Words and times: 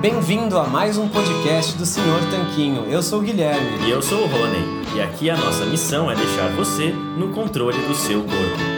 Bem-vindo 0.00 0.58
a 0.58 0.66
mais 0.66 0.98
um 0.98 1.08
podcast 1.08 1.78
do 1.78 1.86
Senhor 1.86 2.20
Tanquinho. 2.30 2.84
Eu 2.90 3.02
sou 3.02 3.20
o 3.20 3.22
Guilherme. 3.22 3.86
E 3.86 3.90
eu 3.90 4.02
sou 4.02 4.22
o 4.22 4.26
Rony. 4.26 4.96
E 4.96 5.00
aqui 5.00 5.30
a 5.30 5.36
nossa 5.36 5.64
missão 5.64 6.10
é 6.10 6.14
deixar 6.14 6.48
você 6.56 6.90
no 6.90 7.32
controle 7.32 7.78
do 7.86 7.94
seu 7.94 8.20
corpo. 8.20 8.76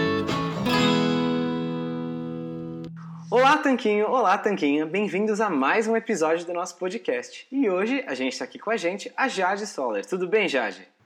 Olá, 3.31 3.57
Tanquinho! 3.59 4.07
Olá, 4.07 4.37
Tanquinha! 4.37 4.85
Bem-vindos 4.85 5.41
a 5.41 5.49
mais 5.49 5.87
um 5.87 5.97
episódio 5.97 6.47
do 6.47 6.53
nosso 6.53 6.77
podcast. 6.77 7.47
E 7.53 7.69
hoje 7.69 8.05
a 8.07 8.15
gente 8.15 8.33
está 8.33 8.45
aqui 8.45 8.59
com 8.59 8.71
a 8.71 8.77
gente, 8.77 9.13
a 9.17 9.29
Jade 9.29 9.67
Soller. 9.67 10.05
Tudo 10.05 10.27
bem, 10.27 10.49
Jade? 10.49 10.98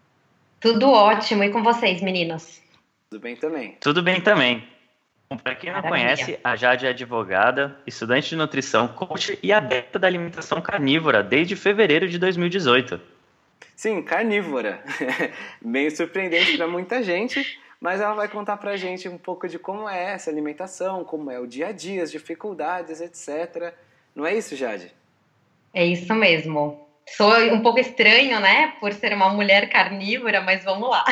Tudo 0.62 0.90
ótimo. 0.90 1.42
E 1.42 1.50
com 1.50 1.60
vocês, 1.60 2.00
meninos? 2.00 2.62
Tudo 3.10 3.20
bem 3.20 3.34
também. 3.34 3.76
Tudo 3.80 4.00
bem 4.00 4.20
também. 4.20 4.64
Para 5.42 5.56
quem 5.56 5.72
não 5.72 5.82
Maravilha. 5.82 6.16
conhece, 6.16 6.40
a 6.44 6.54
Jade 6.54 6.86
é 6.86 6.90
advogada, 6.90 7.76
estudante 7.86 8.28
de 8.28 8.36
nutrição, 8.36 8.86
coach 8.86 9.38
e 9.42 9.52
adepta 9.52 9.98
da 9.98 10.06
alimentação 10.06 10.60
carnívora 10.60 11.22
desde 11.22 11.56
fevereiro 11.56 12.06
de 12.08 12.18
2018. 12.18 13.00
Sim, 13.74 14.02
carnívora. 14.02 14.82
Bem 15.60 15.90
surpreendente 15.90 16.56
para 16.56 16.68
muita 16.68 17.02
gente, 17.02 17.58
mas 17.80 18.00
ela 18.00 18.14
vai 18.14 18.28
contar 18.28 18.56
para 18.58 18.72
a 18.72 18.76
gente 18.76 19.08
um 19.08 19.18
pouco 19.18 19.48
de 19.48 19.58
como 19.58 19.88
é 19.88 20.12
essa 20.12 20.30
alimentação, 20.30 21.02
como 21.02 21.30
é 21.30 21.40
o 21.40 21.46
dia 21.46 21.68
a 21.68 21.72
dia, 21.72 22.02
as 22.02 22.12
dificuldades, 22.12 23.00
etc. 23.00 23.74
Não 24.14 24.24
é 24.24 24.34
isso, 24.36 24.54
Jade? 24.54 24.94
É 25.74 25.84
isso 25.84 26.14
mesmo. 26.14 26.81
Sou 27.08 27.32
um 27.52 27.62
pouco 27.62 27.78
estranho, 27.78 28.40
né, 28.40 28.74
por 28.80 28.92
ser 28.92 29.12
uma 29.12 29.28
mulher 29.28 29.68
carnívora, 29.68 30.40
mas 30.40 30.64
vamos 30.64 30.88
lá. 30.88 31.04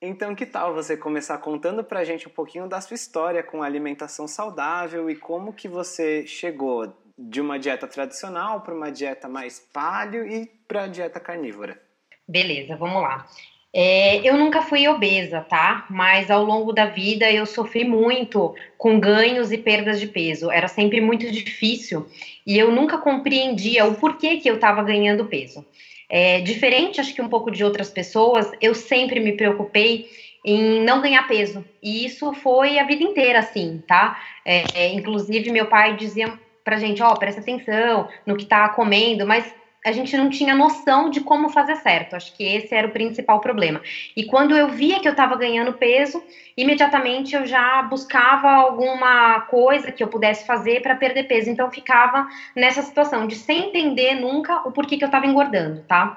Então, 0.00 0.32
que 0.32 0.46
tal 0.46 0.72
você 0.72 0.96
começar 0.96 1.36
contando 1.38 1.82
pra 1.82 2.04
gente 2.04 2.28
um 2.28 2.30
pouquinho 2.30 2.68
da 2.68 2.80
sua 2.80 2.94
história 2.94 3.42
com 3.42 3.64
alimentação 3.64 4.28
saudável 4.28 5.10
e 5.10 5.16
como 5.16 5.52
que 5.52 5.66
você 5.66 6.24
chegou 6.24 6.96
de 7.18 7.40
uma 7.40 7.58
dieta 7.58 7.88
tradicional 7.88 8.60
para 8.60 8.74
uma 8.74 8.92
dieta 8.92 9.28
mais 9.28 9.58
paleo 9.58 10.24
e 10.24 10.46
para 10.68 10.86
dieta 10.86 11.18
carnívora? 11.18 11.82
Beleza, 12.28 12.76
vamos 12.76 13.02
lá. 13.02 13.26
É, 13.74 14.26
eu 14.26 14.36
nunca 14.36 14.62
fui 14.62 14.88
obesa, 14.88 15.42
tá? 15.42 15.86
Mas 15.90 16.30
ao 16.30 16.42
longo 16.42 16.72
da 16.72 16.86
vida 16.86 17.30
eu 17.30 17.44
sofri 17.44 17.84
muito 17.84 18.54
com 18.78 18.98
ganhos 18.98 19.52
e 19.52 19.58
perdas 19.58 20.00
de 20.00 20.06
peso. 20.06 20.50
Era 20.50 20.68
sempre 20.68 21.00
muito 21.00 21.30
difícil 21.30 22.06
e 22.46 22.58
eu 22.58 22.72
nunca 22.72 22.98
compreendia 22.98 23.84
o 23.84 23.94
porquê 23.96 24.38
que 24.38 24.48
eu 24.48 24.54
estava 24.54 24.82
ganhando 24.82 25.26
peso. 25.26 25.66
É, 26.10 26.40
diferente, 26.40 27.00
acho 27.00 27.14
que 27.14 27.20
um 27.20 27.28
pouco 27.28 27.50
de 27.50 27.62
outras 27.62 27.90
pessoas, 27.90 28.50
eu 28.62 28.74
sempre 28.74 29.20
me 29.20 29.32
preocupei 29.32 30.06
em 30.44 30.80
não 30.82 31.02
ganhar 31.02 31.28
peso. 31.28 31.64
E 31.82 32.06
isso 32.06 32.32
foi 32.32 32.78
a 32.78 32.84
vida 32.84 33.02
inteira 33.04 33.40
assim, 33.40 33.82
tá? 33.86 34.18
É, 34.44 34.64
é 34.74 34.88
inclusive, 34.94 35.50
meu 35.52 35.66
pai 35.66 35.96
dizia 35.96 36.32
pra 36.64 36.78
gente, 36.78 37.02
ó, 37.02 37.12
oh, 37.12 37.18
presta 37.18 37.40
atenção 37.40 38.08
no 38.26 38.36
que 38.36 38.46
tá 38.46 38.68
comendo, 38.70 39.26
mas 39.26 39.54
a 39.84 39.92
gente 39.92 40.16
não 40.16 40.28
tinha 40.28 40.54
noção 40.54 41.08
de 41.08 41.20
como 41.20 41.48
fazer 41.48 41.76
certo. 41.76 42.16
Acho 42.16 42.34
que 42.34 42.44
esse 42.44 42.74
era 42.74 42.88
o 42.88 42.92
principal 42.92 43.40
problema. 43.40 43.80
E 44.16 44.24
quando 44.24 44.56
eu 44.56 44.68
via 44.68 45.00
que 45.00 45.06
eu 45.06 45.12
estava 45.12 45.36
ganhando 45.36 45.72
peso, 45.72 46.22
imediatamente 46.56 47.34
eu 47.34 47.46
já 47.46 47.82
buscava 47.82 48.50
alguma 48.50 49.40
coisa 49.42 49.92
que 49.92 50.02
eu 50.02 50.08
pudesse 50.08 50.46
fazer 50.46 50.82
para 50.82 50.96
perder 50.96 51.24
peso. 51.24 51.50
Então 51.50 51.70
ficava 51.70 52.26
nessa 52.54 52.82
situação 52.82 53.26
de 53.26 53.36
sem 53.36 53.68
entender 53.68 54.14
nunca 54.14 54.66
o 54.68 54.72
porquê 54.72 54.96
que 54.96 55.04
eu 55.04 55.08
estava 55.08 55.26
engordando, 55.26 55.82
tá? 55.82 56.16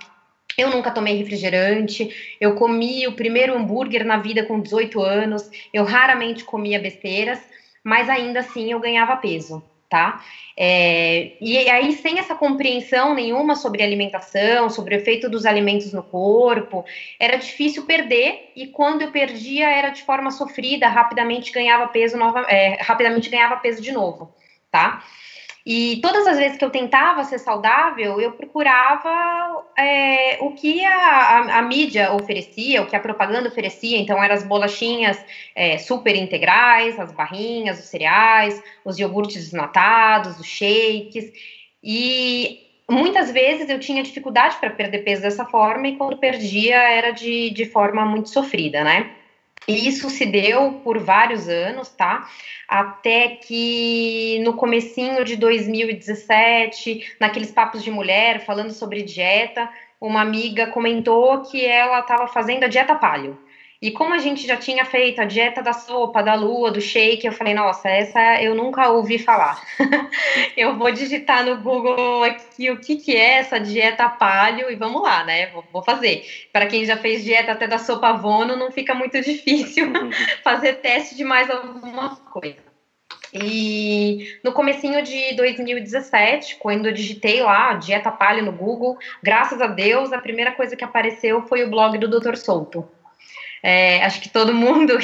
Eu 0.57 0.69
nunca 0.69 0.91
tomei 0.91 1.15
refrigerante, 1.15 2.35
eu 2.39 2.55
comi 2.55 3.07
o 3.07 3.15
primeiro 3.15 3.55
hambúrguer 3.55 4.05
na 4.05 4.17
vida 4.17 4.45
com 4.45 4.59
18 4.59 5.01
anos, 5.01 5.49
eu 5.73 5.85
raramente 5.85 6.43
comia 6.43 6.77
besteiras, 6.77 7.39
mas 7.81 8.09
ainda 8.09 8.41
assim 8.41 8.69
eu 8.69 8.79
ganhava 8.79 9.15
peso 9.15 9.63
tá? 9.91 10.23
É, 10.55 11.33
e 11.41 11.57
aí, 11.69 11.91
sem 11.91 12.17
essa 12.17 12.33
compreensão 12.33 13.13
nenhuma 13.13 13.57
sobre 13.57 13.83
alimentação, 13.83 14.69
sobre 14.69 14.95
o 14.95 14.97
efeito 14.97 15.29
dos 15.29 15.45
alimentos 15.45 15.91
no 15.91 16.01
corpo, 16.01 16.85
era 17.19 17.35
difícil 17.35 17.85
perder, 17.85 18.53
e 18.55 18.67
quando 18.67 19.01
eu 19.01 19.11
perdia 19.11 19.69
era 19.69 19.89
de 19.89 20.01
forma 20.03 20.31
sofrida, 20.31 20.87
rapidamente 20.87 21.51
ganhava 21.51 21.89
peso 21.89 22.15
nova, 22.15 22.45
é, 22.47 22.81
rapidamente 22.81 23.29
ganhava 23.29 23.57
peso 23.57 23.81
de 23.81 23.91
novo, 23.91 24.33
tá? 24.71 25.03
E 25.65 25.99
todas 26.01 26.25
as 26.25 26.37
vezes 26.37 26.57
que 26.57 26.65
eu 26.65 26.71
tentava 26.71 27.23
ser 27.23 27.37
saudável, 27.37 28.19
eu 28.19 28.31
procurava 28.31 29.63
é, 29.77 30.39
o 30.41 30.51
que 30.51 30.83
a, 30.83 30.95
a, 30.95 31.59
a, 31.59 31.61
mídia 31.61 32.11
oferecia, 32.13 32.81
o 32.81 32.87
que 32.87 32.95
a 32.95 32.99
propaganda 32.99 33.47
oferecia. 33.47 33.97
Então, 33.97 34.23
eram 34.23 34.33
as 34.33 34.43
bolachinhas 34.43 35.23
é, 35.55 35.77
super 35.77 36.15
integrais, 36.15 36.99
as 36.99 37.11
barrinhas, 37.11 37.79
os 37.79 37.85
cereais, 37.85 38.61
os 38.83 38.97
iogurtes 38.97 39.43
desnatados, 39.43 40.39
os 40.39 40.47
shakes. 40.47 41.31
E 41.83 42.59
muitas 42.89 43.31
vezes 43.31 43.69
eu 43.69 43.79
tinha 43.79 44.01
dificuldade 44.01 44.57
para 44.57 44.71
perder 44.71 45.03
peso 45.03 45.21
dessa 45.21 45.45
forma, 45.45 45.87
e 45.87 45.95
quando 45.95 46.17
perdia 46.17 46.77
era 46.77 47.11
de, 47.11 47.51
de 47.51 47.65
forma 47.65 48.03
muito 48.03 48.29
sofrida, 48.29 48.83
né? 48.83 49.11
E 49.67 49.87
isso 49.87 50.09
se 50.09 50.25
deu 50.25 50.81
por 50.83 50.97
vários 50.99 51.47
anos, 51.47 51.89
tá? 51.89 52.27
Até 52.67 53.29
que 53.29 54.39
no 54.43 54.53
comecinho 54.53 55.23
de 55.23 55.35
2017, 55.35 57.15
naqueles 57.19 57.51
papos 57.51 57.83
de 57.83 57.91
mulher, 57.91 58.43
falando 58.43 58.71
sobre 58.71 59.03
dieta, 59.03 59.69
uma 59.99 60.21
amiga 60.21 60.67
comentou 60.67 61.43
que 61.43 61.63
ela 61.63 61.99
estava 61.99 62.27
fazendo 62.27 62.63
a 62.63 62.67
dieta 62.67 62.95
paleo. 62.95 63.37
E 63.81 63.89
como 63.89 64.13
a 64.13 64.19
gente 64.19 64.45
já 64.45 64.55
tinha 64.55 64.85
feito 64.85 65.19
a 65.19 65.25
dieta 65.25 65.63
da 65.63 65.73
sopa, 65.73 66.21
da 66.21 66.35
lua, 66.35 66.69
do 66.69 66.79
shake, 66.79 67.25
eu 67.25 67.33
falei, 67.33 67.55
nossa, 67.55 67.89
essa 67.89 68.39
eu 68.39 68.53
nunca 68.53 68.89
ouvi 68.89 69.17
falar. 69.17 69.59
eu 70.55 70.77
vou 70.77 70.91
digitar 70.91 71.43
no 71.43 71.57
Google 71.57 72.23
aqui 72.23 72.69
o 72.69 72.79
que, 72.79 72.97
que 72.97 73.15
é 73.15 73.39
essa 73.39 73.59
dieta 73.59 74.07
paleo 74.07 74.69
e 74.69 74.75
vamos 74.75 75.01
lá, 75.01 75.23
né? 75.23 75.47
Vou, 75.47 75.63
vou 75.73 75.81
fazer. 75.81 76.23
Para 76.53 76.67
quem 76.67 76.85
já 76.85 76.95
fez 76.95 77.23
dieta 77.23 77.53
até 77.53 77.65
da 77.65 77.79
sopa 77.79 78.13
vono, 78.13 78.55
não 78.55 78.71
fica 78.71 78.93
muito 78.93 79.19
difícil 79.19 79.91
fazer 80.43 80.73
teste 80.73 81.15
de 81.15 81.23
mais 81.23 81.49
alguma 81.49 82.17
coisa. 82.17 82.71
E 83.33 84.37
no 84.43 84.51
comecinho 84.51 85.01
de 85.01 85.35
2017, 85.35 86.57
quando 86.57 86.85
eu 86.85 86.93
digitei 86.93 87.41
lá 87.41 87.73
dieta 87.73 88.11
paleo 88.11 88.45
no 88.45 88.51
Google, 88.51 88.99
graças 89.23 89.59
a 89.59 89.65
Deus, 89.65 90.13
a 90.13 90.19
primeira 90.19 90.51
coisa 90.51 90.75
que 90.75 90.83
apareceu 90.83 91.41
foi 91.47 91.63
o 91.63 91.69
blog 91.69 91.97
do 91.97 92.07
Dr. 92.07 92.35
Souto. 92.35 92.87
É, 93.63 94.03
acho 94.03 94.21
que 94.21 94.29
todo 94.29 94.53
mundo 94.53 94.97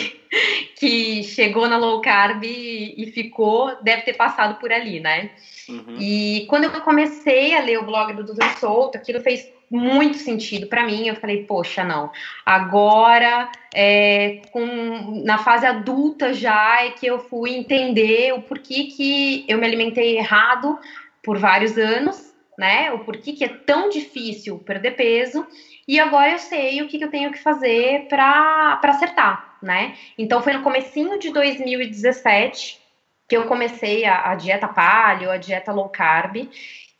que 0.77 1.23
chegou 1.23 1.67
na 1.67 1.77
low 1.77 2.01
carb 2.01 2.43
e, 2.43 3.11
ficou 3.13 3.75
deve 3.81 4.01
ter 4.03 4.13
passado 4.13 4.59
por 4.59 4.71
ali, 4.71 4.99
né? 4.99 5.31
Uhum. 5.69 5.97
E 5.99 6.45
quando 6.49 6.65
eu 6.65 6.81
comecei 6.81 7.55
a 7.55 7.61
ler 7.61 7.79
o 7.79 7.85
blog 7.85 8.13
do 8.13 8.23
Dr. 8.23 8.59
Souto, 8.59 8.97
aquilo 8.97 9.21
fez 9.21 9.47
muito 9.69 10.17
sentido 10.17 10.67
para 10.67 10.85
mim. 10.85 11.07
Eu 11.07 11.15
falei, 11.15 11.43
poxa, 11.43 11.83
não. 11.83 12.11
Agora, 12.45 13.51
é, 13.73 14.41
com, 14.51 15.21
na 15.23 15.37
fase 15.37 15.65
adulta 15.65 16.33
já, 16.33 16.83
é 16.83 16.91
que 16.91 17.05
eu 17.05 17.19
fui 17.19 17.51
entender 17.55 18.33
o 18.33 18.41
porquê 18.41 18.85
que 18.85 19.45
eu 19.47 19.57
me 19.57 19.65
alimentei 19.65 20.17
errado 20.17 20.79
por 21.21 21.37
vários 21.37 21.77
anos, 21.77 22.33
né? 22.57 22.91
O 22.91 22.99
porquê 22.99 23.33
que 23.33 23.43
é 23.43 23.49
tão 23.49 23.89
difícil 23.89 24.57
perder 24.59 24.91
peso 24.91 25.45
e 25.87 25.99
agora 25.99 26.31
eu 26.31 26.39
sei 26.39 26.81
o 26.81 26.87
que, 26.87 26.97
que 26.97 27.03
eu 27.03 27.11
tenho 27.11 27.31
que 27.31 27.41
fazer 27.41 28.07
para 28.07 28.79
acertar, 28.83 29.57
né? 29.61 29.95
Então 30.17 30.41
foi 30.41 30.53
no 30.53 30.63
comecinho 30.63 31.17
de 31.17 31.31
2017 31.31 32.79
que 33.27 33.35
eu 33.35 33.45
comecei 33.45 34.05
a, 34.05 34.31
a 34.31 34.35
dieta 34.35 34.67
paleo, 34.67 35.29
a 35.29 35.37
dieta 35.37 35.71
low 35.71 35.89
carb, 35.89 36.47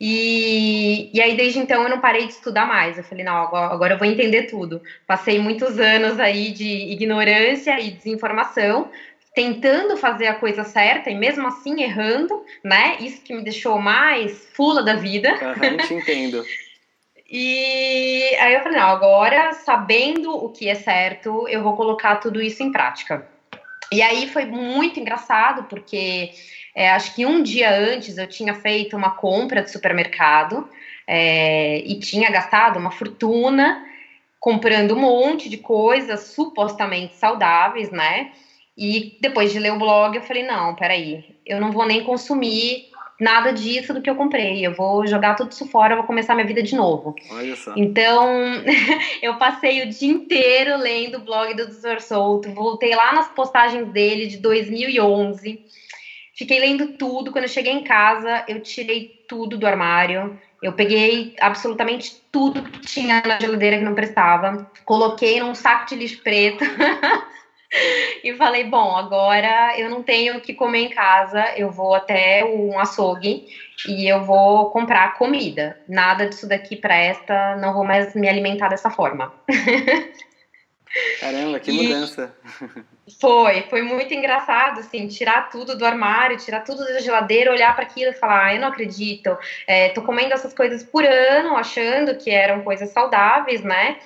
e, 0.00 1.10
e 1.12 1.20
aí, 1.20 1.36
desde 1.36 1.58
então, 1.58 1.82
eu 1.82 1.88
não 1.88 2.00
parei 2.00 2.26
de 2.26 2.32
estudar 2.32 2.66
mais. 2.66 2.96
Eu 2.96 3.04
falei, 3.04 3.24
não, 3.24 3.36
agora, 3.36 3.72
agora 3.72 3.94
eu 3.94 3.98
vou 3.98 4.06
entender 4.06 4.44
tudo. 4.44 4.80
Passei 5.06 5.38
muitos 5.40 5.78
anos 5.78 6.20
aí 6.20 6.52
de 6.52 6.92
ignorância 6.92 7.80
e 7.80 7.90
desinformação, 7.90 8.90
tentando 9.34 9.96
fazer 9.96 10.28
a 10.28 10.34
coisa 10.34 10.62
certa 10.62 11.10
e 11.10 11.14
mesmo 11.16 11.48
assim 11.48 11.82
errando, 11.82 12.44
né? 12.62 12.96
Isso 13.00 13.22
que 13.22 13.34
me 13.34 13.42
deixou 13.42 13.78
mais 13.78 14.48
fula 14.54 14.84
da 14.84 14.94
vida. 14.94 15.30
Uhum, 15.30 15.76
te 15.78 15.94
entendo. 15.94 16.44
e 17.30 18.36
aí 18.40 18.54
eu 18.54 18.62
falei, 18.62 18.78
não, 18.78 18.88
agora, 18.88 19.52
sabendo 19.52 20.32
o 20.32 20.48
que 20.48 20.68
é 20.68 20.74
certo, 20.74 21.46
eu 21.48 21.62
vou 21.62 21.76
colocar 21.76 22.16
tudo 22.16 22.40
isso 22.40 22.62
em 22.62 22.72
prática. 22.72 23.28
E 23.92 24.00
aí 24.00 24.28
foi 24.28 24.46
muito 24.46 24.98
engraçado, 24.98 25.64
porque 25.64 26.30
é, 26.74 26.90
acho 26.90 27.14
que 27.14 27.26
um 27.26 27.42
dia 27.42 27.70
antes 27.74 28.16
eu 28.16 28.26
tinha 28.26 28.54
feito 28.54 28.96
uma 28.96 29.10
compra 29.10 29.62
de 29.62 29.70
supermercado 29.70 30.68
é, 31.06 31.78
e 31.80 31.98
tinha 31.98 32.30
gastado 32.30 32.78
uma 32.78 32.90
fortuna 32.90 33.84
comprando 34.40 34.94
um 34.94 35.00
monte 35.00 35.48
de 35.48 35.56
coisas 35.58 36.20
supostamente 36.28 37.16
saudáveis, 37.16 37.90
né? 37.90 38.32
E 38.76 39.18
depois 39.20 39.52
de 39.52 39.58
ler 39.58 39.72
o 39.72 39.78
blog, 39.78 40.16
eu 40.16 40.22
falei: 40.22 40.44
não, 40.44 40.74
peraí, 40.74 41.36
eu 41.44 41.60
não 41.60 41.72
vou 41.72 41.84
nem 41.84 42.04
consumir 42.04 42.88
nada 43.20 43.52
disso 43.52 43.92
do 43.92 44.00
que 44.02 44.08
eu 44.08 44.14
comprei. 44.14 44.66
Eu 44.66 44.74
vou 44.74 45.06
jogar 45.06 45.34
tudo 45.34 45.52
isso 45.52 45.66
fora, 45.66 45.92
eu 45.92 45.98
vou 45.98 46.06
começar 46.06 46.34
minha 46.34 46.46
vida 46.46 46.62
de 46.62 46.74
novo. 46.74 47.14
Olha 47.30 47.56
só. 47.56 47.74
Então, 47.76 48.28
eu 49.22 49.36
passei 49.36 49.82
o 49.82 49.88
dia 49.88 50.10
inteiro 50.10 50.76
lendo 50.76 51.18
o 51.18 51.24
blog 51.24 51.54
do 51.54 51.66
Doutor 51.66 52.00
Souto, 52.00 52.52
voltei 52.52 52.94
lá 52.94 53.12
nas 53.12 53.28
postagens 53.28 53.88
dele 53.88 54.26
de 54.26 54.38
2011 54.38 55.66
Fiquei 56.38 56.60
lendo 56.60 56.92
tudo. 56.92 57.32
Quando 57.32 57.44
eu 57.44 57.48
cheguei 57.48 57.72
em 57.72 57.82
casa, 57.82 58.44
eu 58.46 58.60
tirei 58.60 59.24
tudo 59.26 59.58
do 59.58 59.66
armário. 59.66 60.38
Eu 60.62 60.72
peguei 60.72 61.34
absolutamente 61.40 62.22
tudo 62.30 62.62
que 62.62 62.80
tinha 62.80 63.20
na 63.26 63.40
geladeira 63.40 63.78
que 63.78 63.84
não 63.84 63.94
prestava, 63.94 64.70
coloquei 64.84 65.40
num 65.40 65.54
saco 65.54 65.88
de 65.88 65.96
lixo 65.96 66.22
preto 66.22 66.64
e 68.24 68.34
falei: 68.36 68.64
bom, 68.64 68.96
agora 68.96 69.78
eu 69.78 69.90
não 69.90 70.02
tenho 70.02 70.36
o 70.36 70.40
que 70.40 70.54
comer 70.54 70.80
em 70.80 70.90
casa, 70.90 71.52
eu 71.56 71.70
vou 71.70 71.94
até 71.94 72.44
um 72.44 72.78
açougue 72.78 73.44
e 73.86 74.06
eu 74.10 74.24
vou 74.24 74.70
comprar 74.70 75.14
comida. 75.14 75.78
Nada 75.86 76.28
disso 76.28 76.48
daqui 76.48 76.76
presta, 76.76 77.56
não 77.56 77.74
vou 77.74 77.84
mais 77.84 78.14
me 78.14 78.28
alimentar 78.28 78.68
dessa 78.68 78.90
forma. 78.90 79.32
Caramba, 81.20 81.60
que 81.60 81.70
mudança! 81.72 82.34
Foi, 83.20 83.62
foi 83.70 83.82
muito 83.82 84.12
engraçado, 84.12 84.80
assim, 84.80 85.06
tirar 85.06 85.48
tudo 85.48 85.76
do 85.76 85.84
armário, 85.84 86.36
tirar 86.36 86.60
tudo 86.60 86.84
da 86.84 87.00
geladeira, 87.00 87.50
olhar 87.50 87.74
para 87.74 87.84
aquilo 87.84 88.10
e 88.10 88.14
falar, 88.14 88.46
ah, 88.46 88.54
eu 88.54 88.60
não 88.60 88.68
acredito, 88.68 89.36
é, 89.66 89.88
tô 89.90 90.02
comendo 90.02 90.34
essas 90.34 90.52
coisas 90.52 90.84
por 90.84 91.04
ano, 91.04 91.56
achando 91.56 92.16
que 92.16 92.30
eram 92.30 92.62
coisas 92.62 92.90
saudáveis, 92.90 93.62
né? 93.62 93.96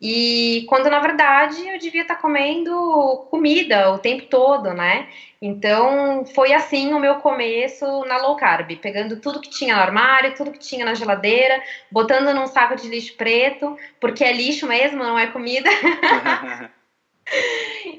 E 0.00 0.64
quando 0.66 0.88
na 0.88 0.98
verdade 0.98 1.68
eu 1.68 1.78
devia 1.78 2.02
estar 2.02 2.16
comendo 2.16 3.26
comida 3.30 3.92
o 3.92 3.98
tempo 3.98 4.24
todo, 4.26 4.72
né? 4.72 5.08
Então 5.42 6.24
foi 6.34 6.54
assim 6.54 6.94
o 6.94 6.98
meu 6.98 7.16
começo 7.16 7.84
na 8.06 8.16
low 8.16 8.34
carb, 8.34 8.76
pegando 8.76 9.20
tudo 9.20 9.40
que 9.40 9.50
tinha 9.50 9.76
no 9.76 9.82
armário, 9.82 10.34
tudo 10.34 10.52
que 10.52 10.58
tinha 10.58 10.86
na 10.86 10.94
geladeira, 10.94 11.62
botando 11.90 12.34
num 12.34 12.46
saco 12.46 12.76
de 12.76 12.88
lixo 12.88 13.14
preto, 13.14 13.76
porque 14.00 14.24
é 14.24 14.32
lixo 14.32 14.66
mesmo, 14.66 15.04
não 15.04 15.18
é 15.18 15.26
comida. 15.26 15.68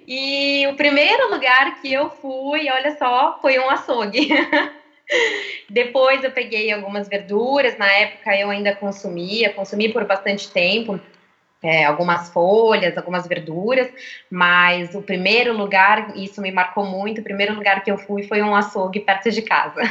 e 0.08 0.66
o 0.68 0.76
primeiro 0.76 1.30
lugar 1.30 1.82
que 1.82 1.94
eu 1.94 2.10
fui, 2.10 2.68
olha 2.68 2.98
só, 2.98 3.38
foi 3.44 3.60
um 3.60 3.70
açougue. 3.70 4.30
Depois 5.70 6.24
eu 6.24 6.32
peguei 6.32 6.72
algumas 6.72 7.08
verduras, 7.08 7.78
na 7.78 7.92
época 7.92 8.36
eu 8.36 8.50
ainda 8.50 8.76
consumia, 8.76 9.54
consumi 9.54 9.90
por 9.90 10.06
bastante 10.06 10.50
tempo 10.50 11.00
é, 11.62 11.86
algumas 11.86 12.30
folhas, 12.30 12.98
algumas 12.98 13.28
verduras, 13.28 13.88
mas 14.30 14.96
o 14.96 15.02
primeiro 15.02 15.56
lugar, 15.56 16.18
isso 16.18 16.42
me 16.42 16.52
marcou 16.52 16.86
muito, 16.86 17.22
o 17.22 17.24
primeiro 17.24 17.54
lugar 17.54 17.84
que 17.84 17.92
eu 17.92 17.98
fui 17.98 18.24
foi 18.24 18.42
um 18.42 18.56
açougue 18.56 19.00
perto 19.00 19.30
de 19.30 19.42
casa. 19.42 19.82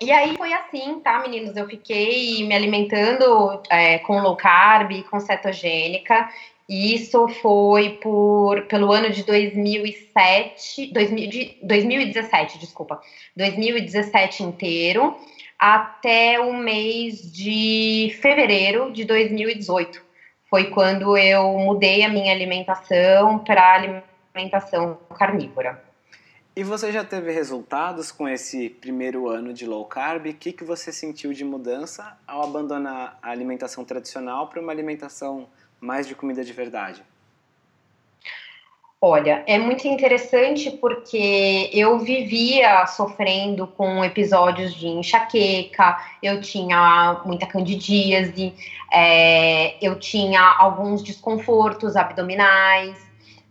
E 0.00 0.10
aí 0.10 0.36
foi 0.36 0.52
assim, 0.52 0.98
tá, 1.00 1.20
meninos? 1.20 1.56
Eu 1.56 1.66
fiquei 1.68 2.44
me 2.44 2.54
alimentando 2.54 3.62
é, 3.70 3.98
com 4.00 4.20
low 4.20 4.36
carb, 4.36 5.02
com 5.04 5.20
cetogênica, 5.20 6.28
e 6.68 6.94
isso 6.94 7.28
foi 7.28 7.98
por, 8.02 8.62
pelo 8.62 8.92
ano 8.92 9.10
de 9.10 9.22
2007, 9.24 10.92
2000, 10.92 11.28
de, 11.28 11.56
2017, 11.62 12.58
desculpa, 12.58 13.00
2017 13.36 14.42
inteiro, 14.42 15.16
até 15.58 16.40
o 16.40 16.52
mês 16.54 17.30
de 17.32 18.16
fevereiro 18.20 18.92
de 18.92 19.04
2018 19.04 20.11
foi 20.52 20.64
quando 20.64 21.16
eu 21.16 21.50
mudei 21.56 22.04
a 22.04 22.10
minha 22.10 22.30
alimentação 22.30 23.38
para 23.38 24.02
alimentação 24.34 24.98
carnívora. 25.16 25.82
E 26.54 26.62
você 26.62 26.92
já 26.92 27.02
teve 27.02 27.32
resultados 27.32 28.12
com 28.12 28.28
esse 28.28 28.68
primeiro 28.68 29.30
ano 29.30 29.54
de 29.54 29.64
low 29.64 29.86
carb? 29.86 30.26
O 30.26 30.34
que, 30.34 30.52
que 30.52 30.62
você 30.62 30.92
sentiu 30.92 31.32
de 31.32 31.42
mudança 31.42 32.18
ao 32.26 32.42
abandonar 32.42 33.18
a 33.22 33.30
alimentação 33.30 33.82
tradicional 33.82 34.46
para 34.48 34.60
uma 34.60 34.70
alimentação 34.70 35.48
mais 35.80 36.06
de 36.06 36.14
comida 36.14 36.44
de 36.44 36.52
verdade? 36.52 37.02
Olha, 39.04 39.42
é 39.48 39.58
muito 39.58 39.88
interessante 39.88 40.70
porque 40.70 41.68
eu 41.72 41.98
vivia 41.98 42.86
sofrendo 42.86 43.66
com 43.66 44.04
episódios 44.04 44.72
de 44.76 44.86
enxaqueca, 44.86 45.98
eu 46.22 46.40
tinha 46.40 47.20
muita 47.26 47.44
candidíase, 47.44 48.54
é, 48.92 49.74
eu 49.84 49.98
tinha 49.98 50.40
alguns 50.56 51.02
desconfortos 51.02 51.96
abdominais. 51.96 52.96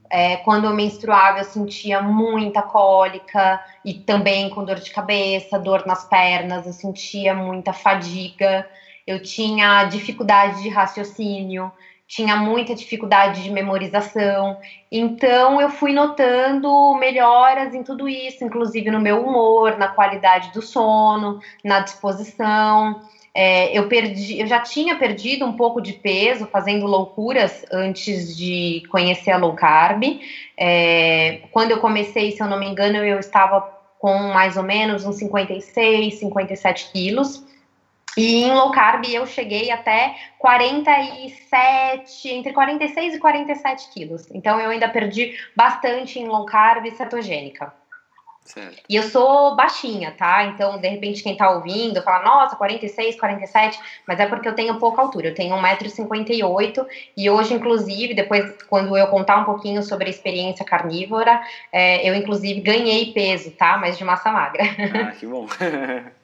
É, 0.10 0.38
quando 0.38 0.68
eu 0.68 0.74
menstruava, 0.74 1.40
eu 1.40 1.44
sentia 1.44 2.02
muita 2.02 2.62
cólica 2.62 3.62
e 3.84 3.94
também 3.94 4.50
com 4.50 4.64
dor 4.64 4.80
de 4.80 4.90
cabeça, 4.90 5.60
dor 5.60 5.86
nas 5.86 6.06
pernas, 6.06 6.66
eu 6.66 6.72
sentia 6.72 7.34
muita 7.34 7.74
fadiga, 7.74 8.66
eu 9.06 9.22
tinha 9.22 9.84
dificuldade 9.84 10.64
de 10.64 10.70
raciocínio 10.70 11.70
tinha 12.12 12.36
muita 12.36 12.76
dificuldade 12.76 13.42
de 13.42 13.50
memorização. 13.50 14.58
Então 14.92 15.62
eu 15.62 15.70
fui 15.70 15.94
notando 15.94 16.94
melhoras 16.96 17.74
em 17.74 17.84
tudo 17.84 18.10
isso, 18.10 18.44
inclusive 18.44 18.92
no 18.92 19.00
meu 19.00 19.26
humor, 19.26 19.78
na 19.78 19.88
qualidade 19.88 20.52
do 20.52 20.62
sono, 20.62 21.40
na 21.64 21.80
disposição. 21.80 23.02
É, 23.34 23.72
eu 23.72 23.88
perdi, 23.88 24.42
eu 24.42 24.46
já 24.46 24.60
tinha 24.60 24.98
perdido 24.98 25.46
um 25.46 25.54
pouco 25.54 25.80
de 25.80 25.94
peso 25.94 26.46
fazendo 26.48 26.86
loucuras 26.86 27.66
antes 27.72 28.36
de 28.36 28.84
conhecer 28.92 29.32
a 29.32 29.38
low 29.38 29.54
carb. 29.54 30.04
É, 30.58 31.44
quando 31.54 31.72
eu 31.72 31.80
comecei, 31.80 32.32
se 32.32 32.44
eu 32.44 32.48
não 32.48 32.60
me 32.60 32.68
engano, 32.68 32.98
eu 32.98 33.20
estava 33.20 33.62
com 33.98 34.34
mais 34.34 34.58
ou 34.58 34.64
menos 34.64 35.06
uns 35.06 35.16
56, 35.16 36.16
57 36.16 36.92
quilos. 36.92 37.50
E 38.18 38.44
em 38.44 38.52
low 38.52 38.72
carb 38.72 39.06
eu 39.06 39.26
cheguei 39.26 39.72
até 39.72 40.16
47, 40.40 42.30
entre 42.30 42.52
46 42.52 43.16
e 43.16 43.20
47 43.20 43.90
quilos. 43.90 44.30
Então 44.32 44.60
eu 44.60 44.70
ainda 44.70 44.90
perdi 44.90 45.38
bastante 45.56 46.20
em 46.20 46.28
low 46.28 46.46
carb 46.46 46.86
cetogênica. 46.92 47.74
Certo. 48.44 48.82
E 48.90 48.96
eu 48.96 49.04
sou 49.04 49.56
baixinha, 49.56 50.12
tá? 50.12 50.44
Então, 50.46 50.80
de 50.80 50.88
repente, 50.88 51.22
quem 51.22 51.38
tá 51.38 51.52
ouvindo 51.52 52.02
fala, 52.02 52.24
nossa, 52.24 52.56
46, 52.56 53.18
47, 53.18 53.80
mas 54.08 54.20
é 54.20 54.26
porque 54.26 54.48
eu 54.48 54.56
tenho 54.56 54.80
pouca 54.80 55.02
altura. 55.02 55.28
Eu 55.30 55.36
tenho 55.36 55.56
1,58m 55.56 56.86
e 57.16 57.30
hoje, 57.30 57.54
inclusive, 57.54 58.14
depois, 58.14 58.52
quando 58.68 58.98
eu 58.98 59.08
contar 59.08 59.38
um 59.38 59.46
pouquinho 59.46 59.84
sobre 59.84 60.08
a 60.08 60.10
experiência 60.10 60.66
carnívora, 60.66 61.40
é, 61.72 62.08
eu, 62.10 62.16
inclusive, 62.16 62.60
ganhei 62.62 63.14
peso, 63.14 63.52
tá? 63.52 63.78
Mas 63.78 63.98
de 63.98 64.04
massa 64.04 64.32
magra. 64.32 64.64
Ah, 65.08 65.12
que 65.12 65.28
bom. 65.28 65.46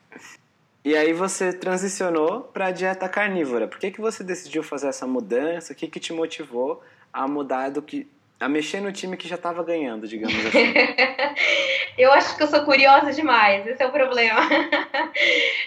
E 0.87 0.95
aí 0.95 1.11
você 1.11 1.51
transicionou 1.51 2.43
para 2.43 2.67
a 2.67 2.71
dieta 2.71 3.09
carnívora. 3.09 3.67
Por 3.67 3.77
que, 3.77 3.91
que 3.91 3.99
você 3.99 4.23
decidiu 4.23 4.63
fazer 4.63 4.87
essa 4.87 5.05
mudança? 5.05 5.73
O 5.73 5.75
que, 5.75 5.85
que 5.85 5.99
te 5.99 6.13
motivou 6.13 6.81
a 7.11 7.27
mudar 7.27 7.69
do 7.69 7.81
que. 7.81 8.07
a 8.39 8.47
mexer 8.47 8.79
no 8.79 8.89
time 8.89 9.17
que 9.17 9.27
já 9.27 9.35
estava 9.35 9.61
ganhando, 9.65 10.07
digamos 10.07 10.45
assim? 10.45 10.73
eu 11.99 12.09
acho 12.13 12.37
que 12.37 12.43
eu 12.43 12.47
sou 12.47 12.63
curiosa 12.63 13.11
demais, 13.11 13.67
esse 13.67 13.83
é 13.83 13.85
o 13.85 13.91
problema. 13.91 14.39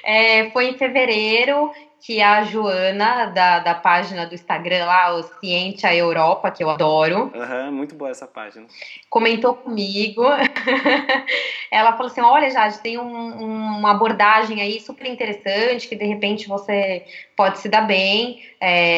É, 0.02 0.50
foi 0.52 0.68
em 0.68 0.78
fevereiro 0.78 1.70
que 2.00 2.22
a 2.22 2.44
Joana, 2.44 3.26
da, 3.26 3.58
da 3.58 3.74
página 3.74 4.26
do 4.26 4.34
Instagram 4.34 4.86
lá, 4.86 5.14
o 5.14 5.22
Ciência 5.22 5.94
Europa, 5.94 6.50
que 6.50 6.64
eu 6.64 6.70
adoro. 6.70 7.30
Uhum, 7.34 7.72
muito 7.72 7.94
boa 7.94 8.10
essa 8.10 8.26
página. 8.26 8.66
Comentou 9.10 9.54
comigo. 9.54 10.24
Ela 11.70 11.92
falou 11.92 12.06
assim: 12.06 12.22
olha, 12.22 12.50
Jade, 12.50 12.80
tem 12.80 12.98
um, 12.98 13.78
uma 13.78 13.90
abordagem 13.90 14.62
aí 14.62 14.80
super 14.80 15.06
interessante, 15.06 15.86
que 15.88 15.94
de 15.94 16.06
repente 16.06 16.48
você 16.48 17.04
pode 17.36 17.58
se 17.58 17.68
dar 17.68 17.82
bem. 17.82 18.40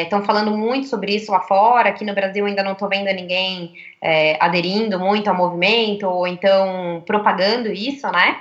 Estão 0.04 0.20
é, 0.20 0.24
falando 0.24 0.52
muito 0.52 0.86
sobre 0.86 1.16
isso 1.16 1.32
lá 1.32 1.40
fora. 1.40 1.88
Aqui 1.88 2.04
no 2.04 2.14
Brasil 2.14 2.46
ainda 2.46 2.62
não 2.62 2.72
estou 2.72 2.88
vendo 2.88 3.12
ninguém 3.12 3.74
é, 4.00 4.36
aderindo 4.40 4.98
muito 5.00 5.28
ao 5.28 5.36
movimento, 5.36 6.06
ou 6.06 6.26
então 6.26 7.02
propagando 7.04 7.68
isso, 7.72 8.06
né? 8.12 8.40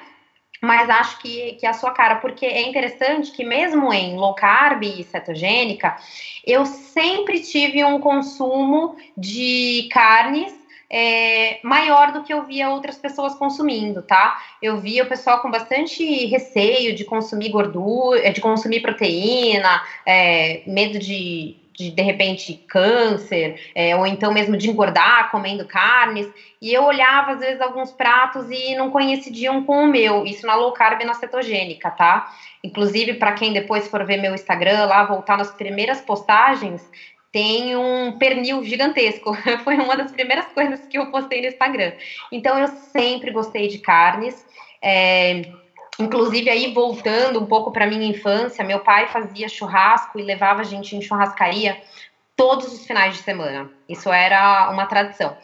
Mas 0.61 0.89
acho 0.89 1.17
que, 1.19 1.53
que 1.53 1.65
a 1.65 1.73
sua 1.73 1.91
cara, 1.91 2.17
porque 2.17 2.45
é 2.45 2.61
interessante 2.61 3.31
que 3.31 3.43
mesmo 3.43 3.91
em 3.91 4.15
low 4.15 4.35
carb 4.35 4.83
e 4.83 5.03
cetogênica, 5.03 5.97
eu 6.45 6.65
sempre 6.65 7.41
tive 7.41 7.83
um 7.83 7.99
consumo 7.99 8.95
de 9.17 9.89
carnes 9.91 10.53
é, 10.93 11.59
maior 11.63 12.11
do 12.11 12.21
que 12.21 12.33
eu 12.33 12.43
via 12.43 12.69
outras 12.69 12.97
pessoas 12.97 13.33
consumindo, 13.35 14.01
tá? 14.01 14.39
Eu 14.61 14.77
via 14.79 15.03
o 15.03 15.07
pessoal 15.07 15.39
com 15.39 15.49
bastante 15.49 16.25
receio 16.25 16.93
de 16.93 17.05
consumir 17.05 17.49
gordura, 17.49 18.29
de 18.31 18.41
consumir 18.41 18.81
proteína, 18.81 19.81
é, 20.05 20.61
medo 20.67 20.99
de, 20.99 21.55
de 21.81 21.91
de 21.91 22.01
repente 22.01 22.53
câncer, 22.67 23.59
é, 23.73 23.95
ou 23.95 24.05
então 24.05 24.31
mesmo 24.31 24.55
de 24.55 24.69
engordar 24.69 25.31
comendo 25.31 25.65
carnes. 25.65 26.27
E 26.61 26.71
eu 26.71 26.83
olhava 26.83 27.31
às 27.31 27.39
vezes 27.39 27.59
alguns 27.59 27.91
pratos 27.91 28.49
e 28.51 28.75
não 28.75 28.91
coincidiam 28.91 29.63
com 29.63 29.83
o 29.83 29.87
meu, 29.87 30.25
isso 30.25 30.45
na 30.45 30.55
low 30.55 30.71
carb 30.73 31.01
e 31.01 31.05
na 31.05 31.15
cetogênica, 31.15 31.89
tá? 31.89 32.31
Inclusive, 32.63 33.15
para 33.15 33.31
quem 33.31 33.51
depois 33.51 33.87
for 33.87 34.05
ver 34.05 34.17
meu 34.17 34.35
Instagram 34.35 34.85
lá, 34.85 35.03
voltar 35.03 35.37
nas 35.37 35.51
primeiras 35.51 35.99
postagens, 36.01 36.87
tem 37.31 37.75
um 37.75 38.17
pernil 38.19 38.63
gigantesco. 38.63 39.33
Foi 39.63 39.75
uma 39.75 39.95
das 39.95 40.11
primeiras 40.11 40.45
coisas 40.47 40.85
que 40.87 40.97
eu 40.97 41.09
postei 41.09 41.41
no 41.41 41.47
Instagram. 41.47 41.93
Então, 42.31 42.59
eu 42.59 42.67
sempre 42.67 43.31
gostei 43.31 43.67
de 43.67 43.79
carnes. 43.79 44.45
É, 44.81 45.41
Inclusive, 45.99 46.49
aí 46.49 46.73
voltando 46.73 47.39
um 47.39 47.45
pouco 47.45 47.71
para 47.71 47.85
minha 47.85 48.07
infância, 48.07 48.63
meu 48.63 48.79
pai 48.79 49.07
fazia 49.07 49.47
churrasco 49.47 50.19
e 50.19 50.23
levava 50.23 50.61
a 50.61 50.65
gente 50.65 50.95
em 50.95 51.01
churrascaria 51.01 51.81
todos 52.35 52.73
os 52.73 52.85
finais 52.85 53.15
de 53.15 53.23
semana. 53.23 53.69
Isso 53.87 54.11
era 54.11 54.69
uma 54.71 54.85
tradição. 54.85 55.35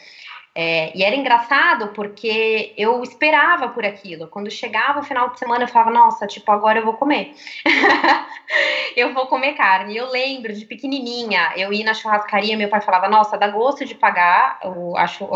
É, 0.60 0.92
e 0.98 1.04
era 1.04 1.16
engraçado 1.16 1.90
porque 1.90 2.74
eu 2.76 3.04
esperava 3.04 3.70
por 3.70 3.86
aquilo. 3.86 4.28
Quando 4.28 4.50
chegava 4.50 5.02
o 5.02 5.04
final 5.04 5.30
de 5.30 5.38
semana, 5.38 5.66
eu 5.66 5.68
falava, 5.68 5.92
nossa, 5.92 6.26
tipo, 6.26 6.52
agora 6.52 6.80
eu 6.80 6.84
vou 6.84 6.96
comer. 6.96 7.36
eu 8.98 9.14
vou 9.14 9.28
comer 9.28 9.54
carne. 9.54 9.96
Eu 9.96 10.10
lembro 10.10 10.52
de 10.52 10.66
pequenininha, 10.66 11.52
eu 11.56 11.72
ia 11.72 11.86
na 11.86 11.94
churrascaria, 11.94 12.58
meu 12.58 12.70
pai 12.70 12.82
falava, 12.82 13.08
nossa, 13.08 13.38
dá 13.38 13.50
gosto 13.50 13.86
de 13.86 13.94
pagar, 13.94 14.58
eu 14.64 14.98
acho, 14.98 15.30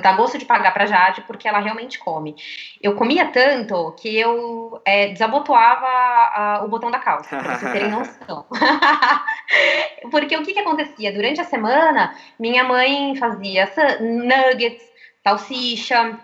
dá 0.00 0.12
gosto 0.12 0.38
de 0.38 0.44
pagar 0.44 0.72
pra 0.72 0.86
Jade, 0.86 1.22
porque 1.22 1.48
ela 1.48 1.58
realmente 1.58 1.98
come. 1.98 2.36
Eu 2.80 2.94
comia 2.94 3.26
tanto 3.26 3.90
que 3.98 4.16
eu 4.16 4.80
é, 4.84 5.08
desabotoava 5.08 5.84
a, 5.84 6.62
o 6.64 6.68
botão 6.68 6.92
da 6.92 7.00
calça, 7.00 7.38
pra 7.38 7.56
vocês 7.56 7.72
terem 7.72 7.90
noção. 7.90 8.46
Porque 10.10 10.36
o 10.36 10.42
que 10.42 10.52
que 10.52 10.60
acontecia? 10.60 11.12
Durante 11.12 11.40
a 11.40 11.44
semana, 11.44 12.14
minha 12.38 12.64
mãe 12.64 13.14
fazia 13.16 13.70
nuggets, 14.00 14.84
salsicha, 15.22 16.18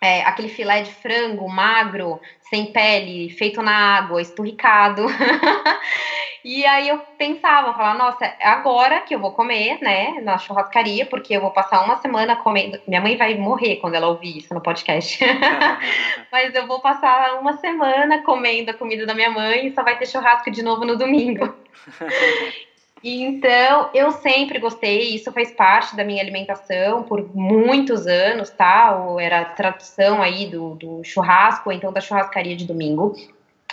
é, 0.00 0.22
aquele 0.22 0.48
filé 0.48 0.82
de 0.82 0.92
frango 0.92 1.48
magro, 1.48 2.20
sem 2.50 2.66
pele, 2.66 3.30
feito 3.30 3.62
na 3.62 3.96
água, 3.98 4.20
esturricado. 4.20 5.06
e 6.44 6.64
aí 6.66 6.88
eu 6.88 6.98
pensava, 7.18 7.72
falava, 7.72 7.98
nossa, 7.98 8.24
é 8.24 8.46
agora 8.46 9.00
que 9.00 9.14
eu 9.14 9.18
vou 9.18 9.32
comer, 9.32 9.78
né, 9.80 10.20
na 10.22 10.38
churrascaria, 10.38 11.06
porque 11.06 11.34
eu 11.34 11.40
vou 11.40 11.50
passar 11.50 11.84
uma 11.84 11.96
semana 11.96 12.36
comendo. 12.36 12.78
Minha 12.86 13.00
mãe 13.00 13.16
vai 13.16 13.34
morrer 13.36 13.76
quando 13.76 13.94
ela 13.94 14.08
ouvir 14.08 14.38
isso 14.38 14.52
no 14.52 14.60
podcast. 14.60 15.18
Mas 16.30 16.54
eu 16.54 16.66
vou 16.66 16.80
passar 16.80 17.40
uma 17.40 17.56
semana 17.56 18.22
comendo 18.22 18.70
a 18.70 18.74
comida 18.74 19.06
da 19.06 19.14
minha 19.14 19.30
mãe 19.30 19.66
e 19.66 19.74
só 19.74 19.82
vai 19.82 19.98
ter 19.98 20.06
churrasco 20.06 20.50
de 20.50 20.62
novo 20.62 20.84
no 20.84 20.96
domingo. 20.96 21.54
Então, 23.04 23.90
eu 23.94 24.10
sempre 24.10 24.58
gostei, 24.58 25.14
isso 25.14 25.30
fez 25.30 25.52
parte 25.52 25.94
da 25.94 26.02
minha 26.02 26.22
alimentação 26.22 27.02
por 27.02 27.34
muitos 27.34 28.06
anos, 28.06 28.50
tá? 28.50 28.98
Era 29.20 29.40
a 29.40 29.44
tradução 29.44 30.22
aí 30.22 30.46
do, 30.46 30.74
do 30.74 31.04
churrasco, 31.04 31.68
ou 31.68 31.76
então 31.76 31.92
da 31.92 32.00
churrascaria 32.00 32.56
de 32.56 32.64
domingo. 32.64 33.14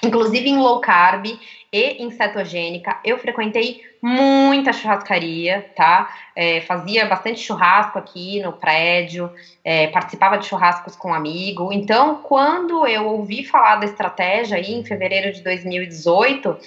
Inclusive 0.03 0.49
em 0.49 0.57
low 0.57 0.81
carb 0.81 1.25
e 1.71 2.03
em 2.03 2.11
cetogênica, 2.11 2.99
eu 3.05 3.17
frequentei 3.17 3.81
muita 4.01 4.73
churrascaria, 4.73 5.65
tá? 5.77 6.13
É, 6.35 6.59
fazia 6.61 7.05
bastante 7.05 7.39
churrasco 7.39 7.97
aqui 7.97 8.41
no 8.41 8.51
prédio, 8.51 9.31
é, 9.63 9.87
participava 9.87 10.37
de 10.37 10.45
churrascos 10.45 10.97
com 10.97 11.11
um 11.11 11.13
amigo. 11.13 11.71
Então, 11.71 12.15
quando 12.21 12.85
eu 12.85 13.07
ouvi 13.07 13.45
falar 13.45 13.77
da 13.77 13.85
estratégia 13.85 14.57
aí 14.57 14.73
em 14.73 14.83
fevereiro 14.83 15.31
de 15.31 15.41
2018, 15.41 16.57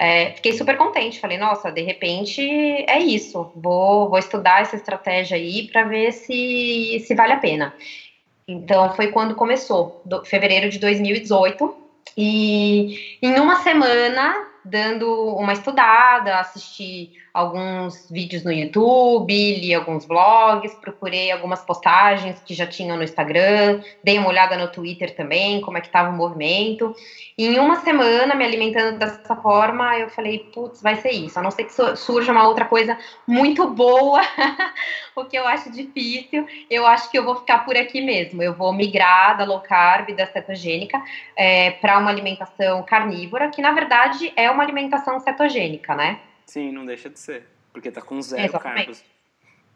é, 0.00 0.32
fiquei 0.32 0.54
super 0.54 0.78
contente. 0.78 1.20
Falei, 1.20 1.36
nossa, 1.36 1.70
de 1.70 1.82
repente 1.82 2.40
é 2.88 2.98
isso. 2.98 3.52
Vou, 3.54 4.08
vou 4.08 4.18
estudar 4.18 4.62
essa 4.62 4.74
estratégia 4.74 5.36
aí 5.36 5.68
para 5.70 5.84
ver 5.84 6.10
se, 6.12 7.04
se 7.06 7.14
vale 7.14 7.34
a 7.34 7.36
pena. 7.36 7.74
Então 8.48 8.94
foi 8.94 9.08
quando 9.08 9.34
começou, 9.34 10.00
do, 10.06 10.24
fevereiro 10.24 10.70
de 10.70 10.78
2018. 10.78 11.76
E 12.16 13.18
em 13.20 13.38
uma 13.38 13.56
semana, 13.56 14.48
dando 14.64 15.36
uma 15.36 15.52
estudada, 15.52 16.38
assisti 16.38 17.12
alguns 17.32 18.10
vídeos 18.10 18.42
no 18.44 18.52
YouTube, 18.52 19.32
li 19.32 19.72
alguns 19.72 20.04
blogs, 20.04 20.74
procurei 20.76 21.30
algumas 21.30 21.62
postagens 21.62 22.40
que 22.40 22.54
já 22.54 22.66
tinham 22.66 22.96
no 22.96 23.02
Instagram, 23.02 23.80
dei 24.02 24.18
uma 24.18 24.28
olhada 24.28 24.56
no 24.56 24.68
Twitter 24.68 25.14
também, 25.14 25.60
como 25.60 25.78
é 25.78 25.80
que 25.80 25.86
estava 25.86 26.10
o 26.10 26.16
movimento. 26.16 26.94
E 27.38 27.46
em 27.46 27.58
uma 27.58 27.76
semana, 27.76 28.34
me 28.34 28.44
alimentando 28.44 28.98
dessa 28.98 29.36
forma, 29.36 29.96
eu 29.98 30.10
falei, 30.10 30.50
putz, 30.52 30.82
vai 30.82 30.96
ser 30.96 31.10
isso. 31.10 31.38
A 31.38 31.42
não 31.42 31.50
ser 31.50 31.64
que 31.64 31.96
surja 31.96 32.32
uma 32.32 32.46
outra 32.46 32.64
coisa 32.64 32.98
muito 33.26 33.66
boa, 33.68 34.20
o 35.16 35.24
que 35.24 35.38
eu 35.38 35.46
acho 35.46 35.70
difícil, 35.70 36.46
eu 36.68 36.86
acho 36.86 37.10
que 37.10 37.18
eu 37.18 37.24
vou 37.24 37.36
ficar 37.36 37.64
por 37.64 37.76
aqui 37.76 38.00
mesmo. 38.00 38.42
Eu 38.42 38.54
vou 38.54 38.72
migrar 38.72 39.38
da 39.38 39.44
low 39.44 39.60
carb, 39.60 40.14
da 40.14 40.26
cetogênica, 40.26 41.00
é, 41.36 41.70
para 41.70 41.98
uma 41.98 42.10
alimentação 42.10 42.82
carnívora, 42.82 43.48
que 43.48 43.62
na 43.62 43.72
verdade 43.72 44.32
é 44.36 44.50
uma 44.50 44.62
alimentação 44.62 45.18
cetogênica, 45.20 45.94
né? 45.94 46.18
Sim, 46.50 46.72
não 46.72 46.84
deixa 46.84 47.08
de 47.08 47.16
ser. 47.16 47.46
Porque 47.72 47.92
tá 47.92 48.02
com 48.02 48.20
zero 48.20 48.42
Exatamente. 48.42 49.04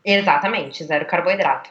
Exatamente, 0.04 0.83
zero 0.83 1.07
carboidrato. 1.07 1.71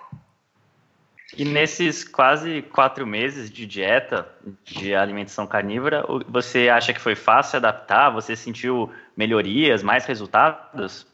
E 1.38 1.43
nesses 1.43 2.05
quase 2.05 2.62
quatro 2.62 3.05
meses 3.05 3.51
de 3.51 3.65
dieta, 3.65 4.25
de 4.63 4.95
alimentação 4.95 5.45
carnívora, 5.45 6.05
você 6.29 6.69
acha 6.69 6.93
que 6.93 7.01
foi 7.01 7.15
fácil 7.15 7.57
adaptar? 7.57 8.12
Você 8.12 8.33
sentiu 8.33 8.93
melhorias, 9.17 9.83
mais 9.83 10.05
resultados? 10.05 11.05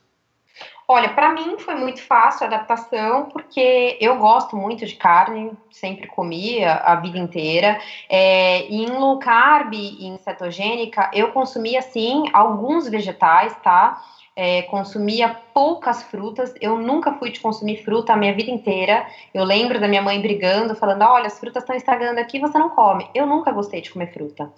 Olha, 0.91 1.13
para 1.13 1.31
mim 1.31 1.55
foi 1.59 1.75
muito 1.75 2.01
fácil 2.01 2.45
a 2.45 2.47
adaptação, 2.47 3.29
porque 3.31 3.95
eu 4.01 4.17
gosto 4.17 4.57
muito 4.57 4.87
de 4.87 4.95
carne, 4.95 5.51
sempre 5.69 6.07
comia 6.07 6.73
a 6.77 6.95
vida 6.95 7.19
inteira. 7.19 7.77
É, 8.09 8.65
e 8.67 8.85
em 8.85 8.89
low 8.97 9.19
carb 9.19 9.71
e 9.75 10.07
em 10.07 10.17
cetogênica, 10.17 11.07
eu 11.13 11.31
consumia, 11.31 11.79
sim, 11.83 12.23
alguns 12.33 12.89
vegetais, 12.89 13.55
tá? 13.61 13.99
É, 14.35 14.63
consumia 14.63 15.37
poucas 15.53 16.01
frutas. 16.01 16.51
Eu 16.59 16.75
nunca 16.79 17.13
fui 17.13 17.29
de 17.31 17.39
consumir 17.39 17.83
fruta 17.83 18.13
a 18.13 18.17
minha 18.17 18.33
vida 18.33 18.49
inteira. 18.49 19.05
Eu 19.31 19.43
lembro 19.43 19.79
da 19.79 19.87
minha 19.87 20.01
mãe 20.01 20.19
brigando, 20.19 20.73
falando: 20.75 21.03
olha, 21.03 21.27
as 21.27 21.37
frutas 21.39 21.61
estão 21.61 21.75
estragando 21.75 22.19
aqui, 22.19 22.39
você 22.39 22.57
não 22.57 22.69
come. 22.69 23.07
Eu 23.13 23.27
nunca 23.27 23.51
gostei 23.51 23.79
de 23.81 23.91
comer 23.91 24.11
fruta. 24.11 24.51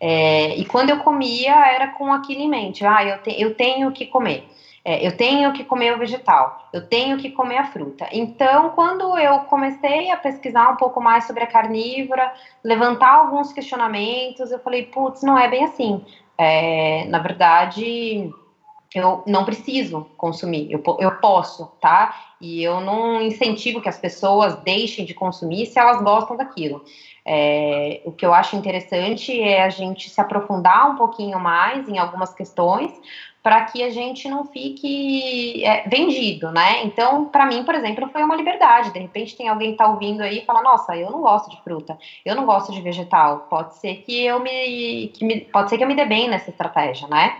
É, 0.00 0.56
e 0.56 0.66
quando 0.66 0.90
eu 0.90 0.98
comia, 0.98 1.54
era 1.72 1.88
com 1.88 2.12
aquilo 2.12 2.42
em 2.42 2.48
mente: 2.50 2.84
ah, 2.84 3.02
eu, 3.04 3.22
te, 3.22 3.40
eu 3.40 3.56
tenho 3.56 3.90
que 3.92 4.06
comer. 4.06 4.46
É, 4.84 5.06
eu 5.06 5.14
tenho 5.16 5.52
que 5.52 5.64
comer 5.64 5.94
o 5.94 5.98
vegetal, 5.98 6.68
eu 6.72 6.86
tenho 6.86 7.18
que 7.18 7.30
comer 7.30 7.58
a 7.58 7.66
fruta. 7.66 8.08
Então, 8.12 8.70
quando 8.70 9.18
eu 9.18 9.40
comecei 9.40 10.10
a 10.10 10.16
pesquisar 10.16 10.70
um 10.70 10.76
pouco 10.76 11.00
mais 11.00 11.26
sobre 11.26 11.42
a 11.42 11.46
carnívora, 11.46 12.32
levantar 12.64 13.12
alguns 13.12 13.52
questionamentos, 13.52 14.50
eu 14.50 14.58
falei, 14.60 14.86
putz, 14.86 15.22
não 15.22 15.38
é 15.38 15.48
bem 15.48 15.64
assim. 15.64 16.02
É, 16.38 17.04
na 17.08 17.18
verdade, 17.18 18.32
eu 18.94 19.22
não 19.26 19.44
preciso 19.44 20.06
consumir, 20.16 20.72
eu, 20.72 20.82
eu 20.98 21.12
posso, 21.18 21.70
tá? 21.80 22.14
E 22.40 22.62
eu 22.62 22.80
não 22.80 23.20
incentivo 23.20 23.80
que 23.80 23.88
as 23.88 23.98
pessoas 23.98 24.56
deixem 24.62 25.04
de 25.04 25.14
consumir 25.14 25.66
se 25.66 25.78
elas 25.78 26.02
gostam 26.02 26.36
daquilo. 26.36 26.82
É, 27.24 28.00
o 28.04 28.10
que 28.10 28.24
eu 28.26 28.32
acho 28.34 28.56
interessante 28.56 29.38
é 29.40 29.62
a 29.62 29.68
gente 29.68 30.10
se 30.10 30.20
aprofundar 30.20 30.90
um 30.90 30.96
pouquinho 30.96 31.38
mais 31.38 31.86
em 31.88 31.98
algumas 31.98 32.34
questões, 32.34 32.90
para 33.42 33.64
que 33.64 33.82
a 33.82 33.90
gente 33.90 34.28
não 34.28 34.44
fique 34.44 35.64
é, 35.64 35.88
vendido, 35.88 36.50
né? 36.50 36.82
Então, 36.84 37.24
para 37.24 37.46
mim, 37.46 37.64
por 37.64 37.74
exemplo, 37.74 38.08
foi 38.08 38.22
uma 38.22 38.36
liberdade. 38.36 38.92
De 38.92 38.98
repente, 38.98 39.36
tem 39.36 39.48
alguém 39.48 39.72
que 39.72 39.78
tá 39.78 39.86
ouvindo 39.86 40.20
aí 40.20 40.38
e 40.38 40.44
fala: 40.44 40.62
Nossa, 40.62 40.96
eu 40.96 41.10
não 41.10 41.22
gosto 41.22 41.48
de 41.48 41.60
fruta, 41.62 41.98
eu 42.24 42.34
não 42.34 42.44
gosto 42.44 42.72
de 42.72 42.80
vegetal. 42.82 43.46
Pode 43.48 43.74
ser 43.76 43.96
que 43.96 44.24
eu 44.24 44.40
me, 44.40 45.08
que 45.08 45.24
me, 45.24 45.40
pode 45.40 45.70
ser 45.70 45.78
que 45.78 45.84
eu 45.84 45.88
me 45.88 45.94
dê 45.94 46.04
bem 46.04 46.28
nessa 46.28 46.50
estratégia, 46.50 47.08
né? 47.08 47.38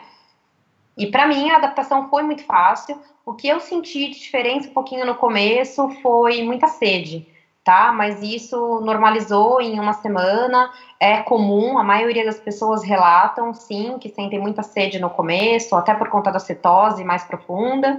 E 0.97 1.07
para 1.07 1.27
mim 1.27 1.51
a 1.51 1.57
adaptação 1.57 2.09
foi 2.09 2.23
muito 2.23 2.45
fácil. 2.45 3.01
O 3.25 3.35
que 3.35 3.49
eu 3.49 3.61
senti 3.61 4.09
de 4.09 4.19
diferença 4.19 4.69
um 4.69 4.73
pouquinho 4.73 5.07
no 5.07 5.15
começo 5.15 5.89
foi 6.03 6.43
muita 6.43 6.67
sede, 6.67 7.27
tá? 7.71 7.93
Mas 7.93 8.21
isso 8.21 8.81
normalizou 8.81 9.61
em 9.61 9.79
uma 9.79 9.93
semana. 9.93 10.69
É 10.99 11.23
comum, 11.23 11.79
a 11.79 11.85
maioria 11.85 12.25
das 12.25 12.41
pessoas 12.41 12.83
relatam, 12.83 13.55
sim, 13.55 13.97
que 14.01 14.09
sentem 14.09 14.41
muita 14.41 14.61
sede 14.65 14.99
no 14.99 15.09
começo, 15.09 15.77
até 15.77 15.95
por 15.95 16.09
conta 16.09 16.33
da 16.33 16.41
cetose 16.41 17.05
mais 17.05 17.23
profunda 17.23 17.97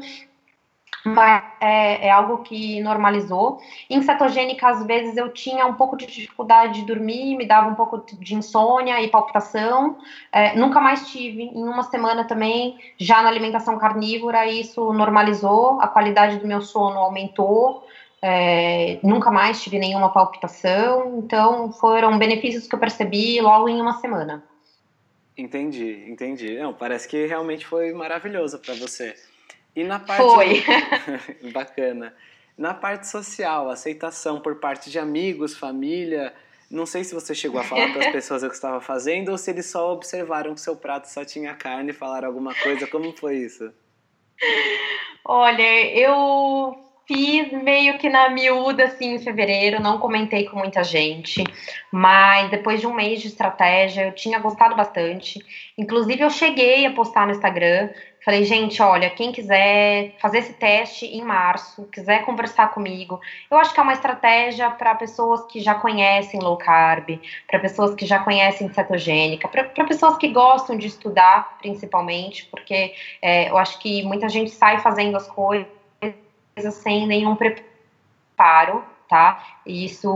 mas 1.04 1.42
é, 1.60 2.08
é, 2.08 2.12
algo 2.12 2.44
que 2.44 2.80
normalizou. 2.82 3.58
Em 3.90 4.00
cetogênica, 4.04 4.70
às 4.70 4.86
vezes 4.86 5.18
eu 5.18 5.30
tinha 5.30 5.66
um 5.66 5.74
pouco 5.74 5.98
de 5.98 6.06
dificuldade 6.06 6.82
de 6.82 6.86
dormir, 6.86 7.36
me 7.36 7.48
dava 7.48 7.70
um 7.70 7.74
pouco 7.74 8.04
de 8.20 8.36
insônia 8.36 9.02
e 9.02 9.08
palpitação. 9.08 9.98
É, 10.32 10.56
nunca 10.56 10.80
mais 10.80 11.10
tive. 11.10 11.44
Em 11.44 11.64
uma 11.64 11.82
semana 11.82 12.24
também, 12.24 12.78
já 13.00 13.24
na 13.24 13.30
alimentação 13.30 13.80
carnívora, 13.80 14.46
isso 14.46 14.94
normalizou, 14.94 15.82
a 15.82 15.88
qualidade 15.88 16.38
do 16.38 16.48
meu 16.48 16.62
sono 16.62 17.00
aumentou. 17.00 17.84
É, 18.22 19.00
nunca 19.02 19.32
mais 19.32 19.62
tive 19.64 19.80
nenhuma 19.80 20.14
palpitação. 20.14 21.20
Então, 21.20 21.72
foram 21.74 22.20
benefícios 22.20 22.68
que 22.68 22.76
eu 22.76 22.80
percebi 22.80 23.42
logo 23.42 23.68
em 23.68 23.82
uma 23.82 24.00
semana. 24.00 24.44
Entendi, 25.36 26.06
entendi. 26.08 26.60
Não, 26.60 26.74
parece 26.74 27.08
que 27.08 27.26
realmente 27.26 27.66
foi 27.66 27.92
maravilhoso 27.94 28.60
para 28.60 28.76
você. 28.76 29.16
E 29.76 29.84
na 29.84 30.00
parte. 30.00 30.24
Foi. 30.24 30.64
Bacana. 31.52 32.14
Na 32.58 32.74
parte 32.74 33.08
social, 33.08 33.70
aceitação 33.70 34.40
por 34.40 34.60
parte 34.60 34.92
de 34.92 35.00
amigos, 35.00 35.58
família. 35.58 36.34
Não 36.70 36.86
sei 36.86 37.04
se 37.04 37.14
você 37.14 37.34
chegou 37.34 37.60
a 37.60 37.64
falar 37.64 37.92
para 37.92 38.06
as 38.08 38.12
pessoas 38.14 38.44
o 38.44 38.50
que 38.50 38.54
estava 38.54 38.80
fazendo 38.80 39.30
ou 39.30 39.38
se 39.38 39.50
eles 39.50 39.66
só 39.66 39.92
observaram 39.92 40.54
que 40.54 40.62
seu 40.62 40.76
prato 40.76 41.06
só 41.06 41.26
tinha 41.26 41.56
carne 41.56 41.90
e 41.90 41.94
falaram 41.94 42.28
alguma 42.28 42.54
coisa. 42.54 42.86
Como 42.86 43.12
foi 43.14 43.38
isso? 43.38 43.74
Olha, 45.26 45.98
eu 45.98 46.91
fiz 47.12 47.52
meio 47.52 47.98
que 47.98 48.10
na 48.10 48.30
miúda, 48.30 48.86
assim, 48.86 49.16
em 49.16 49.20
fevereiro, 49.20 49.82
não 49.82 49.98
comentei 49.98 50.46
com 50.46 50.58
muita 50.58 50.82
gente, 50.82 51.44
mas 51.92 52.50
depois 52.50 52.80
de 52.80 52.88
um 52.88 52.94
mês 52.94 53.20
de 53.20 53.28
estratégia, 53.28 54.04
eu 54.06 54.14
tinha 54.14 54.40
gostado 54.40 54.78
bastante. 54.78 55.38
Inclusive, 55.78 56.22
eu 56.22 56.30
cheguei 56.30 56.86
a 56.86 56.92
postar 56.92 57.28
no 57.28 57.34
Instagram, 57.34 57.90
falei, 58.24 58.46
gente, 58.46 58.82
olha, 58.82 59.10
quem 59.10 59.34
quiser 59.34 60.16
fazer 60.22 60.38
esse 60.38 60.54
teste 60.54 61.06
em 61.06 61.22
março, 61.22 61.84
quiser 61.92 62.24
conversar 62.24 62.68
comigo, 62.72 63.20
eu 63.50 63.58
acho 63.58 63.74
que 63.74 63.80
é 63.82 63.84
uma 63.84 63.94
estratégia 63.94 64.70
para 64.70 64.96
pessoas 64.96 65.46
que 65.48 65.60
já 65.60 65.76
conhecem 65.76 66.40
low 66.40 66.56
carb, 66.56 67.20
para 67.46 67.60
pessoas 67.60 67.94
que 67.94 68.06
já 68.06 68.20
conhecem 68.20 68.72
cetogênica, 68.72 69.50
para 69.50 69.86
pessoas 69.86 70.18
que 70.18 70.30
gostam 70.30 70.78
de 70.78 70.88
estudar, 70.88 71.58
principalmente, 71.58 72.46
porque 72.46 72.94
é, 73.22 73.50
eu 73.50 73.58
acho 73.58 73.80
que 73.80 74.02
muita 74.04 74.30
gente 74.30 74.52
sai 74.52 74.78
fazendo 74.80 75.18
as 75.18 75.28
coisas 75.28 75.81
sem 76.72 77.08
nenhum 77.08 77.36
preparo, 77.36 78.84
tá? 79.08 79.44
Isso 79.66 80.10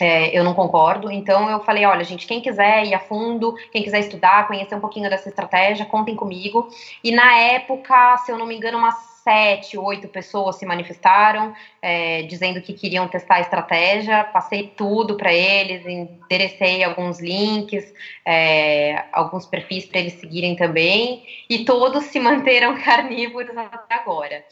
é, 0.00 0.36
eu 0.36 0.44
não 0.44 0.54
concordo. 0.54 1.10
Então 1.10 1.48
eu 1.50 1.60
falei, 1.60 1.84
olha, 1.84 2.04
gente, 2.04 2.26
quem 2.26 2.40
quiser 2.40 2.84
ir 2.86 2.94
a 2.94 3.00
fundo, 3.00 3.54
quem 3.72 3.82
quiser 3.82 4.00
estudar, 4.00 4.46
conhecer 4.46 4.74
um 4.74 4.80
pouquinho 4.80 5.10
dessa 5.10 5.28
estratégia, 5.28 5.86
contem 5.86 6.14
comigo. 6.14 6.68
E 7.02 7.10
na 7.10 7.36
época, 7.36 8.16
se 8.18 8.32
eu 8.32 8.38
não 8.38 8.46
me 8.46 8.56
engano, 8.56 8.78
umas 8.78 9.18
sete, 9.28 9.76
oito 9.76 10.08
pessoas 10.08 10.56
se 10.56 10.64
manifestaram, 10.64 11.54
é, 11.82 12.22
dizendo 12.22 12.62
que 12.62 12.72
queriam 12.72 13.06
testar 13.06 13.34
a 13.34 13.40
estratégia. 13.40 14.24
Passei 14.24 14.72
tudo 14.74 15.16
para 15.16 15.32
eles, 15.32 15.84
enderecei 15.84 16.82
alguns 16.82 17.20
links, 17.20 17.92
é, 18.24 19.04
alguns 19.12 19.44
perfis 19.44 19.84
para 19.84 20.00
eles 20.00 20.14
seguirem 20.14 20.56
também, 20.56 21.24
e 21.50 21.64
todos 21.64 22.04
se 22.04 22.18
manteram 22.20 22.80
carnívoros 22.80 23.54
até 23.56 23.96
agora. 23.96 24.42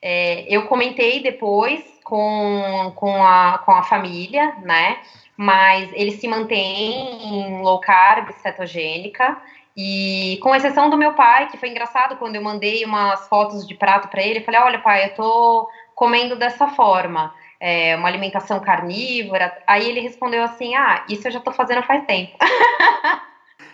É, 0.00 0.44
eu 0.48 0.64
comentei 0.66 1.20
depois 1.22 1.82
com, 2.04 2.92
com, 2.94 3.22
a, 3.22 3.58
com 3.58 3.72
a 3.72 3.82
família, 3.82 4.54
né? 4.62 4.98
Mas 5.36 5.90
ele 5.92 6.12
se 6.12 6.26
mantém 6.26 7.22
em 7.22 7.60
low 7.62 7.80
carb, 7.80 8.30
cetogênica. 8.32 9.36
E 9.76 10.38
com 10.42 10.54
exceção 10.54 10.90
do 10.90 10.96
meu 10.96 11.14
pai, 11.14 11.48
que 11.48 11.56
foi 11.56 11.68
engraçado 11.68 12.16
quando 12.16 12.34
eu 12.34 12.42
mandei 12.42 12.84
umas 12.84 13.28
fotos 13.28 13.66
de 13.66 13.74
prato 13.74 14.08
para 14.08 14.22
ele, 14.22 14.40
eu 14.40 14.44
falei: 14.44 14.60
Olha, 14.60 14.78
pai, 14.80 15.04
eu 15.04 15.14
tô 15.14 15.68
comendo 15.94 16.34
dessa 16.36 16.68
forma, 16.68 17.32
é, 17.60 17.94
uma 17.94 18.08
alimentação 18.08 18.58
carnívora. 18.60 19.56
Aí 19.66 19.88
ele 19.88 20.00
respondeu 20.00 20.42
assim: 20.42 20.74
Ah, 20.74 21.04
isso 21.08 21.28
eu 21.28 21.32
já 21.32 21.40
tô 21.40 21.52
fazendo 21.52 21.82
faz 21.82 22.04
tempo. 22.06 22.36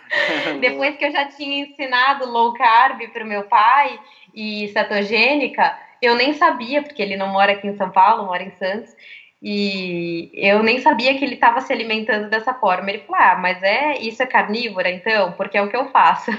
Depois 0.59 0.95
que 0.97 1.05
eu 1.05 1.11
já 1.11 1.25
tinha 1.25 1.65
ensinado 1.65 2.29
low 2.29 2.53
carb 2.53 3.01
para 3.11 3.23
o 3.23 3.27
meu 3.27 3.43
pai 3.43 3.99
e 4.33 4.67
cetogênica, 4.69 5.77
eu 6.01 6.15
nem 6.15 6.33
sabia, 6.33 6.81
porque 6.81 7.01
ele 7.01 7.17
não 7.17 7.27
mora 7.27 7.53
aqui 7.53 7.67
em 7.67 7.77
São 7.77 7.89
Paulo, 7.89 8.25
mora 8.25 8.43
em 8.43 8.51
Santos, 8.51 8.93
e 9.41 10.31
eu 10.33 10.63
nem 10.63 10.79
sabia 10.79 11.17
que 11.17 11.23
ele 11.23 11.35
estava 11.35 11.61
se 11.61 11.71
alimentando 11.71 12.29
dessa 12.29 12.53
forma. 12.53 12.89
Ele 12.89 12.99
falou: 12.99 13.21
Ah, 13.21 13.35
mas 13.35 13.61
é 13.61 13.99
isso 13.99 14.23
é 14.23 14.25
carnívora, 14.25 14.89
então? 14.89 15.33
Porque 15.33 15.57
é 15.57 15.61
o 15.61 15.69
que 15.69 15.77
eu 15.77 15.89
faço. 15.91 16.31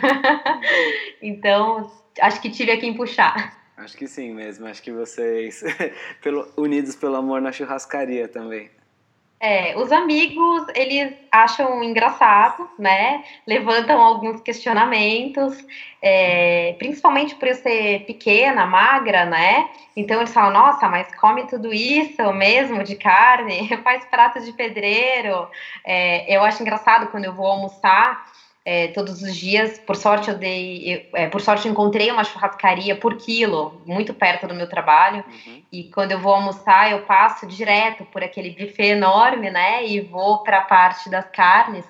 então, 1.23 1.91
acho 2.21 2.41
que 2.41 2.51
tive 2.51 2.73
a 2.73 2.79
quem 2.79 2.95
puxar. 2.95 3.57
Acho 3.77 3.97
que 3.97 4.09
sim 4.09 4.33
mesmo. 4.33 4.67
Acho 4.67 4.83
que 4.83 4.91
vocês, 4.91 5.63
pelo, 6.23 6.53
unidos 6.57 6.97
pelo 6.97 7.17
amor 7.17 7.41
na 7.41 7.53
churrascaria 7.53 8.27
também. 8.27 8.71
É, 9.39 9.77
os 9.77 9.93
amigos, 9.93 10.67
eles 10.75 11.13
acham 11.31 11.85
engraçado, 11.85 12.69
né? 12.79 13.23
Levantam 13.47 14.01
alguns 14.01 14.41
questionamentos, 14.41 15.63
é, 16.01 16.75
principalmente 16.79 17.35
por 17.35 17.49
eu 17.49 17.55
ser 17.55 18.07
pequena, 18.07 18.65
magra, 18.65 19.27
né? 19.27 19.69
Então 19.95 20.19
eles 20.19 20.33
falam, 20.33 20.53
nossa, 20.53 20.89
mas 20.89 21.15
come 21.17 21.47
tudo 21.47 21.73
isso 21.73 22.33
mesmo 22.33 22.83
de 22.83 22.97
carne? 22.97 23.69
Faz 23.85 24.07
prato 24.07 24.41
de 24.41 24.53
pedreiro. 24.55 25.49
É, 25.85 26.35
eu 26.35 26.43
acho 26.43 26.63
engraçado 26.63 27.09
quando 27.09 27.27
eu 27.27 27.35
vou 27.35 27.47
almoçar 27.47 28.25
é, 28.67 28.89
todos 28.89 29.23
os 29.23 29.37
dias. 29.37 29.79
Por 29.79 29.95
sorte, 29.95 30.29
eu 30.29 30.37
dei. 30.37 30.83
Eu, 30.85 31.19
é, 31.21 31.29
por 31.29 31.41
sorte, 31.41 31.69
encontrei 31.69 32.11
uma 32.11 32.25
churrascaria 32.25 32.97
por 32.97 33.17
quilo, 33.17 33.81
muito 33.87 34.13
perto 34.13 34.49
do 34.49 34.55
meu 34.55 34.69
trabalho. 34.69 35.25
Uhum. 35.47 35.63
E 35.71 35.85
quando 35.85 36.11
eu 36.11 36.19
vou 36.19 36.35
almoçar, 36.35 36.91
eu 36.91 37.03
passo 37.03 37.47
direto 37.47 38.05
por 38.07 38.25
aquele 38.25 38.51
buffet 38.51 38.89
enorme, 38.89 39.51
né? 39.51 39.87
E 39.87 40.01
vou 40.01 40.39
para 40.39 40.59
a 40.59 40.63
parte 40.63 41.09
das 41.09 41.31
carnes. 41.31 41.87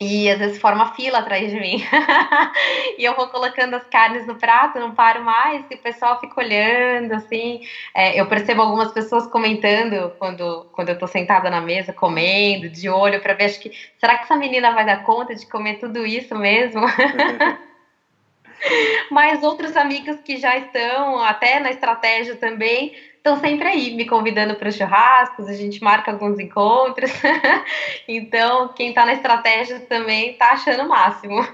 E 0.00 0.30
às 0.30 0.38
vezes 0.38 0.60
forma 0.60 0.94
fila 0.94 1.18
atrás 1.18 1.50
de 1.50 1.58
mim. 1.58 1.82
e 2.96 3.04
eu 3.04 3.16
vou 3.16 3.28
colocando 3.28 3.74
as 3.74 3.88
carnes 3.88 4.24
no 4.26 4.38
prato, 4.38 4.78
não 4.78 4.94
paro 4.94 5.24
mais, 5.24 5.64
e 5.68 5.74
o 5.74 5.78
pessoal 5.78 6.20
fica 6.20 6.40
olhando, 6.40 7.12
assim. 7.12 7.58
É, 7.92 8.18
eu 8.20 8.28
percebo 8.28 8.62
algumas 8.62 8.92
pessoas 8.92 9.26
comentando 9.26 10.14
quando, 10.16 10.68
quando 10.70 10.90
eu 10.90 10.98
tô 10.98 11.08
sentada 11.08 11.50
na 11.50 11.60
mesa, 11.60 11.92
comendo, 11.92 12.70
de 12.70 12.88
olho, 12.88 13.20
para 13.20 13.34
ver, 13.34 13.46
acho 13.46 13.58
que, 13.58 13.72
será 13.98 14.16
que 14.16 14.22
essa 14.24 14.36
menina 14.36 14.72
vai 14.72 14.86
dar 14.86 15.02
conta 15.02 15.34
de 15.34 15.44
comer 15.48 15.78
tudo 15.78 16.06
isso 16.06 16.36
mesmo? 16.36 16.82
Mas 19.10 19.42
outros 19.42 19.76
amigos 19.76 20.20
que 20.20 20.36
já 20.36 20.56
estão 20.56 21.18
até 21.22 21.58
na 21.60 21.70
estratégia 21.70 22.36
também 22.36 22.92
estão 23.28 23.40
sempre 23.40 23.68
aí 23.68 23.94
me 23.94 24.06
convidando 24.06 24.54
para 24.54 24.70
churrascos, 24.70 25.46
a 25.48 25.52
gente 25.52 25.82
marca 25.82 26.10
alguns 26.10 26.38
encontros. 26.38 27.10
então, 28.08 28.68
quem 28.68 28.88
está 28.88 29.04
na 29.04 29.12
estratégia 29.12 29.80
também 29.80 30.32
está 30.32 30.52
achando 30.52 30.84
o 30.84 30.88
máximo. 30.88 31.46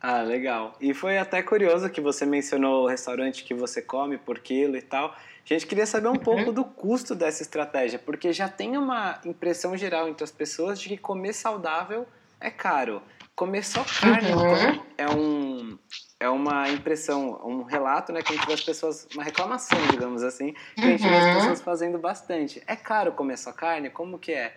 Ah, 0.00 0.22
legal. 0.22 0.76
E 0.80 0.94
foi 0.94 1.18
até 1.18 1.42
curioso 1.42 1.90
que 1.90 2.00
você 2.00 2.24
mencionou 2.24 2.84
o 2.84 2.86
restaurante 2.86 3.44
que 3.44 3.52
você 3.52 3.82
come 3.82 4.16
por 4.16 4.38
quilo 4.38 4.76
e 4.76 4.82
tal. 4.82 5.08
A 5.08 5.52
gente 5.52 5.66
queria 5.66 5.84
saber 5.84 6.08
um 6.08 6.12
uhum. 6.12 6.18
pouco 6.18 6.52
do 6.52 6.64
custo 6.64 7.14
dessa 7.14 7.42
estratégia, 7.42 7.98
porque 7.98 8.32
já 8.32 8.48
tem 8.48 8.76
uma 8.76 9.20
impressão 9.24 9.76
geral 9.76 10.08
entre 10.08 10.22
as 10.22 10.30
pessoas 10.30 10.80
de 10.80 10.88
que 10.88 10.96
comer 10.96 11.32
saudável 11.32 12.06
é 12.40 12.50
caro. 12.50 13.02
Comer 13.34 13.64
só 13.64 13.84
carne 13.84 14.32
uhum. 14.32 14.54
então, 14.54 14.86
é 14.96 15.08
um 15.08 15.78
é 16.20 16.28
uma 16.28 16.68
impressão, 16.68 17.40
um 17.42 17.62
relato, 17.62 18.12
né, 18.12 18.22
que 18.22 18.34
a 18.34 18.36
gente 18.36 18.46
vê 18.46 18.52
as 18.52 18.60
pessoas, 18.60 19.08
uma 19.14 19.24
reclamação, 19.24 19.78
digamos 19.90 20.22
assim, 20.22 20.54
que 20.74 20.82
a 20.82 20.90
gente 20.90 21.02
vê 21.02 21.16
as 21.16 21.24
uhum. 21.24 21.34
pessoas 21.34 21.60
fazendo 21.62 21.98
bastante. 21.98 22.62
É 22.66 22.76
caro 22.76 23.12
comer 23.12 23.38
só 23.38 23.50
carne? 23.52 23.88
Como 23.88 24.18
que 24.18 24.32
é? 24.32 24.54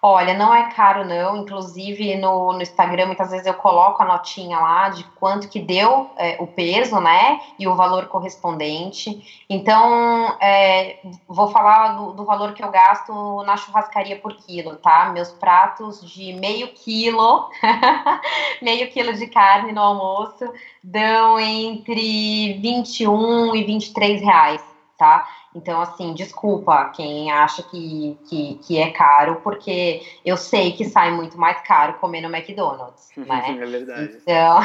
Olha, 0.00 0.32
não 0.32 0.54
é 0.54 0.70
caro 0.70 1.04
não, 1.04 1.38
inclusive 1.38 2.16
no, 2.16 2.52
no 2.52 2.62
Instagram 2.62 3.06
muitas 3.06 3.32
vezes 3.32 3.46
eu 3.46 3.54
coloco 3.54 4.00
a 4.00 4.06
notinha 4.06 4.56
lá 4.56 4.88
de 4.90 5.02
quanto 5.18 5.48
que 5.48 5.58
deu 5.58 6.08
é, 6.16 6.36
o 6.38 6.46
peso, 6.46 7.00
né, 7.00 7.40
e 7.58 7.66
o 7.66 7.74
valor 7.74 8.06
correspondente. 8.06 9.44
Então, 9.50 10.36
é, 10.40 11.00
vou 11.26 11.50
falar 11.50 11.96
do, 11.96 12.12
do, 12.12 12.24
valor 12.24 12.52
que 12.54 12.62
eu 12.62 12.70
gasto 12.70 13.42
na 13.42 13.56
churrascaria 13.56 14.16
por 14.16 14.36
quilo, 14.36 14.76
tá? 14.76 15.10
Meus 15.12 15.30
pratos 15.32 16.00
de 16.00 16.32
meio 16.32 16.68
quilo, 16.68 17.50
meio 18.62 18.88
quilo 18.92 19.12
de 19.14 19.26
carne 19.26 19.72
no 19.72 19.80
almoço, 19.80 20.48
dão 20.82 21.40
entre 21.40 22.52
21 22.60 23.56
e 23.56 23.64
23 23.64 24.22
reais 24.22 24.67
tá? 24.98 25.26
Então, 25.54 25.80
assim, 25.80 26.12
desculpa 26.12 26.90
quem 26.90 27.30
acha 27.30 27.62
que, 27.62 28.18
que, 28.28 28.54
que 28.56 28.78
é 28.78 28.90
caro, 28.90 29.40
porque 29.42 30.02
eu 30.24 30.36
sei 30.36 30.72
que 30.72 30.84
sai 30.84 31.12
muito 31.12 31.38
mais 31.38 31.62
caro 31.62 31.94
comer 31.94 32.20
no 32.20 32.34
McDonald's, 32.34 33.10
né? 33.16 33.56
é 33.60 33.64
verdade. 33.64 34.18
Então, 34.20 34.58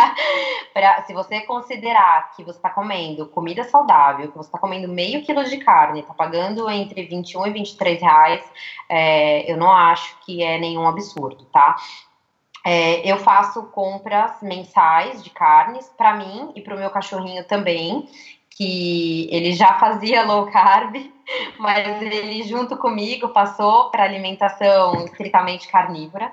pra, 0.72 1.02
se 1.02 1.12
você 1.12 1.42
considerar 1.42 2.32
que 2.34 2.42
você 2.42 2.58
está 2.58 2.70
comendo 2.70 3.26
comida 3.26 3.62
saudável, 3.64 4.32
que 4.32 4.36
você 4.36 4.48
está 4.48 4.58
comendo 4.58 4.88
meio 4.88 5.22
quilo 5.22 5.44
de 5.44 5.58
carne, 5.58 6.00
está 6.00 6.14
pagando 6.14 6.68
entre 6.70 7.04
21 7.04 7.46
e 7.46 7.50
23 7.50 8.00
reais, 8.00 8.44
é, 8.88 9.50
eu 9.50 9.58
não 9.58 9.70
acho 9.70 10.18
que 10.24 10.42
é 10.42 10.58
nenhum 10.58 10.88
absurdo, 10.88 11.44
tá? 11.52 11.76
É, 12.68 13.08
eu 13.08 13.16
faço 13.18 13.62
compras 13.66 14.42
mensais 14.42 15.22
de 15.22 15.30
carnes 15.30 15.88
para 15.96 16.14
mim 16.14 16.50
e 16.56 16.60
para 16.60 16.74
o 16.74 16.78
meu 16.78 16.90
cachorrinho 16.90 17.44
também 17.44 18.08
que 18.56 19.28
ele 19.30 19.52
já 19.52 19.74
fazia 19.74 20.24
low 20.24 20.46
carb, 20.46 20.94
mas 21.58 22.00
ele 22.00 22.42
junto 22.44 22.76
comigo 22.76 23.28
passou 23.28 23.90
para 23.90 24.04
alimentação 24.04 25.04
estritamente 25.04 25.68
carnívora. 25.68 26.32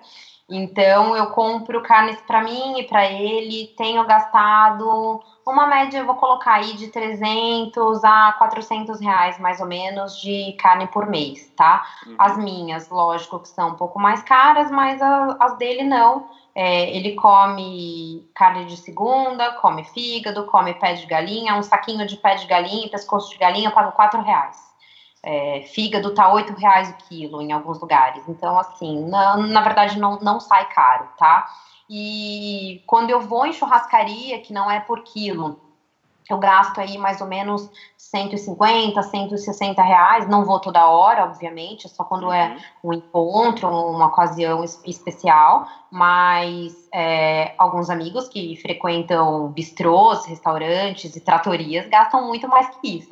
Então 0.49 1.15
eu 1.15 1.27
compro 1.27 1.81
carnes 1.81 2.19
para 2.21 2.43
mim 2.43 2.79
e 2.79 2.83
para 2.83 3.05
ele, 3.05 3.73
tenho 3.77 4.05
gastado 4.05 5.21
uma 5.45 5.67
média, 5.67 5.99
eu 5.99 6.05
vou 6.05 6.15
colocar 6.15 6.53
aí 6.53 6.73
de 6.73 6.88
300 6.88 8.03
a 8.03 8.33
400 8.38 8.99
reais 9.01 9.38
mais 9.39 9.59
ou 9.59 9.67
menos 9.67 10.19
de 10.21 10.53
carne 10.59 10.88
por 10.88 11.07
mês, 11.07 11.51
tá? 11.55 11.83
Uhum. 12.05 12.15
As 12.17 12.38
minhas, 12.38 12.89
lógico 12.89 13.39
que 13.39 13.49
são 13.49 13.69
um 13.69 13.75
pouco 13.75 13.99
mais 13.99 14.21
caras, 14.21 14.71
mas 14.71 15.01
a, 15.01 15.36
as 15.39 15.57
dele 15.57 15.83
não 15.83 16.25
é, 16.55 16.95
ele 16.95 17.15
come 17.15 18.27
carne 18.35 18.65
de 18.65 18.77
segunda, 18.77 19.53
come 19.53 19.83
fígado, 19.83 20.45
come 20.45 20.73
pé 20.75 20.93
de 20.93 21.05
galinha, 21.05 21.55
um 21.55 21.63
saquinho 21.63 22.05
de 22.05 22.17
pé 22.17 22.35
de 22.35 22.45
galinha, 22.45 22.89
pescoço 22.89 23.29
de 23.31 23.37
galinha, 23.37 23.69
eu 23.69 23.73
pago 23.73 23.91
quatro 23.91 24.21
reais. 24.21 24.71
É, 25.23 25.61
fígado 25.61 26.13
tá 26.13 26.31
oito 26.33 26.53
reais 26.53 26.89
o 26.89 26.95
quilo 26.95 27.41
em 27.41 27.51
alguns 27.51 27.79
lugares. 27.79 28.27
Então, 28.27 28.59
assim, 28.59 29.05
na, 29.05 29.37
na 29.37 29.61
verdade 29.61 29.97
não, 29.97 30.19
não 30.19 30.39
sai 30.39 30.65
caro, 30.67 31.09
tá? 31.17 31.47
E 31.89 32.83
quando 32.85 33.09
eu 33.09 33.21
vou 33.21 33.45
em 33.45 33.53
churrascaria, 33.53 34.39
que 34.39 34.53
não 34.53 34.69
é 34.69 34.79
por 34.79 35.03
quilo, 35.03 35.62
eu 36.29 36.38
gasto 36.38 36.79
aí 36.79 36.97
mais 36.97 37.19
ou 37.21 37.27
menos 37.27 37.69
150, 37.97 39.01
160 39.01 39.81
reais. 39.81 40.27
Não 40.27 40.45
vou 40.45 40.59
toda 40.59 40.88
hora, 40.88 41.23
obviamente, 41.23 41.89
só 41.89 42.03
quando 42.03 42.31
é 42.31 42.47
uhum. 42.47 42.53
é 42.53 42.57
um 42.83 42.93
encontro, 42.93 43.67
uma 43.67 44.07
ocasião 44.07 44.63
especial. 44.63 45.67
Mas 45.91 46.73
é, 46.93 47.53
alguns 47.57 47.89
amigos 47.89 48.27
que 48.27 48.55
frequentam 48.57 49.49
bistrôs, 49.49 50.25
restaurantes 50.25 51.15
e 51.15 51.19
tratorias 51.19 51.88
gastam 51.88 52.27
muito 52.27 52.47
mais 52.47 52.67
que 52.69 52.97
isso. 52.97 53.09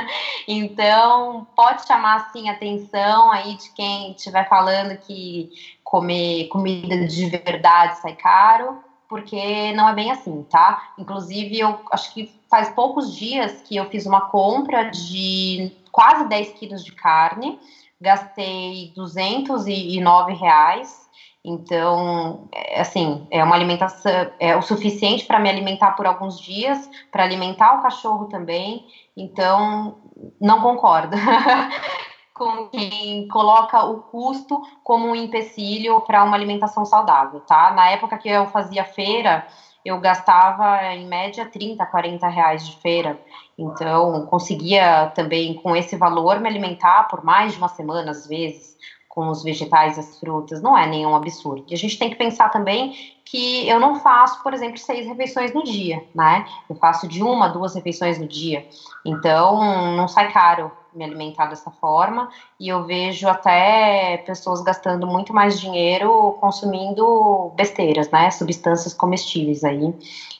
então, 0.48 1.46
pode 1.54 1.86
chamar 1.86 2.16
assim 2.16 2.48
atenção 2.48 3.30
aí 3.30 3.56
de 3.56 3.72
quem 3.72 4.12
estiver 4.12 4.48
falando 4.48 4.96
que 4.98 5.50
comer 5.82 6.48
comida 6.48 7.06
de 7.06 7.26
verdade 7.26 7.98
sai 7.98 8.16
caro 8.16 8.82
porque 9.14 9.72
não 9.74 9.88
é 9.88 9.94
bem 9.94 10.10
assim, 10.10 10.44
tá? 10.50 10.92
Inclusive, 10.98 11.60
eu 11.60 11.78
acho 11.92 12.12
que 12.12 12.34
faz 12.50 12.70
poucos 12.70 13.14
dias 13.14 13.62
que 13.62 13.76
eu 13.76 13.84
fiz 13.84 14.06
uma 14.06 14.22
compra 14.22 14.90
de 14.90 15.70
quase 15.92 16.28
10 16.28 16.58
quilos 16.58 16.84
de 16.84 16.90
carne, 16.90 17.60
gastei 18.00 18.92
209 18.96 20.32
reais. 20.32 21.08
Então, 21.44 22.48
é, 22.52 22.80
assim, 22.80 23.24
é 23.30 23.44
uma 23.44 23.54
alimentação, 23.54 24.10
é 24.40 24.56
o 24.56 24.62
suficiente 24.62 25.26
para 25.26 25.38
me 25.38 25.48
alimentar 25.48 25.92
por 25.92 26.06
alguns 26.06 26.40
dias, 26.40 26.90
para 27.12 27.22
alimentar 27.22 27.78
o 27.78 27.82
cachorro 27.82 28.24
também. 28.24 28.84
Então, 29.16 29.98
não 30.40 30.60
concordo. 30.60 31.16
com 32.34 32.68
quem 32.68 33.28
coloca 33.28 33.84
o 33.84 34.02
custo 34.02 34.60
como 34.82 35.06
um 35.06 35.14
empecilho 35.14 36.00
para 36.00 36.24
uma 36.24 36.36
alimentação 36.36 36.84
saudável, 36.84 37.40
tá? 37.40 37.72
Na 37.72 37.88
época 37.90 38.18
que 38.18 38.28
eu 38.28 38.48
fazia 38.48 38.84
feira, 38.84 39.46
eu 39.84 40.00
gastava 40.00 40.82
em 40.94 41.06
média 41.06 41.46
30, 41.46 41.86
40 41.86 42.26
reais 42.26 42.66
de 42.66 42.76
feira. 42.80 43.20
Então, 43.56 44.26
conseguia 44.26 45.06
também, 45.14 45.54
com 45.54 45.76
esse 45.76 45.96
valor, 45.96 46.40
me 46.40 46.48
alimentar 46.48 47.04
por 47.04 47.22
mais 47.22 47.52
de 47.52 47.58
uma 47.58 47.68
semana, 47.68 48.10
às 48.10 48.26
vezes, 48.26 48.76
com 49.08 49.28
os 49.28 49.44
vegetais 49.44 49.96
e 49.96 50.00
as 50.00 50.18
frutas. 50.18 50.60
Não 50.60 50.76
é 50.76 50.86
nenhum 50.86 51.14
absurdo. 51.14 51.64
E 51.68 51.74
a 51.74 51.76
gente 51.76 51.98
tem 51.98 52.10
que 52.10 52.16
pensar 52.16 52.48
também 52.48 52.92
que 53.24 53.68
eu 53.68 53.78
não 53.78 53.94
faço, 53.94 54.42
por 54.42 54.52
exemplo, 54.52 54.78
seis 54.78 55.06
refeições 55.06 55.52
no 55.54 55.62
dia, 55.62 56.02
né? 56.12 56.44
Eu 56.68 56.74
faço 56.74 57.06
de 57.06 57.22
uma, 57.22 57.48
duas 57.48 57.74
refeições 57.76 58.18
no 58.18 58.26
dia. 58.26 58.66
Então, 59.04 59.94
não 59.96 60.08
sai 60.08 60.32
caro 60.32 60.72
me 60.94 61.04
alimentar 61.04 61.46
dessa 61.46 61.70
forma 61.70 62.28
e 62.58 62.68
eu 62.68 62.84
vejo 62.84 63.28
até 63.28 64.22
pessoas 64.26 64.62
gastando 64.62 65.06
muito 65.06 65.32
mais 65.32 65.60
dinheiro 65.60 66.36
consumindo 66.40 67.52
besteiras, 67.56 68.10
né, 68.10 68.30
substâncias 68.30 68.94
comestíveis 68.94 69.64
aí 69.64 69.94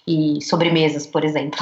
e 0.07 0.43
sobremesas, 0.43 1.07
por 1.07 1.25
exemplo. 1.25 1.59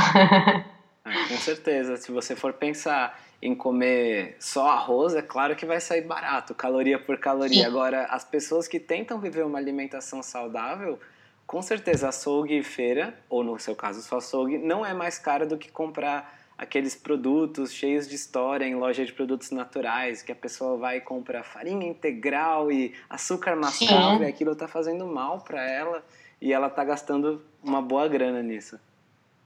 É, 1.05 1.29
com 1.29 1.37
certeza, 1.37 1.97
se 1.97 2.13
você 2.13 2.37
for 2.37 2.53
pensar 2.53 3.19
em 3.41 3.55
comer 3.55 4.37
só 4.39 4.69
arroz, 4.69 5.15
é 5.15 5.23
claro 5.23 5.57
que 5.57 5.67
vai 5.67 5.81
sair 5.81 6.03
barato, 6.03 6.55
caloria 6.55 6.99
por 6.99 7.19
caloria. 7.19 7.65
Sim. 7.65 7.67
Agora, 7.67 8.05
as 8.05 8.25
pessoas 8.25 8.69
que 8.69 8.79
tentam 8.79 9.19
viver 9.19 9.45
uma 9.45 9.59
alimentação 9.59 10.23
saudável, 10.23 10.99
com 11.45 11.61
certeza 11.61 12.09
açougue 12.09 12.59
e 12.59 12.63
feira, 12.63 13.15
ou 13.29 13.43
no 13.43 13.59
seu 13.59 13.75
caso 13.75 14.01
só 14.01 14.19
açougue, 14.19 14.59
não 14.59 14.87
é 14.87 14.95
mais 14.95 15.19
caro 15.19 15.47
do 15.47 15.59
que 15.59 15.71
comprar 15.71 16.42
aqueles 16.57 16.95
produtos 16.95 17.73
cheios 17.73 18.09
de 18.09 18.15
história 18.15 18.65
em 18.65 18.75
loja 18.75 19.05
de 19.05 19.13
produtos 19.13 19.51
naturais, 19.51 20.23
que 20.23 20.33
a 20.33 20.37
pessoa 20.37 20.77
vai 20.77 20.99
e 20.99 21.01
compra 21.01 21.43
farinha 21.43 21.87
integral 21.87 22.71
e 22.71 22.95
açúcar 23.09 23.57
mascavo 23.57 24.23
e 24.23 24.27
aquilo 24.27 24.53
está 24.53 24.69
fazendo 24.69 25.07
mal 25.07 25.41
para 25.41 25.63
ela 25.69 26.05
e 26.41 26.53
ela 26.53 26.67
está 26.67 26.85
gastando 26.85 27.43
uma 27.63 27.81
boa 27.81 28.09
grana 28.09 28.43
nisso. 28.43 28.79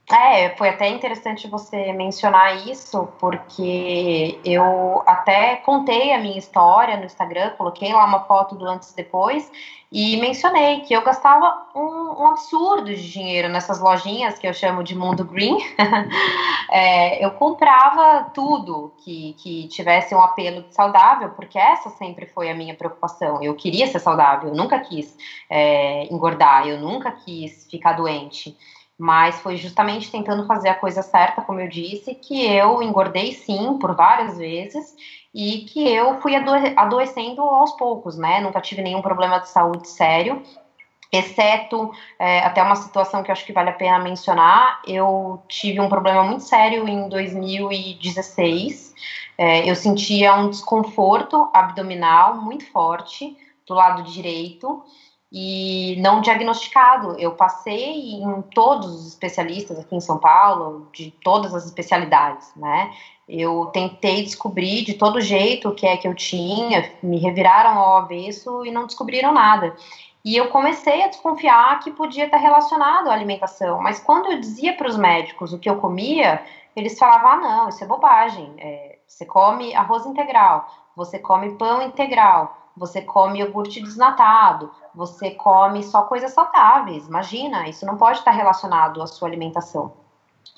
É, 0.08 0.50
foi 0.56 0.68
até 0.68 0.88
interessante 0.88 1.48
você 1.48 1.92
mencionar 1.92 2.68
isso, 2.68 3.08
porque 3.18 4.38
eu 4.44 5.02
até 5.04 5.56
contei 5.56 6.12
a 6.12 6.18
minha 6.18 6.38
história 6.38 6.96
no 6.96 7.04
Instagram, 7.04 7.50
coloquei 7.58 7.92
lá 7.92 8.04
uma 8.04 8.20
foto 8.20 8.54
do 8.54 8.64
antes 8.66 8.92
e 8.92 8.96
depois, 8.96 9.50
e 9.90 10.16
mencionei 10.18 10.82
que 10.82 10.94
eu 10.94 11.02
gastava 11.02 11.66
um, 11.74 12.22
um 12.22 12.26
absurdo 12.28 12.84
de 12.84 13.10
dinheiro 13.10 13.48
nessas 13.48 13.80
lojinhas 13.80 14.38
que 14.38 14.46
eu 14.46 14.52
chamo 14.54 14.84
de 14.84 14.94
mundo 14.96 15.24
green. 15.24 15.58
é, 16.70 17.24
eu 17.24 17.32
comprava 17.32 18.30
tudo 18.32 18.92
que, 18.98 19.34
que 19.38 19.66
tivesse 19.68 20.14
um 20.14 20.20
apelo 20.20 20.64
saudável, 20.70 21.30
porque 21.30 21.58
essa 21.58 21.90
sempre 21.90 22.26
foi 22.26 22.48
a 22.48 22.54
minha 22.54 22.74
preocupação. 22.76 23.42
Eu 23.42 23.54
queria 23.56 23.88
ser 23.88 23.98
saudável, 23.98 24.50
eu 24.50 24.54
nunca 24.54 24.78
quis 24.78 25.16
é, 25.50 26.04
engordar, 26.12 26.68
eu 26.68 26.78
nunca 26.78 27.10
quis 27.10 27.66
ficar 27.68 27.94
doente. 27.94 28.56
Mas 28.98 29.40
foi 29.40 29.56
justamente 29.56 30.10
tentando 30.10 30.46
fazer 30.46 30.70
a 30.70 30.74
coisa 30.74 31.02
certa, 31.02 31.42
como 31.42 31.60
eu 31.60 31.68
disse, 31.68 32.14
que 32.14 32.46
eu 32.46 32.82
engordei 32.82 33.32
sim 33.32 33.78
por 33.78 33.94
várias 33.94 34.38
vezes 34.38 34.94
e 35.34 35.66
que 35.66 35.86
eu 35.86 36.18
fui 36.20 36.34
adoecendo 36.34 37.42
aos 37.42 37.72
poucos, 37.72 38.16
né? 38.16 38.40
Nunca 38.40 38.60
tive 38.60 38.80
nenhum 38.80 39.02
problema 39.02 39.38
de 39.38 39.50
saúde 39.50 39.86
sério, 39.86 40.42
exceto 41.12 41.92
é, 42.18 42.40
até 42.40 42.62
uma 42.62 42.74
situação 42.74 43.22
que 43.22 43.30
eu 43.30 43.32
acho 43.32 43.44
que 43.44 43.52
vale 43.52 43.70
a 43.70 43.74
pena 43.74 43.98
mencionar. 43.98 44.80
Eu 44.86 45.42
tive 45.46 45.78
um 45.78 45.90
problema 45.90 46.22
muito 46.24 46.44
sério 46.44 46.88
em 46.88 47.08
2016. 47.08 48.94
É, 49.36 49.68
eu 49.68 49.76
sentia 49.76 50.34
um 50.34 50.48
desconforto 50.48 51.50
abdominal 51.52 52.36
muito 52.36 52.64
forte 52.70 53.36
do 53.66 53.74
lado 53.74 54.04
direito 54.04 54.82
e 55.30 55.96
não 56.00 56.20
diagnosticado. 56.20 57.18
Eu 57.18 57.32
passei 57.32 58.14
em 58.14 58.42
todos 58.54 58.86
os 58.86 59.08
especialistas 59.08 59.78
aqui 59.78 59.96
em 59.96 60.00
São 60.00 60.18
Paulo, 60.18 60.88
de 60.92 61.10
todas 61.22 61.54
as 61.54 61.64
especialidades, 61.64 62.52
né? 62.56 62.92
Eu 63.28 63.66
tentei 63.66 64.22
descobrir 64.22 64.84
de 64.84 64.94
todo 64.94 65.20
jeito 65.20 65.68
o 65.68 65.74
que 65.74 65.86
é 65.86 65.96
que 65.96 66.06
eu 66.06 66.14
tinha, 66.14 66.92
me 67.02 67.18
reviraram 67.18 67.78
ao 67.78 67.96
avesso 67.98 68.64
e 68.64 68.70
não 68.70 68.86
descobriram 68.86 69.32
nada. 69.32 69.74
E 70.24 70.36
eu 70.36 70.48
comecei 70.48 71.02
a 71.02 71.08
desconfiar 71.08 71.78
que 71.80 71.90
podia 71.92 72.24
estar 72.24 72.38
relacionado 72.38 73.08
à 73.08 73.12
alimentação, 73.12 73.80
mas 73.80 74.00
quando 74.00 74.30
eu 74.30 74.40
dizia 74.40 74.74
para 74.74 74.88
os 74.88 74.96
médicos 74.96 75.52
o 75.52 75.58
que 75.58 75.70
eu 75.70 75.76
comia, 75.76 76.42
eles 76.74 76.98
falavam: 76.98 77.30
ah, 77.30 77.36
não, 77.36 77.68
isso 77.68 77.82
é 77.82 77.86
bobagem. 77.86 78.52
É, 78.58 78.98
você 79.06 79.24
come 79.24 79.74
arroz 79.74 80.04
integral, 80.04 80.68
você 80.96 81.18
come 81.18 81.54
pão 81.54 81.80
integral, 81.80 82.65
você 82.76 83.00
come 83.00 83.40
iogurte 83.40 83.80
desnatado, 83.80 84.70
você 84.94 85.30
come 85.30 85.82
só 85.82 86.02
coisas 86.02 86.32
saudáveis. 86.32 87.06
Imagina, 87.08 87.68
isso 87.68 87.86
não 87.86 87.96
pode 87.96 88.18
estar 88.18 88.32
relacionado 88.32 89.02
à 89.02 89.06
sua 89.06 89.28
alimentação. 89.28 89.92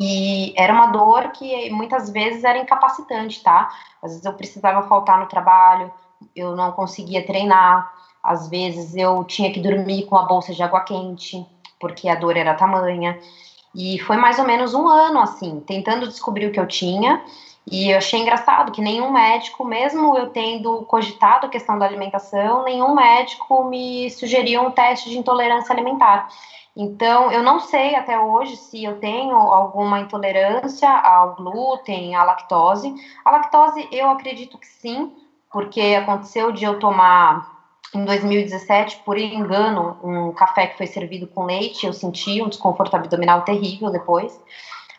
E 0.01 0.53
era 0.57 0.73
uma 0.73 0.87
dor 0.87 1.31
que 1.31 1.71
muitas 1.71 2.11
vezes 2.11 2.45
era 2.45 2.59
incapacitante, 2.59 3.43
tá? 3.43 3.69
Às 4.03 4.13
vezes 4.13 4.25
eu 4.25 4.33
precisava 4.33 4.87
faltar 4.87 5.19
no 5.19 5.27
trabalho, 5.27 5.93
eu 6.35 6.55
não 6.55 6.73
conseguia 6.73 7.25
treinar, 7.25 7.93
às 8.23 8.49
vezes 8.49 8.95
eu 8.97 9.25
tinha 9.25 9.53
que 9.53 9.61
dormir 9.61 10.05
com 10.05 10.17
a 10.17 10.23
bolsa 10.23 10.53
de 10.53 10.63
água 10.63 10.81
quente, 10.81 11.45
porque 11.81 12.09
a 12.09 12.15
dor 12.15 12.37
era 12.37 12.55
tamanha. 12.55 13.19
E 13.75 13.99
foi 14.01 14.17
mais 14.17 14.39
ou 14.39 14.45
menos 14.45 14.75
um 14.75 14.87
ano 14.89 15.21
assim, 15.21 15.61
tentando 15.61 16.09
descobrir 16.09 16.47
o 16.47 16.53
que 16.53 16.61
eu 16.61 16.67
tinha 16.67 17.23
E 17.71 17.91
eu 17.91 17.99
achei 17.99 18.19
engraçado 18.21 18.73
que 18.73 18.81
nenhum 18.81 19.13
médico, 19.13 19.65
mesmo 19.65 20.17
eu 20.17 20.31
tendo 20.31 20.83
cogitado 20.87 21.47
a 21.47 21.51
questão 21.51 21.79
da 21.79 21.85
alimentação, 21.85 22.65
nenhum 22.65 22.95
médico 22.95 23.65
me 23.65 24.11
sugeriu 24.11 24.63
um 24.63 24.71
teste 24.71 25.11
de 25.11 25.19
intolerância 25.19 25.75
alimentar. 25.75 26.29
Então, 26.75 27.31
eu 27.31 27.43
não 27.43 27.61
sei 27.61 27.95
até 27.95 28.19
hoje 28.19 28.57
se 28.57 28.85
eu 28.85 28.99
tenho 28.99 29.37
alguma 29.37 30.01
intolerância 30.01 30.89
ao 30.89 31.35
glúten, 31.35 32.15
à 32.15 32.25
lactose. 32.25 32.95
A 33.25 33.33
lactose, 33.33 33.87
eu 33.93 34.09
acredito 34.09 34.57
que 34.57 34.67
sim, 34.67 35.13
porque 35.53 35.81
aconteceu 36.01 36.53
de 36.53 36.65
eu 36.65 36.79
tomar 36.79 37.59
em 37.95 38.05
2017, 38.05 39.03
por 39.05 39.19
engano, 39.19 39.97
um 40.03 40.33
café 40.33 40.69
que 40.69 40.77
foi 40.77 40.87
servido 40.87 41.27
com 41.27 41.45
leite, 41.45 41.87
eu 41.87 41.93
senti 41.93 42.41
um 42.43 42.49
desconforto 42.49 42.95
abdominal 42.95 43.43
terrível 43.43 43.91
depois 43.91 44.39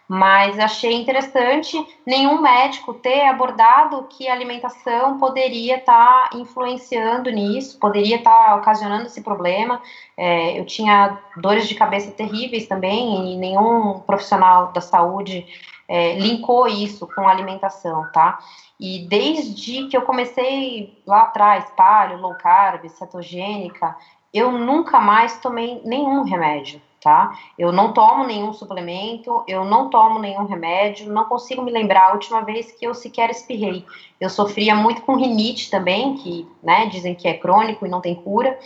mas 0.10 0.58
achei 0.58 0.92
interessante 0.94 1.78
nenhum 2.04 2.42
médico 2.42 2.96
ter 2.96 3.28
abordado 3.28 4.08
que 4.10 4.28
a 4.28 4.34
alimentação 4.34 5.20
poderia 5.20 5.76
estar 5.78 6.30
tá 6.32 6.36
influenciando 6.36 7.30
nisso, 7.30 7.78
poderia 7.78 8.16
estar 8.16 8.48
tá 8.48 8.56
ocasionando 8.56 9.06
esse 9.06 9.22
problema. 9.22 9.80
É, 10.18 10.60
eu 10.60 10.66
tinha 10.66 11.16
dores 11.38 11.68
de 11.68 11.76
cabeça 11.76 12.10
terríveis 12.10 12.66
também 12.66 13.34
e 13.34 13.38
nenhum 13.38 14.00
profissional 14.00 14.72
da 14.72 14.82
saúde 14.82 15.46
é, 15.88 16.18
linkou 16.18 16.68
isso 16.68 17.06
com 17.06 17.28
a 17.28 17.32
alimentação, 17.32 18.12
tá? 18.12 18.40
E 18.80 19.06
desde 19.08 19.88
que 19.90 19.96
eu 19.96 20.02
comecei 20.02 21.00
lá 21.06 21.22
atrás, 21.22 21.72
paleo, 21.78 22.18
low 22.18 22.34
carb, 22.34 22.90
cetogênica, 22.90 23.96
eu 24.34 24.52
nunca 24.52 25.00
mais 25.00 25.40
tomei 25.40 25.84
nenhum 25.86 26.24
remédio 26.24 26.82
tá? 27.02 27.38
Eu 27.58 27.72
não 27.72 27.94
tomo 27.94 28.26
nenhum 28.26 28.54
suplemento, 28.54 29.44
eu 29.48 29.64
não 29.64 29.90
tomo 29.90 30.20
nenhum 30.20 30.46
remédio, 30.46 31.12
não 31.12 31.26
consigo 31.26 31.62
me 31.62 31.72
lembrar 31.72 32.10
a 32.10 32.14
última 32.14 32.42
vez 32.42 32.72
que 32.72 32.86
eu 32.86 32.94
sequer 32.94 33.30
espirrei. 33.30 33.86
Eu 34.20 34.30
sofria 34.30 34.76
muito 34.76 35.02
com 35.02 35.16
rinite 35.16 35.70
também, 35.70 36.16
que, 36.16 36.48
né, 36.62 36.86
dizem 36.88 37.16
que 37.16 37.28
é 37.28 37.34
crônico 37.34 37.86
e 37.86 37.90
não 37.90 38.02
tem 38.02 38.16
cura. 38.16 38.58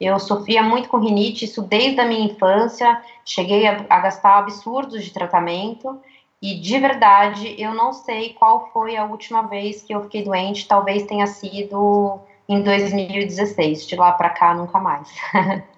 Eu 0.00 0.18
sofria 0.20 0.62
muito 0.62 0.88
com 0.88 0.98
rinite, 0.98 1.44
isso 1.44 1.62
desde 1.62 2.00
a 2.00 2.04
minha 2.04 2.26
infância, 2.26 3.02
cheguei 3.24 3.66
a, 3.66 3.84
a 3.88 4.00
gastar 4.00 4.38
absurdos 4.38 5.02
de 5.02 5.12
tratamento. 5.12 5.98
E 6.40 6.54
de 6.54 6.78
verdade, 6.78 7.56
eu 7.58 7.74
não 7.74 7.92
sei 7.92 8.32
qual 8.34 8.70
foi 8.72 8.96
a 8.96 9.04
última 9.04 9.42
vez 9.42 9.82
que 9.82 9.92
eu 9.92 10.02
fiquei 10.02 10.22
doente, 10.22 10.68
talvez 10.68 11.02
tenha 11.04 11.26
sido 11.26 12.20
em 12.48 12.62
2016. 12.62 13.86
De 13.86 13.96
lá 13.96 14.12
para 14.12 14.30
cá, 14.30 14.54
nunca 14.54 14.78
mais. 14.78 15.08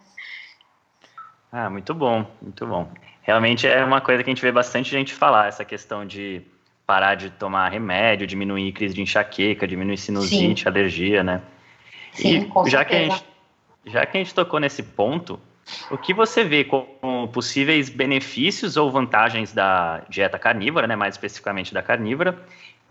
Ah, 1.52 1.68
muito 1.68 1.92
bom, 1.92 2.24
muito 2.40 2.66
bom. 2.66 2.88
Realmente 3.22 3.66
é 3.66 3.84
uma 3.84 4.00
coisa 4.00 4.22
que 4.22 4.30
a 4.30 4.32
gente 4.32 4.42
vê 4.42 4.52
bastante 4.52 4.90
gente 4.90 5.12
falar, 5.12 5.48
essa 5.48 5.64
questão 5.64 6.06
de 6.06 6.42
parar 6.86 7.14
de 7.14 7.30
tomar 7.30 7.68
remédio, 7.68 8.26
diminuir 8.26 8.72
crise 8.72 8.94
de 8.94 9.02
enxaqueca, 9.02 9.66
diminuir 9.66 9.96
sinusite, 9.96 10.62
Sim. 10.62 10.68
alergia, 10.68 11.22
né? 11.22 11.40
Sim, 12.12 12.36
e 12.36 12.44
com 12.46 12.66
já 12.66 12.84
que, 12.84 12.94
a 12.94 12.98
gente, 12.98 13.24
já 13.86 14.06
que 14.06 14.16
a 14.16 14.20
gente 14.20 14.34
tocou 14.34 14.58
nesse 14.58 14.82
ponto, 14.82 15.38
o 15.90 15.96
que 15.96 16.12
você 16.12 16.42
vê 16.42 16.64
como 16.64 17.28
possíveis 17.28 17.88
benefícios 17.88 18.76
ou 18.76 18.90
vantagens 18.90 19.52
da 19.52 20.02
dieta 20.08 20.38
carnívora, 20.38 20.86
né, 20.86 20.96
mais 20.96 21.14
especificamente 21.14 21.72
da 21.72 21.82
carnívora, 21.82 22.36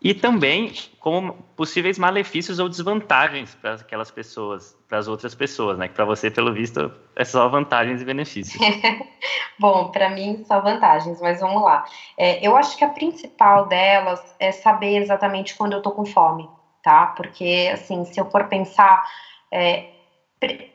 e 0.02 0.14
também 0.14 0.72
como 1.00 1.34
possíveis 1.56 2.00
malefícios 2.00 2.60
ou 2.60 2.70
desvantagens 2.70 3.56
para 3.56 3.74
aquelas 3.74 4.10
pessoas, 4.10 4.76
para 4.88 4.98
as 4.98 5.08
outras 5.08 5.36
pessoas, 5.36 5.78
né? 5.78 5.88
Que 5.88 5.94
para 5.94 6.06
você, 6.06 6.32
pelo 6.32 6.54
visto, 6.54 6.92
é 7.16 7.26
só 7.26 7.48
vantagens 7.50 8.02
e 8.02 8.06
benefícios. 8.06 8.62
Bom, 9.60 9.90
para 9.92 10.10
mim 10.10 10.44
só 10.48 10.62
vantagens, 10.62 11.20
mas 11.22 11.42
vamos 11.42 11.62
lá. 11.62 11.86
É, 12.18 12.46
eu 12.46 12.56
acho 12.56 12.78
que 12.78 12.84
a 12.84 12.90
principal 12.90 13.68
delas 13.68 14.22
é 14.40 14.52
saber 14.52 14.98
exatamente 14.98 15.56
quando 15.56 15.74
eu 15.74 15.82
tô 15.82 15.92
com 15.92 16.06
fome, 16.06 16.50
tá? 16.82 17.08
Porque 17.08 17.70
assim, 17.74 18.06
se 18.06 18.20
eu 18.20 18.30
for 18.32 18.46
pensar, 18.46 19.06
é, 19.52 19.90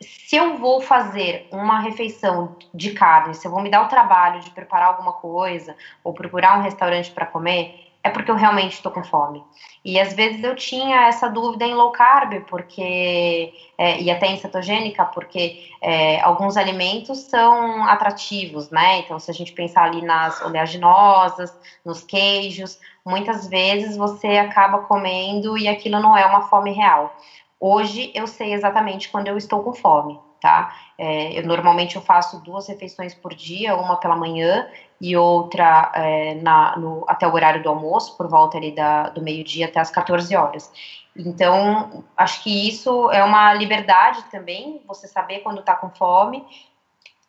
se 0.02 0.37
eu 0.37 0.58
vou 0.58 0.82
fazer 0.82 1.48
uma 1.50 1.80
refeição 1.80 2.56
de 2.74 2.92
carne, 2.92 3.34
se 3.34 3.46
eu 3.46 3.50
vou 3.50 3.62
me 3.62 3.70
dar 3.70 3.82
o 3.82 3.88
trabalho 3.88 4.40
de 4.40 4.50
preparar 4.50 4.88
alguma 4.88 5.14
coisa 5.14 5.74
ou 6.02 6.12
procurar 6.12 6.58
um 6.58 6.62
restaurante 6.62 7.10
para 7.10 7.24
comer, 7.24 7.93
é 8.04 8.10
porque 8.10 8.30
eu 8.30 8.36
realmente 8.36 8.74
estou 8.74 8.92
com 8.92 9.02
fome. 9.02 9.42
E 9.82 9.98
às 9.98 10.12
vezes 10.12 10.44
eu 10.44 10.54
tinha 10.54 11.06
essa 11.06 11.26
dúvida 11.26 11.64
em 11.64 11.72
low 11.72 11.90
carb, 11.90 12.44
porque 12.46 13.54
é, 13.78 14.00
e 14.00 14.10
até 14.10 14.26
em 14.26 14.36
cetogênica, 14.36 15.06
porque 15.06 15.70
é, 15.80 16.20
alguns 16.20 16.58
alimentos 16.58 17.18
são 17.20 17.84
atrativos, 17.88 18.70
né? 18.70 18.98
Então, 18.98 19.18
se 19.18 19.30
a 19.30 19.34
gente 19.34 19.52
pensar 19.52 19.84
ali 19.84 20.02
nas 20.02 20.40
oleaginosas, 20.42 21.58
nos 21.82 22.04
queijos, 22.04 22.78
muitas 23.04 23.48
vezes 23.48 23.96
você 23.96 24.36
acaba 24.36 24.80
comendo 24.80 25.56
e 25.56 25.66
aquilo 25.66 25.98
não 25.98 26.14
é 26.14 26.26
uma 26.26 26.42
fome 26.42 26.72
real. 26.72 27.16
Hoje 27.58 28.12
eu 28.14 28.26
sei 28.26 28.52
exatamente 28.52 29.08
quando 29.08 29.28
eu 29.28 29.38
estou 29.38 29.62
com 29.62 29.72
fome 29.72 30.20
tá? 30.44 30.76
É, 30.98 31.38
eu 31.38 31.46
normalmente 31.46 31.96
eu 31.96 32.02
faço 32.02 32.38
duas 32.40 32.68
refeições 32.68 33.14
por 33.14 33.33
dia, 33.33 33.74
uma 33.74 33.96
pela 33.96 34.14
manhã 34.14 34.68
e 35.00 35.16
outra 35.16 35.90
é, 35.94 36.35
na, 36.35 36.76
no, 36.76 37.02
até 37.09 37.26
o 37.26 37.33
horário 37.33 37.62
do 37.62 37.70
almoço, 37.70 38.14
por 38.14 38.28
volta 38.28 38.59
ali 38.59 38.70
da, 38.70 39.09
do 39.09 39.22
meio-dia 39.22 39.64
até 39.64 39.80
as 39.80 39.90
14 39.90 40.37
horas. 40.37 40.70
Então, 41.16 42.04
acho 42.14 42.42
que 42.42 42.68
isso 42.68 43.11
é 43.11 43.24
uma 43.24 43.54
liberdade 43.54 44.22
também, 44.30 44.83
você 44.87 45.09
saber 45.09 45.38
quando 45.38 45.61
está 45.61 45.74
com 45.74 45.88
fome 45.88 46.44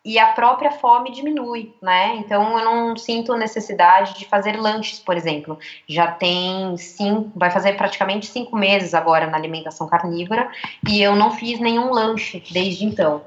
e 0.06 0.20
a 0.20 0.28
própria 0.28 0.70
fome 0.70 1.10
diminui, 1.10 1.74
né? 1.82 2.14
Então 2.18 2.56
eu 2.56 2.64
não 2.64 2.96
sinto 2.96 3.34
necessidade 3.34 4.16
de 4.16 4.24
fazer 4.24 4.52
lanches, 4.52 5.00
por 5.00 5.16
exemplo. 5.16 5.58
Já 5.88 6.12
tem 6.12 6.76
cinco, 6.76 7.32
vai 7.34 7.50
fazer 7.50 7.72
praticamente 7.72 8.26
cinco 8.26 8.56
meses 8.56 8.94
agora 8.94 9.26
na 9.26 9.36
alimentação 9.36 9.88
carnívora 9.88 10.48
e 10.88 11.02
eu 11.02 11.16
não 11.16 11.32
fiz 11.32 11.58
nenhum 11.58 11.90
lanche 11.90 12.40
desde 12.52 12.84
então. 12.84 13.20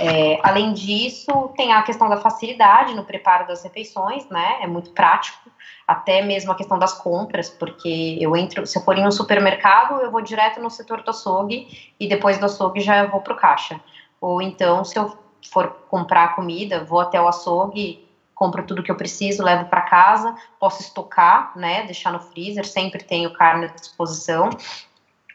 É, 0.00 0.40
além 0.42 0.72
disso, 0.72 1.52
tem 1.56 1.72
a 1.72 1.80
questão 1.82 2.08
da 2.08 2.16
facilidade 2.16 2.92
no 2.92 3.04
preparo 3.04 3.46
das 3.46 3.62
refeições, 3.62 4.28
né? 4.28 4.56
É 4.60 4.66
muito 4.66 4.90
prático. 4.90 5.48
Até 5.86 6.22
mesmo 6.22 6.50
a 6.50 6.56
questão 6.56 6.76
das 6.76 6.92
compras, 6.92 7.48
porque 7.48 8.18
eu 8.20 8.36
entro, 8.36 8.66
se 8.66 8.76
eu 8.76 8.82
for 8.82 8.98
em 8.98 9.06
um 9.06 9.12
supermercado, 9.12 10.00
eu 10.00 10.10
vou 10.10 10.20
direto 10.20 10.60
no 10.60 10.70
setor 10.70 11.04
do 11.04 11.10
açougue 11.10 11.92
e 12.00 12.08
depois 12.08 12.36
do 12.36 12.46
açougue 12.46 12.80
já 12.80 13.06
vou 13.06 13.20
para 13.20 13.32
o 13.32 13.36
caixa. 13.36 13.80
Ou 14.20 14.42
então, 14.42 14.84
se 14.84 14.98
eu 14.98 15.25
for 15.50 15.76
comprar 15.88 16.34
comida, 16.34 16.84
vou 16.84 17.00
até 17.00 17.20
o 17.20 17.28
açougue, 17.28 18.06
compro 18.34 18.64
tudo 18.64 18.82
que 18.82 18.90
eu 18.90 18.96
preciso, 18.96 19.42
levo 19.42 19.64
para 19.66 19.80
casa, 19.82 20.34
posso 20.60 20.82
estocar, 20.82 21.52
né, 21.56 21.84
deixar 21.84 22.12
no 22.12 22.20
freezer, 22.20 22.66
sempre 22.66 23.02
tenho 23.02 23.32
carne 23.32 23.64
à 23.64 23.68
disposição. 23.68 24.50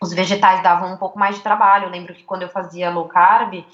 Os 0.01 0.13
vegetais 0.13 0.61
davam 0.63 0.93
um 0.93 0.97
pouco 0.97 1.17
mais 1.17 1.35
de 1.35 1.41
trabalho. 1.41 1.85
Eu 1.85 1.91
lembro 1.91 2.13
que 2.13 2.23
quando 2.23 2.43
eu 2.43 2.49
fazia 2.49 2.89
low 2.89 3.07
carb, 3.07 3.65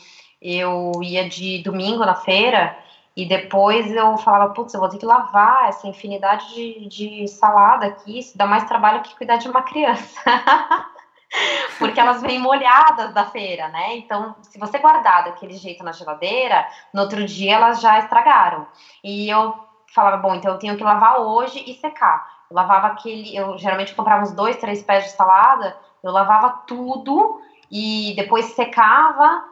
eu 0.42 0.92
ia 1.02 1.28
de 1.28 1.62
domingo 1.64 2.06
na 2.06 2.16
feira 2.16 2.78
e 3.16 3.26
depois 3.26 3.92
eu 3.92 4.18
falava, 4.18 4.54
putz, 4.54 4.74
eu 4.74 4.80
vou 4.80 4.90
ter 4.90 4.98
que 4.98 5.06
lavar 5.06 5.70
essa 5.70 5.88
infinidade 5.88 6.46
de, 6.54 6.88
de 6.88 7.28
salada 7.28 7.88
aqui, 7.88 8.20
isso 8.20 8.38
dá 8.38 8.46
mais 8.46 8.66
trabalho 8.66 9.02
que 9.02 9.16
cuidar 9.16 9.38
de 9.38 9.50
uma 9.50 9.64
criança. 9.64 10.22
porque 11.80 12.00
elas 12.00 12.22
vêm 12.22 12.40
molhadas 12.40 13.14
da 13.14 13.26
feira, 13.26 13.68
né? 13.70 13.98
Então, 13.98 14.36
se 14.42 14.58
você 14.58 14.78
guardar 14.80 15.26
daquele 15.26 15.54
jeito 15.54 15.84
na 15.84 15.92
geladeira, 15.92 16.66
no 16.94 17.02
outro 17.02 17.26
dia 17.26 17.56
elas 17.56 17.82
já 17.82 18.00
estragaram. 18.00 18.68
E 19.04 19.30
eu 19.30 19.54
falava, 19.94 20.18
bom, 20.18 20.36
então 20.36 20.54
eu 20.54 20.60
tenho 20.60 20.78
que 20.78 20.84
lavar 20.84 21.20
hoje 21.22 21.64
e 21.68 21.74
secar. 21.76 22.38
Eu 22.50 22.56
lavava 22.56 22.88
aquele, 22.88 23.36
eu 23.36 23.58
geralmente 23.58 23.94
comprava 23.94 24.24
uns 24.24 24.32
dois, 24.32 24.58
três 24.58 24.82
pés 24.82 25.06
de 25.06 25.12
salada, 25.12 25.78
eu 26.04 26.12
lavava 26.12 26.50
tudo 26.66 27.42
e 27.72 28.14
depois 28.16 28.46
secava. 28.54 29.44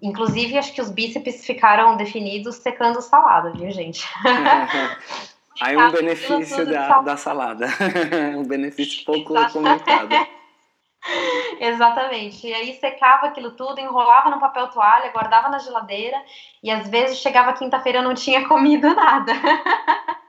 Inclusive, 0.00 0.58
acho 0.58 0.72
que 0.72 0.80
os 0.80 0.90
bíceps 0.90 1.44
ficaram 1.44 1.96
definidos 1.96 2.56
secando 2.56 3.00
salada, 3.00 3.50
viu, 3.50 3.70
gente? 3.70 4.08
Aí 5.60 5.76
um 5.76 5.90
benefício 5.90 6.66
da, 6.66 7.00
da 7.00 7.16
salada. 7.16 7.66
um 8.36 8.44
benefício 8.44 9.04
pouco 9.04 9.34
comentado. 9.52 10.26
Exatamente. 11.60 12.46
E 12.46 12.54
aí 12.54 12.74
secava 12.74 13.26
aquilo 13.26 13.52
tudo, 13.52 13.80
enrolava 13.80 14.30
no 14.30 14.40
papel 14.40 14.68
toalha, 14.68 15.10
guardava 15.10 15.48
na 15.48 15.58
geladeira 15.58 16.22
e 16.62 16.70
às 16.70 16.88
vezes 16.88 17.18
chegava 17.18 17.52
quinta-feira 17.52 17.98
eu 17.98 18.02
não 18.02 18.14
tinha 18.14 18.46
comido 18.48 18.94
nada. 18.94 19.32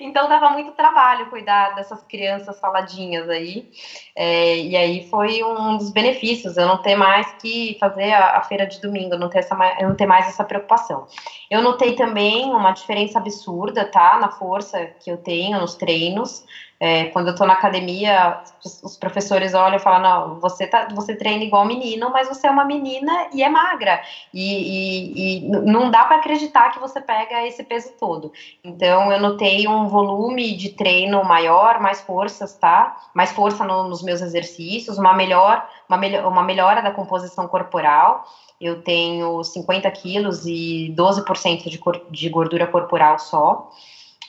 Então 0.00 0.28
dava 0.28 0.50
muito 0.50 0.72
trabalho 0.72 1.30
cuidar 1.30 1.74
dessas 1.74 2.02
crianças 2.02 2.58
saladinhas 2.58 3.26
aí. 3.28 3.66
É, 4.14 4.58
e 4.58 4.76
aí 4.76 5.08
foi 5.08 5.42
um 5.42 5.78
dos 5.78 5.90
benefícios, 5.90 6.58
eu 6.58 6.66
não 6.66 6.76
ter 6.82 6.94
mais 6.94 7.32
que 7.40 7.76
fazer 7.80 8.12
a, 8.12 8.36
a 8.36 8.42
feira 8.42 8.66
de 8.66 8.78
domingo, 8.80 9.16
não 9.16 9.30
ter, 9.30 9.38
essa, 9.38 9.56
não 9.80 9.94
ter 9.94 10.04
mais 10.04 10.26
essa 10.28 10.44
preocupação. 10.44 11.06
Eu 11.50 11.62
notei 11.62 11.94
também 11.94 12.52
uma 12.52 12.72
diferença 12.72 13.18
absurda, 13.18 13.84
tá? 13.90 14.18
Na 14.18 14.30
força 14.30 14.86
que 15.00 15.10
eu 15.10 15.16
tenho 15.16 15.58
nos 15.58 15.74
treinos. 15.74 16.44
É, 16.78 17.06
quando 17.06 17.28
eu 17.28 17.32
estou 17.32 17.46
na 17.46 17.54
academia, 17.54 18.42
os 18.82 18.98
professores 18.98 19.54
olham 19.54 19.76
e 19.76 19.80
falam: 19.80 20.00
não, 20.02 20.40
você, 20.40 20.66
tá, 20.66 20.88
você 20.94 21.16
treina 21.16 21.42
igual 21.42 21.64
menino, 21.64 22.10
mas 22.10 22.28
você 22.28 22.46
é 22.46 22.50
uma 22.50 22.66
menina 22.66 23.28
e 23.32 23.42
é 23.42 23.48
magra. 23.48 24.02
E, 24.32 24.44
e, 24.44 25.38
e 25.38 25.48
não 25.48 25.90
dá 25.90 26.04
para 26.04 26.16
acreditar 26.16 26.70
que 26.70 26.78
você 26.78 27.00
pega 27.00 27.46
esse 27.46 27.64
peso 27.64 27.92
todo. 27.98 28.30
Então, 28.62 29.10
eu 29.10 29.18
notei 29.18 29.66
um 29.66 29.88
volume 29.88 30.54
de 30.54 30.70
treino 30.70 31.24
maior, 31.24 31.80
mais 31.80 32.02
forças, 32.02 32.54
tá? 32.54 32.94
Mais 33.14 33.32
força 33.32 33.64
no, 33.64 33.88
nos 33.88 34.02
meus 34.02 34.20
exercícios, 34.20 34.98
uma, 34.98 35.14
melhor, 35.14 35.66
uma, 35.88 35.96
melhor, 35.96 36.26
uma 36.26 36.42
melhora 36.42 36.82
da 36.82 36.90
composição 36.90 37.48
corporal. 37.48 38.26
Eu 38.60 38.82
tenho 38.82 39.42
50 39.42 39.90
quilos 39.92 40.44
e 40.44 40.94
12% 40.94 41.70
de, 41.70 41.80
de 42.10 42.28
gordura 42.28 42.66
corporal 42.66 43.18
só. 43.18 43.70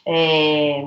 É, 0.05 0.85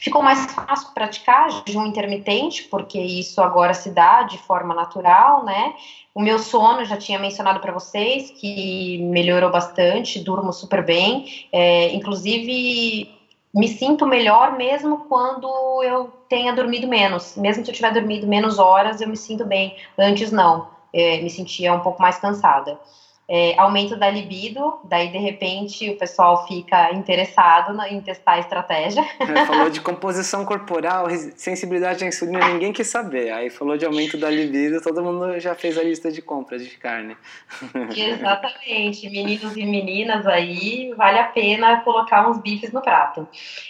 ficou 0.00 0.22
mais 0.22 0.46
fácil 0.46 0.92
praticar 0.94 1.50
jejum 1.66 1.86
intermitente, 1.86 2.64
porque 2.64 2.98
isso 2.98 3.40
agora 3.40 3.74
se 3.74 3.90
dá 3.90 4.22
de 4.22 4.38
forma 4.38 4.74
natural, 4.74 5.44
né? 5.44 5.74
O 6.14 6.20
meu 6.20 6.38
sono, 6.38 6.84
já 6.84 6.96
tinha 6.96 7.18
mencionado 7.18 7.60
para 7.60 7.72
vocês, 7.72 8.30
que 8.30 8.98
melhorou 8.98 9.50
bastante, 9.50 10.20
durmo 10.20 10.52
super 10.52 10.84
bem. 10.84 11.26
É, 11.52 11.92
inclusive, 11.94 13.10
me 13.54 13.68
sinto 13.68 14.06
melhor 14.06 14.52
mesmo 14.56 15.04
quando 15.08 15.48
eu 15.82 16.12
tenha 16.28 16.54
dormido 16.54 16.86
menos. 16.88 17.36
Mesmo 17.36 17.64
se 17.64 17.70
eu 17.70 17.74
tiver 17.74 17.92
dormido 17.92 18.26
menos 18.26 18.58
horas, 18.58 19.00
eu 19.00 19.08
me 19.08 19.16
sinto 19.16 19.44
bem. 19.44 19.76
Antes, 19.98 20.30
não. 20.30 20.68
É, 20.92 21.20
me 21.20 21.28
sentia 21.28 21.74
um 21.74 21.80
pouco 21.80 22.00
mais 22.00 22.18
cansada 22.18 22.78
é, 23.28 23.58
aumento 23.58 23.96
da 23.96 24.08
libido, 24.08 24.78
daí 24.84 25.08
de 25.08 25.18
repente 25.18 25.90
o 25.90 25.98
pessoal 25.98 26.46
fica 26.46 26.92
interessado 26.92 27.76
em 27.82 28.00
testar 28.00 28.32
a 28.32 28.38
estratégia. 28.38 29.04
É, 29.26 29.44
falou 29.44 29.68
de 29.68 29.80
composição 29.80 30.44
corporal, 30.44 31.06
sensibilidade 31.36 32.04
à 32.04 32.06
insulina, 32.06 32.48
ninguém 32.48 32.72
quis 32.72 32.86
saber. 32.86 33.30
Aí 33.32 33.50
falou 33.50 33.76
de 33.76 33.84
aumento 33.84 34.16
da 34.16 34.30
libido, 34.30 34.80
todo 34.80 35.02
mundo 35.02 35.38
já 35.40 35.54
fez 35.54 35.76
a 35.76 35.82
lista 35.82 36.12
de 36.12 36.22
compras 36.22 36.64
de 36.64 36.76
carne. 36.76 37.16
Exatamente, 37.94 39.10
meninos 39.10 39.56
e 39.56 39.66
meninas 39.66 40.26
aí, 40.26 40.94
vale 40.96 41.18
a 41.18 41.24
pena 41.24 41.80
colocar 41.80 42.28
uns 42.28 42.38
bifes 42.38 42.72
no 42.72 42.80
prato. 42.80 43.26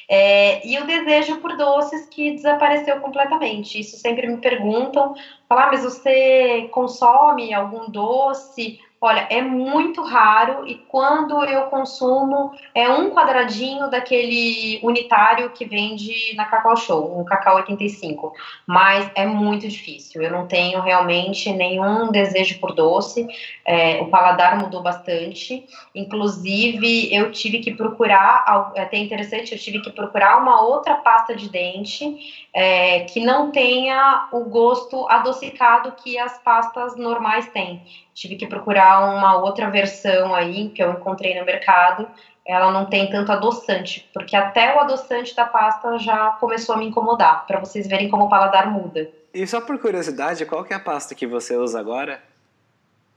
É, 0.08 0.66
e 0.66 0.78
o 0.78 0.86
desejo 0.86 1.38
por 1.38 1.56
doces 1.56 2.06
que 2.06 2.32
desapareceu 2.32 3.00
completamente. 3.00 3.80
Isso 3.80 3.96
sempre 3.96 4.26
me 4.26 4.36
perguntam, 4.36 5.14
falar, 5.48 5.64
ah, 5.64 5.70
mas 5.72 5.82
você 5.82 6.68
consome 6.70 7.54
algum 7.54 7.90
doce? 7.90 8.78
Olha, 8.98 9.26
é 9.28 9.42
muito 9.42 10.02
raro 10.02 10.66
e 10.66 10.76
quando 10.88 11.44
eu 11.44 11.64
consumo 11.64 12.52
é 12.74 12.88
um 12.88 13.10
quadradinho 13.10 13.90
daquele 13.90 14.80
unitário 14.82 15.50
que 15.50 15.66
vende 15.66 16.34
na 16.34 16.46
Cacau 16.46 16.74
Show, 16.78 17.20
um 17.20 17.22
Cacau 17.22 17.56
85. 17.56 18.32
Mas 18.66 19.10
é 19.14 19.26
muito 19.26 19.68
difícil. 19.68 20.22
Eu 20.22 20.30
não 20.30 20.46
tenho 20.46 20.80
realmente 20.80 21.52
nenhum 21.52 22.10
desejo 22.10 22.58
por 22.58 22.74
doce. 22.74 23.28
É, 23.66 24.00
o 24.00 24.08
paladar 24.08 24.58
mudou 24.58 24.82
bastante. 24.82 25.66
Inclusive, 25.94 27.14
eu 27.14 27.30
tive 27.30 27.58
que 27.58 27.74
procurar, 27.74 28.72
é 28.74 28.80
até 28.80 28.96
interessante, 28.96 29.52
eu 29.52 29.58
tive 29.58 29.80
que 29.82 29.90
procurar 29.90 30.38
uma 30.38 30.62
outra 30.62 30.94
pasta 30.94 31.36
de 31.36 31.50
dente 31.50 32.46
é, 32.52 33.00
que 33.00 33.20
não 33.20 33.50
tenha 33.50 34.26
o 34.32 34.44
gosto 34.44 35.06
adocicado 35.08 35.92
que 36.02 36.18
as 36.18 36.38
pastas 36.38 36.96
normais 36.96 37.46
têm 37.50 37.82
tive 38.16 38.34
que 38.36 38.46
procurar 38.46 39.14
uma 39.14 39.36
outra 39.36 39.70
versão 39.70 40.34
aí 40.34 40.70
que 40.70 40.82
eu 40.82 40.90
encontrei 40.90 41.38
no 41.38 41.44
mercado. 41.44 42.08
Ela 42.46 42.72
não 42.72 42.86
tem 42.86 43.10
tanto 43.10 43.30
adoçante, 43.30 44.08
porque 44.14 44.34
até 44.34 44.74
o 44.74 44.80
adoçante 44.80 45.36
da 45.36 45.44
pasta 45.44 45.98
já 45.98 46.30
começou 46.40 46.76
a 46.76 46.78
me 46.78 46.86
incomodar, 46.86 47.44
para 47.46 47.60
vocês 47.60 47.86
verem 47.86 48.08
como 48.08 48.24
o 48.24 48.28
paladar 48.28 48.70
muda. 48.70 49.10
E 49.34 49.46
só 49.46 49.60
por 49.60 49.78
curiosidade, 49.78 50.46
qual 50.46 50.64
que 50.64 50.72
é 50.72 50.76
a 50.76 50.80
pasta 50.80 51.14
que 51.14 51.26
você 51.26 51.56
usa 51.56 51.78
agora? 51.78 52.22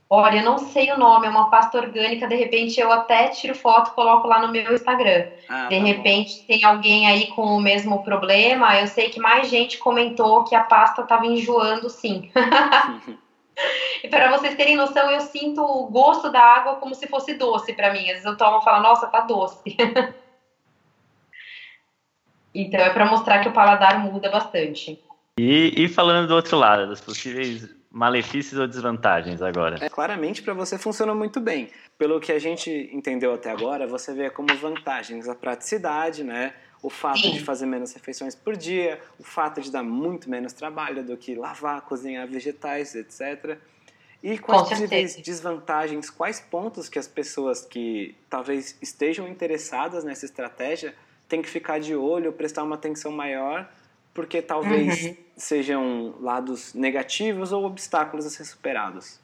Olha, 0.10 0.40
eu 0.40 0.44
não 0.44 0.58
sei 0.58 0.92
o 0.92 0.98
nome, 0.98 1.28
é 1.28 1.30
uma 1.30 1.52
pasta 1.52 1.78
orgânica, 1.78 2.28
de 2.28 2.36
repente 2.36 2.82
eu 2.82 2.92
até 2.92 3.28
tiro 3.28 3.54
foto 3.54 3.92
e 3.92 3.94
coloco 3.94 4.28
lá 4.28 4.42
no 4.42 4.52
meu 4.52 4.74
Instagram. 4.74 5.28
Ah, 5.48 5.68
de 5.68 5.78
tá 5.78 5.86
repente 5.86 6.40
bom. 6.40 6.46
tem 6.48 6.64
alguém 6.66 7.08
aí 7.08 7.28
com 7.28 7.44
o 7.44 7.62
mesmo 7.62 8.04
problema, 8.04 8.80
eu 8.80 8.88
sei 8.88 9.10
que 9.10 9.20
mais 9.20 9.48
gente 9.48 9.78
comentou 9.78 10.44
que 10.44 10.56
a 10.56 10.64
pasta 10.64 11.04
estava 11.04 11.28
enjoando 11.28 11.88
sim. 11.90 12.32
E 14.04 14.08
para 14.08 14.32
vocês 14.38 14.56
terem 14.56 14.76
noção, 14.76 15.10
eu 15.12 15.22
sinto 15.22 15.62
o 15.62 15.88
gosto 15.88 16.32
da 16.32 16.42
água 16.42 16.76
como 16.76 16.96
se 16.96 17.08
fosse 17.08 17.34
doce 17.34 17.74
para 17.74 17.92
mim. 17.92 18.02
Às 18.02 18.08
vezes 18.08 18.26
eu 18.26 18.38
tomo 18.38 18.60
e 18.60 18.64
falo, 18.64 18.82
nossa, 18.82 19.08
tá 19.08 19.22
doce. 19.22 19.76
então 22.54 22.80
é 22.80 22.90
para 22.92 23.06
mostrar 23.06 23.40
que 23.40 23.50
o 23.50 23.54
paladar 23.54 24.00
muda 24.00 24.30
bastante. 24.30 25.04
E, 25.38 25.74
e 25.76 25.88
falando 25.88 26.28
do 26.28 26.36
outro 26.36 26.58
lado, 26.58 26.88
das 26.88 27.02
possíveis 27.02 27.70
malefícios 27.92 28.60
ou 28.60 28.68
desvantagens 28.68 29.42
agora? 29.42 29.84
É, 29.84 29.90
claramente 29.90 30.42
para 30.42 30.54
você 30.54 30.78
funciona 30.78 31.14
muito 31.16 31.40
bem. 31.40 31.70
Pelo 31.98 32.20
que 32.20 32.32
a 32.32 32.40
gente 32.40 32.90
entendeu 32.94 33.34
até 33.34 33.50
agora, 33.52 33.88
você 33.88 34.14
vê 34.14 34.30
como 34.30 34.56
vantagens 34.56 35.28
a 35.28 35.36
praticidade, 35.36 36.24
né? 36.24 36.54
O 36.82 36.90
fato 36.90 37.20
Sim. 37.20 37.32
de 37.32 37.44
fazer 37.44 37.66
menos 37.66 37.94
refeições 37.94 38.36
por 38.36 38.56
dia, 38.56 39.00
o 39.20 39.24
fato 39.24 39.62
de 39.62 39.72
dar 39.72 39.84
muito 39.84 40.30
menos 40.30 40.54
trabalho 40.54 41.04
do 41.04 41.18
que 41.18 41.36
lavar, 41.36 41.82
cozinhar 41.82 42.28
vegetais, 42.28 42.96
etc. 42.96 43.58
E 44.22 44.38
quais 44.38 44.70
possíveis 44.70 45.16
desvantagens, 45.18 46.10
quais 46.10 46.40
pontos 46.40 46.90
que 46.90 47.00
as 47.00 47.08
pessoas 47.08 47.66
que 47.66 48.16
talvez 48.30 48.78
estejam 48.82 49.28
interessadas 49.28 50.04
nessa 50.04 50.26
estratégia 50.26 50.94
têm 51.28 51.42
que 51.42 51.50
ficar 51.50 51.80
de 51.80 51.96
olho, 51.96 52.34
prestar 52.34 52.64
uma 52.64 52.76
atenção 52.76 53.12
maior, 53.12 53.70
porque 54.14 54.42
talvez 54.42 55.06
uhum. 55.06 55.16
sejam 55.38 56.16
lados 56.20 56.74
negativos 56.74 57.52
ou 57.52 57.66
obstáculos 57.66 58.26
a 58.26 58.30
ser 58.30 58.46
superados. 58.46 59.20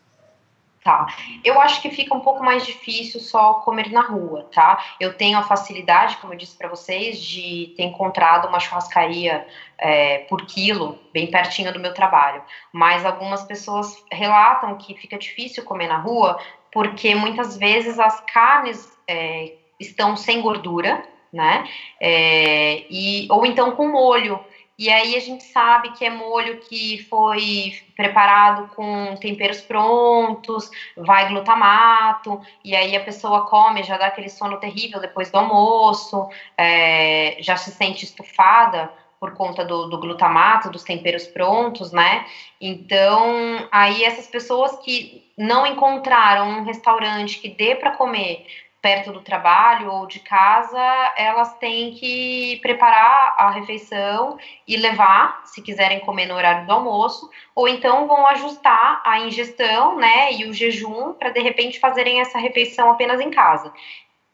Tá. 0.85 1.07
Eu 1.43 1.59
acho 1.59 1.81
que 1.81 1.89
fica 1.89 2.13
um 2.13 2.19
pouco 2.19 2.43
mais 2.43 2.63
difícil 2.63 3.19
só 3.19 3.55
comer 3.55 3.91
na 3.91 4.01
rua, 4.01 4.47
tá? 4.53 4.77
Eu 4.99 5.17
tenho 5.17 5.35
a 5.35 5.41
facilidade, 5.41 6.17
como 6.17 6.31
eu 6.31 6.37
disse 6.37 6.55
para 6.55 6.69
vocês, 6.69 7.19
de 7.19 7.73
ter 7.75 7.85
encontrado 7.85 8.47
uma 8.47 8.59
churrascaria 8.59 9.47
é, 9.79 10.19
por 10.29 10.45
quilo 10.45 10.99
bem 11.11 11.25
pertinho 11.31 11.73
do 11.73 11.79
meu 11.79 11.91
trabalho. 11.91 12.43
Mas 12.71 13.03
algumas 13.03 13.41
pessoas 13.41 14.05
relatam 14.11 14.77
que 14.77 14.93
fica 14.93 15.17
difícil 15.17 15.63
comer 15.63 15.87
na 15.87 15.97
rua 15.97 16.39
porque 16.71 17.15
muitas 17.15 17.57
vezes 17.57 17.97
as 17.97 18.21
carnes 18.31 18.87
é, 19.07 19.53
estão 19.79 20.15
sem 20.15 20.39
gordura, 20.39 21.03
né? 21.33 21.63
É, 21.99 22.85
e, 22.91 23.27
ou 23.31 23.43
então 23.43 23.71
com 23.71 23.87
molho. 23.87 24.39
E 24.77 24.89
aí 24.89 25.15
a 25.15 25.19
gente 25.19 25.43
sabe 25.45 25.91
que 25.91 26.03
é 26.03 26.09
molho 26.09 26.59
que 26.59 27.03
foi 27.09 27.73
preparado 27.95 28.67
com 28.75 29.15
temperos 29.15 29.61
prontos, 29.61 30.69
vai 30.97 31.29
glutamato, 31.29 32.41
e 32.63 32.75
aí 32.75 32.95
a 32.95 33.03
pessoa 33.03 33.45
come, 33.47 33.83
já 33.83 33.97
dá 33.97 34.07
aquele 34.07 34.29
sono 34.29 34.57
terrível 34.57 34.99
depois 34.99 35.31
do 35.31 35.37
almoço, 35.37 36.27
é, 36.57 37.37
já 37.39 37.55
se 37.55 37.71
sente 37.71 38.03
estufada 38.03 38.91
por 39.17 39.33
conta 39.33 39.63
do, 39.63 39.87
do, 39.87 39.97
glutamato, 39.97 40.69
dos 40.69 40.83
temperos 40.83 41.25
prontos, 41.25 41.91
né? 41.93 42.25
Então, 42.59 43.67
aí 43.71 44.03
essas 44.03 44.27
pessoas 44.27 44.77
que 44.79 45.31
não 45.37 45.65
encontraram 45.65 46.49
um 46.49 46.63
restaurante 46.63 47.39
que 47.39 47.49
dê 47.49 47.75
para 47.75 47.91
comer 47.91 48.45
perto 48.85 49.11
do 49.11 49.19
trabalho 49.19 49.91
ou 49.91 50.05
de 50.05 50.19
casa, 50.19 50.79
elas 51.17 51.55
têm 51.55 51.95
que 51.95 52.59
preparar 52.61 53.33
a 53.35 53.49
refeição 53.49 54.37
e 54.67 54.77
levar, 54.77 55.41
se 55.43 55.59
quiserem 55.63 56.01
comer 56.01 56.27
no 56.27 56.35
horário 56.35 56.67
do 56.67 56.71
almoço, 56.71 57.27
ou 57.55 57.67
então 57.67 58.05
vão 58.05 58.27
ajustar 58.27 59.01
a 59.03 59.21
ingestão, 59.21 59.95
né, 59.95 60.31
e 60.33 60.45
o 60.45 60.53
jejum 60.53 61.13
para 61.13 61.31
de 61.31 61.39
repente 61.39 61.79
fazerem 61.79 62.21
essa 62.21 62.37
refeição 62.37 62.91
apenas 62.91 63.19
em 63.19 63.31
casa. 63.31 63.73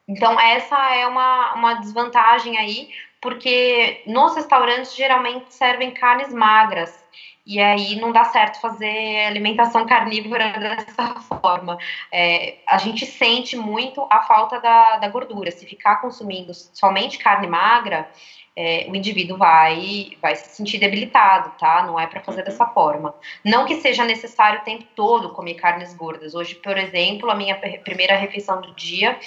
Então, 0.05 0.37
essa 0.37 0.77
é 0.95 1.07
uma, 1.07 1.53
uma 1.53 1.73
desvantagem 1.75 2.57
aí, 2.57 2.89
porque 3.21 4.03
nos 4.05 4.35
restaurantes 4.35 4.93
geralmente 4.93 5.53
servem 5.53 5.91
carnes 5.91 6.33
magras, 6.33 7.00
e 7.45 7.59
aí 7.59 7.99
não 7.99 8.11
dá 8.11 8.23
certo 8.25 8.61
fazer 8.61 9.25
alimentação 9.25 9.85
carnívora 9.85 10.51
dessa 10.59 11.15
forma. 11.41 11.77
É, 12.11 12.57
a 12.67 12.77
gente 12.77 13.05
sente 13.05 13.55
muito 13.55 14.05
a 14.09 14.21
falta 14.21 14.59
da, 14.59 14.97
da 14.97 15.07
gordura. 15.09 15.51
Se 15.51 15.65
ficar 15.65 15.97
consumindo 15.97 16.53
somente 16.53 17.17
carne 17.17 17.47
magra, 17.47 18.09
é, 18.55 18.85
o 18.89 18.95
indivíduo 18.95 19.37
vai, 19.37 20.11
vai 20.21 20.35
se 20.35 20.55
sentir 20.55 20.77
debilitado, 20.77 21.51
tá? 21.57 21.83
Não 21.83 21.99
é 21.99 22.05
para 22.05 22.21
fazer 22.21 22.43
dessa 22.43 22.65
forma. 22.65 23.15
Não 23.43 23.65
que 23.65 23.77
seja 23.77 24.03
necessário 24.03 24.59
o 24.59 24.63
tempo 24.63 24.85
todo 24.95 25.29
comer 25.29 25.55
carnes 25.55 25.93
gordas. 25.93 26.35
Hoje, 26.35 26.55
por 26.55 26.77
exemplo, 26.77 27.31
a 27.31 27.35
minha 27.35 27.55
primeira 27.55 28.15
refeição 28.15 28.61
do 28.61 28.73
dia 28.75 29.17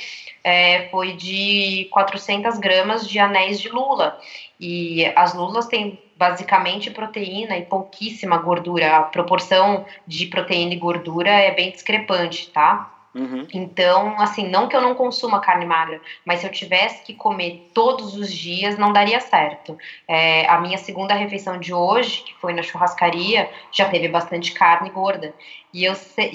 é, 0.43 0.89
foi 0.91 1.15
de 1.15 1.89
400 1.91 2.59
gramas 2.59 3.09
de 3.09 3.19
anéis 3.19 3.61
de 3.61 3.71
lula. 3.71 4.21
E 4.61 5.05
as 5.17 5.35
lulas 5.35 5.67
têm 5.67 5.99
basicamente 6.17 6.91
proteína 6.91 7.57
e 7.57 7.65
pouquíssima 7.65 8.37
gordura. 8.39 8.99
A 8.99 9.03
proporção 9.03 9.85
de 10.07 10.27
proteína 10.27 10.75
e 10.75 10.79
gordura 10.79 11.31
é 11.31 11.53
bem 11.53 11.71
discrepante, 11.71 12.51
tá? 12.51 12.91
Uhum. 13.15 13.47
Então, 13.55 14.21
assim, 14.21 14.49
não 14.49 14.67
que 14.69 14.75
eu 14.75 14.83
não 14.83 14.95
consuma 14.95 15.39
carne 15.39 15.65
magra, 15.65 16.01
mas 16.25 16.41
se 16.41 16.47
eu 16.47 16.51
tivesse 16.51 17.05
que 17.05 17.15
comer 17.15 17.71
todos 17.73 18.17
os 18.17 18.33
dias, 18.33 18.77
não 18.77 18.93
daria 18.93 19.21
certo. 19.21 19.79
É, 20.09 20.49
a 20.49 20.61
minha 20.61 20.77
segunda 20.79 21.15
refeição 21.15 21.59
de 21.59 21.73
hoje, 21.73 22.23
que 22.23 22.35
foi 22.35 22.53
na 22.53 22.63
churrascaria, 22.63 23.49
já 23.71 23.89
teve 23.89 24.09
bastante 24.09 24.53
carne 24.53 24.91
gorda. 24.91 25.33
E 25.73 25.85
eu 25.85 25.95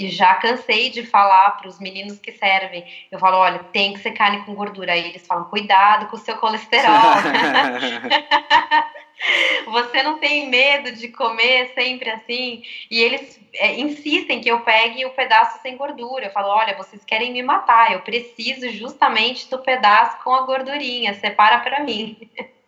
já 0.09 0.35
cansei 0.35 0.89
de 0.89 1.05
falar 1.05 1.51
para 1.57 1.67
os 1.67 1.79
meninos 1.79 2.17
que 2.17 2.31
servem. 2.31 2.85
Eu 3.11 3.19
falo, 3.19 3.37
olha, 3.37 3.59
tem 3.59 3.93
que 3.93 3.99
ser 3.99 4.11
carne 4.11 4.45
com 4.45 4.55
gordura. 4.55 4.93
Aí 4.93 5.09
eles 5.09 5.27
falam, 5.27 5.45
cuidado 5.45 6.07
com 6.07 6.15
o 6.15 6.19
seu 6.19 6.37
colesterol. 6.37 6.89
Você 9.65 10.01
não 10.01 10.17
tem 10.17 10.49
medo 10.49 10.91
de 10.91 11.09
comer 11.09 11.71
sempre 11.73 12.09
assim? 12.09 12.63
E 12.89 13.01
eles 13.01 13.39
é, 13.53 13.79
insistem 13.79 14.41
que 14.41 14.49
eu 14.49 14.61
pegue 14.61 15.05
o 15.05 15.11
pedaço 15.11 15.61
sem 15.61 15.77
gordura. 15.77 16.25
Eu 16.25 16.31
falo, 16.31 16.49
olha, 16.49 16.77
vocês 16.77 17.03
querem 17.03 17.31
me 17.31 17.43
matar, 17.43 17.91
eu 17.91 18.01
preciso 18.01 18.69
justamente 18.69 19.49
do 19.49 19.59
pedaço 19.59 20.17
com 20.23 20.33
a 20.33 20.41
gordurinha, 20.41 21.13
separa 21.13 21.59
para 21.59 21.83
mim. 21.83 22.17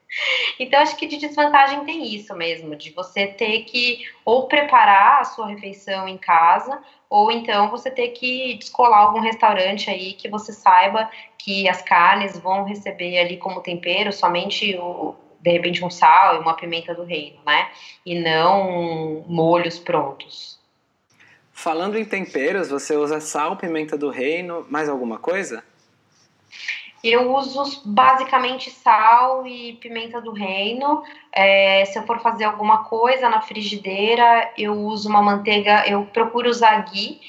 Então, 0.59 0.81
acho 0.81 0.97
que 0.97 1.07
de 1.07 1.15
desvantagem 1.15 1.85
tem 1.85 2.13
isso 2.13 2.35
mesmo, 2.35 2.75
de 2.75 2.91
você 2.91 3.27
ter 3.27 3.61
que 3.61 3.99
ou 4.25 4.45
preparar 4.45 5.21
a 5.21 5.23
sua 5.23 5.47
refeição 5.47 6.05
em 6.05 6.17
casa, 6.17 6.83
ou 7.09 7.31
então 7.31 7.69
você 7.69 7.89
ter 7.89 8.09
que 8.09 8.55
descolar 8.55 8.99
algum 8.99 9.21
restaurante 9.21 9.89
aí 9.89 10.11
que 10.11 10.27
você 10.27 10.51
saiba 10.51 11.09
que 11.37 11.67
as 11.67 11.81
carnes 11.81 12.37
vão 12.37 12.65
receber 12.65 13.19
ali 13.19 13.37
como 13.37 13.61
tempero 13.61 14.11
somente 14.11 14.75
o, 14.77 15.15
de 15.41 15.51
repente 15.51 15.83
um 15.83 15.89
sal 15.89 16.35
e 16.35 16.39
uma 16.39 16.53
pimenta 16.53 16.93
do 16.93 17.03
reino, 17.03 17.39
né? 17.45 17.69
E 18.05 18.19
não 18.19 19.23
molhos 19.27 19.79
prontos. 19.79 20.59
Falando 21.51 21.97
em 21.97 22.05
temperos, 22.05 22.69
você 22.69 22.95
usa 22.95 23.19
sal, 23.19 23.55
pimenta 23.55 23.97
do 23.97 24.09
reino, 24.09 24.65
mais 24.69 24.89
alguma 24.89 25.17
coisa? 25.19 25.63
Eu 27.03 27.33
uso 27.33 27.81
basicamente 27.83 28.69
sal 28.69 29.45
e 29.47 29.73
pimenta 29.73 30.21
do 30.21 30.31
reino. 30.31 31.03
É, 31.31 31.83
se 31.85 31.97
eu 31.97 32.03
for 32.03 32.19
fazer 32.19 32.43
alguma 32.43 32.83
coisa 32.83 33.27
na 33.27 33.41
frigideira, 33.41 34.51
eu 34.55 34.73
uso 34.73 35.09
uma 35.09 35.21
manteiga, 35.21 35.83
eu 35.87 36.05
procuro 36.05 36.47
usar 36.47 36.85
ghee, 36.91 37.19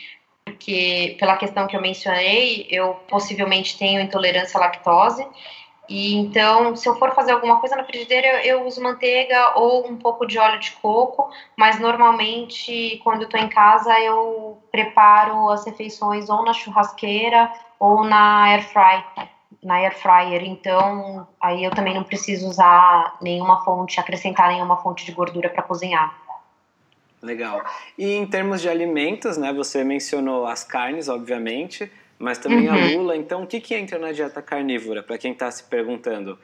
porque 0.45 1.17
pela 1.19 1.37
questão 1.37 1.67
que 1.67 1.75
eu 1.75 1.81
mencionei, 1.81 2.67
eu 2.71 2.95
possivelmente 3.09 3.79
tenho 3.79 4.01
intolerância 4.01 4.59
à 4.59 4.61
lactose. 4.61 5.27
E 5.89 6.15
então, 6.15 6.77
se 6.77 6.89
eu 6.89 6.95
for 6.97 7.13
fazer 7.15 7.33
alguma 7.33 7.59
coisa 7.59 7.75
na 7.77 7.85
frigideira, 7.85 8.45
eu, 8.45 8.59
eu 8.59 8.67
uso 8.67 8.83
manteiga 8.83 9.59
ou 9.59 9.87
um 9.89 9.97
pouco 9.97 10.27
de 10.27 10.39
óleo 10.39 10.61
de 10.61 10.71
coco, 10.73 11.31
mas 11.57 11.81
normalmente 11.81 13.01
quando 13.03 13.25
estou 13.25 13.41
em 13.41 13.49
casa 13.49 13.99
eu 14.01 14.59
preparo 14.71 15.51
as 15.51 15.67
refeições 15.67 16.29
ou 16.29 16.45
na 16.45 16.53
churrasqueira 16.53 17.51
ou 17.81 18.05
na 18.05 18.45
air 18.45 18.63
fry, 18.69 19.05
na 19.63 19.75
air 19.75 19.97
fryer. 19.99 20.45
Então, 20.45 21.27
aí 21.41 21.65
eu 21.65 21.71
também 21.73 21.95
não 21.95 22.05
preciso 22.05 22.49
usar 22.49 23.17
nenhuma 23.21 23.65
fonte, 23.65 23.99
acrescentar 23.99 24.49
nenhuma 24.49 24.77
fonte 24.77 25.05
de 25.05 25.13
gordura 25.13 25.49
para 25.49 25.63
cozinhar. 25.63 26.17
Legal. 27.21 27.61
E 27.99 28.15
em 28.15 28.27
termos 28.27 28.61
de 28.61 28.69
alimentos, 28.69 29.37
né, 29.37 29.53
você 29.53 29.85
mencionou 29.85 30.47
as 30.47 30.65
carnes, 30.65 31.09
obviamente 31.09 31.91
mas 32.23 32.39
também 32.39 32.69
uhum. 32.69 32.75
a 32.75 32.87
lula. 32.93 33.17
Então, 33.17 33.43
o 33.43 33.47
que, 33.49 33.61
que 33.61 33.75
entra 33.75 33.99
na 33.99 34.13
dieta 34.13 34.41
carnívora, 34.41 35.03
para 35.03 35.19
quem 35.19 35.33
está 35.33 35.51
se 35.51 35.65
perguntando? 35.65 36.39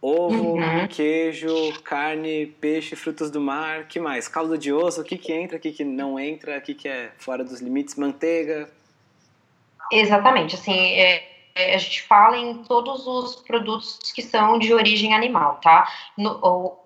Ovo, 0.00 0.56
uhum. 0.56 0.86
queijo, 0.88 1.72
carne, 1.82 2.46
peixe, 2.60 2.94
frutos 2.94 3.30
do 3.30 3.40
mar, 3.40 3.88
que 3.88 3.98
mais? 3.98 4.28
Caldo 4.28 4.58
de 4.58 4.70
osso, 4.70 5.00
o 5.00 5.04
que, 5.04 5.16
que 5.16 5.32
entra, 5.32 5.56
o 5.56 5.60
que, 5.60 5.72
que 5.72 5.84
não 5.84 6.20
entra, 6.20 6.58
o 6.58 6.60
que, 6.60 6.74
que 6.74 6.86
é 6.86 7.12
fora 7.16 7.42
dos 7.42 7.62
limites, 7.62 7.94
manteiga? 7.94 8.68
Exatamente, 9.90 10.54
assim, 10.54 10.76
é, 10.76 11.31
a 11.54 11.78
gente 11.78 12.02
fala 12.02 12.36
em 12.36 12.64
todos 12.64 13.06
os 13.06 13.36
produtos 13.36 13.98
que 14.14 14.22
são 14.22 14.58
de 14.58 14.72
origem 14.72 15.14
animal, 15.14 15.58
tá? 15.62 15.86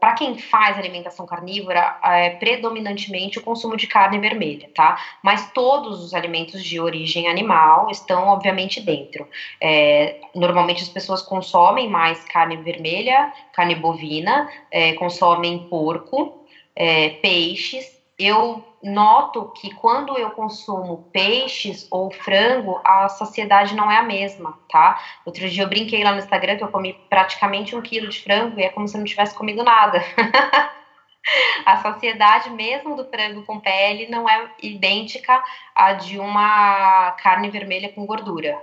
Para 0.00 0.12
quem 0.14 0.38
faz 0.38 0.76
alimentação 0.76 1.24
carnívora, 1.24 1.98
é 2.02 2.30
predominantemente 2.30 3.38
o 3.38 3.42
consumo 3.42 3.76
de 3.76 3.86
carne 3.86 4.18
vermelha, 4.18 4.68
tá? 4.74 5.00
Mas 5.22 5.52
todos 5.52 6.02
os 6.02 6.14
alimentos 6.14 6.64
de 6.64 6.80
origem 6.80 7.28
animal 7.28 7.88
estão, 7.90 8.28
obviamente, 8.28 8.80
dentro. 8.80 9.28
É, 9.60 10.20
normalmente 10.34 10.82
as 10.82 10.88
pessoas 10.88 11.22
consomem 11.22 11.88
mais 11.88 12.24
carne 12.24 12.56
vermelha, 12.56 13.32
carne 13.52 13.74
bovina, 13.74 14.50
é, 14.70 14.94
consomem 14.94 15.68
porco, 15.68 16.44
é, 16.74 17.10
peixes. 17.10 17.96
Eu 18.18 18.64
noto 18.86 19.52
que 19.52 19.74
quando 19.74 20.16
eu 20.16 20.30
consumo 20.30 21.08
peixes 21.12 21.86
ou 21.90 22.10
frango, 22.10 22.80
a 22.84 23.08
saciedade 23.08 23.74
não 23.74 23.90
é 23.90 23.98
a 23.98 24.02
mesma, 24.02 24.58
tá? 24.70 25.00
Outro 25.24 25.48
dia 25.48 25.64
eu 25.64 25.68
brinquei 25.68 26.02
lá 26.04 26.12
no 26.12 26.18
Instagram 26.18 26.56
que 26.56 26.64
eu 26.64 26.68
comi 26.68 26.94
praticamente 27.10 27.74
um 27.74 27.82
quilo 27.82 28.08
de 28.08 28.20
frango 28.20 28.58
e 28.58 28.62
é 28.62 28.68
como 28.68 28.86
se 28.86 28.96
eu 28.96 28.98
não 28.98 29.06
tivesse 29.06 29.34
comido 29.34 29.62
nada. 29.64 30.02
a 31.66 31.76
saciedade 31.78 32.50
mesmo 32.50 32.94
do 32.96 33.04
frango 33.06 33.42
com 33.42 33.58
pele 33.58 34.08
não 34.08 34.28
é 34.28 34.48
idêntica 34.62 35.42
à 35.74 35.92
de 35.92 36.18
uma 36.18 37.10
carne 37.22 37.50
vermelha 37.50 37.88
com 37.92 38.06
gordura. 38.06 38.60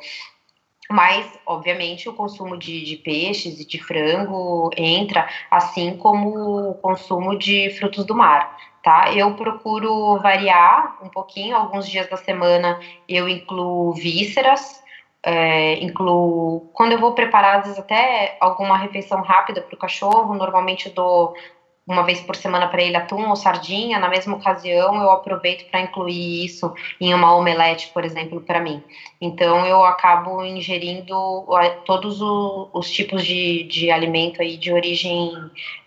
Mas, 0.90 1.40
obviamente, 1.46 2.10
o 2.10 2.14
consumo 2.14 2.58
de, 2.58 2.84
de, 2.84 2.98
peixes 2.98 3.60
e 3.60 3.66
de 3.66 3.82
frango 3.82 4.70
entra, 4.76 5.28
assim 5.50 5.98
como 5.98 6.70
o 6.70 6.74
consumo 6.76 7.38
de 7.38 7.70
frutos 7.72 8.06
do 8.06 8.14
mar 8.14 8.73
tá? 8.84 9.12
Eu 9.14 9.34
procuro 9.34 10.20
variar 10.20 10.98
um 11.02 11.10
pouquinho, 11.10 11.56
alguns 11.56 11.88
dias 11.88 12.08
da 12.10 12.18
semana 12.18 12.80
eu 13.08 13.30
incluo 13.30 13.94
vísceras, 13.94 14.84
é, 15.26 15.76
incluo, 15.82 16.70
quando 16.74 16.92
eu 16.92 17.00
vou 17.00 17.14
preparar, 17.14 17.60
às 17.60 17.64
vezes 17.64 17.80
até 17.80 18.38
alguma 18.42 18.78
refeição 18.78 19.22
rápida 19.22 19.62
para 19.62 19.74
o 19.74 19.80
cachorro, 19.80 20.36
normalmente 20.36 20.88
eu 20.88 20.94
dou 20.94 21.34
uma 21.86 22.04
vez 22.04 22.22
por 22.22 22.36
semana 22.36 22.68
para 22.68 22.82
ele 22.82 22.96
atum 22.96 23.30
ou 23.30 23.36
sardinha, 23.36 24.00
na 24.00 24.08
mesma 24.08 24.38
ocasião 24.38 24.96
eu 25.02 25.12
aproveito 25.12 25.70
para 25.70 25.82
incluir 25.82 26.46
isso 26.46 26.74
em 27.00 27.14
uma 27.14 27.36
omelete, 27.36 27.90
por 27.94 28.06
exemplo, 28.06 28.42
para 28.42 28.62
mim. 28.62 28.82
Então 29.20 29.66
eu 29.66 29.84
acabo 29.84 30.44
ingerindo 30.46 31.46
todos 31.86 32.22
os 32.22 32.90
tipos 32.90 33.26
de, 33.26 33.64
de 33.64 33.92
alimento 33.92 34.42
aí 34.42 34.56
de 34.56 34.72
origem 34.72 35.34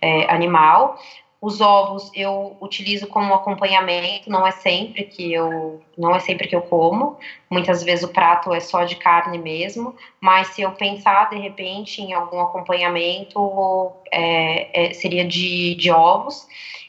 é, 0.01 0.30
animal. 0.30 0.99
Os 1.41 1.61
ovos 1.61 2.11
eu 2.14 2.57
utilizo 2.61 3.07
como 3.07 3.34
acompanhamento, 3.34 4.30
não 4.30 4.47
é 4.47 4.51
sempre 4.53 5.05
que 5.05 5.32
eu 5.32 5.80
não 5.97 6.14
é 6.14 6.18
sempre 6.18 6.49
que 6.49 6.57
eu 6.57 6.62
como. 6.62 7.18
Muitas 7.51 7.82
vezes 7.82 8.05
o 8.05 8.12
prato 8.12 8.53
é 8.53 8.61
só 8.61 8.84
de 8.84 8.97
carne 8.97 9.39
mesmo, 9.39 9.95
mas 10.20 10.49
se 10.49 10.62
eu 10.62 10.72
pensar 10.72 11.28
de 11.28 11.37
repente 11.37 12.01
em 12.01 12.14
algum 12.14 12.41
acompanhamento, 12.41 13.93
é, 14.11 14.89
é, 14.89 14.95
seria 14.95 15.24
de, 15.24 15.74
de 15.74 15.91
ovos. 15.91 16.47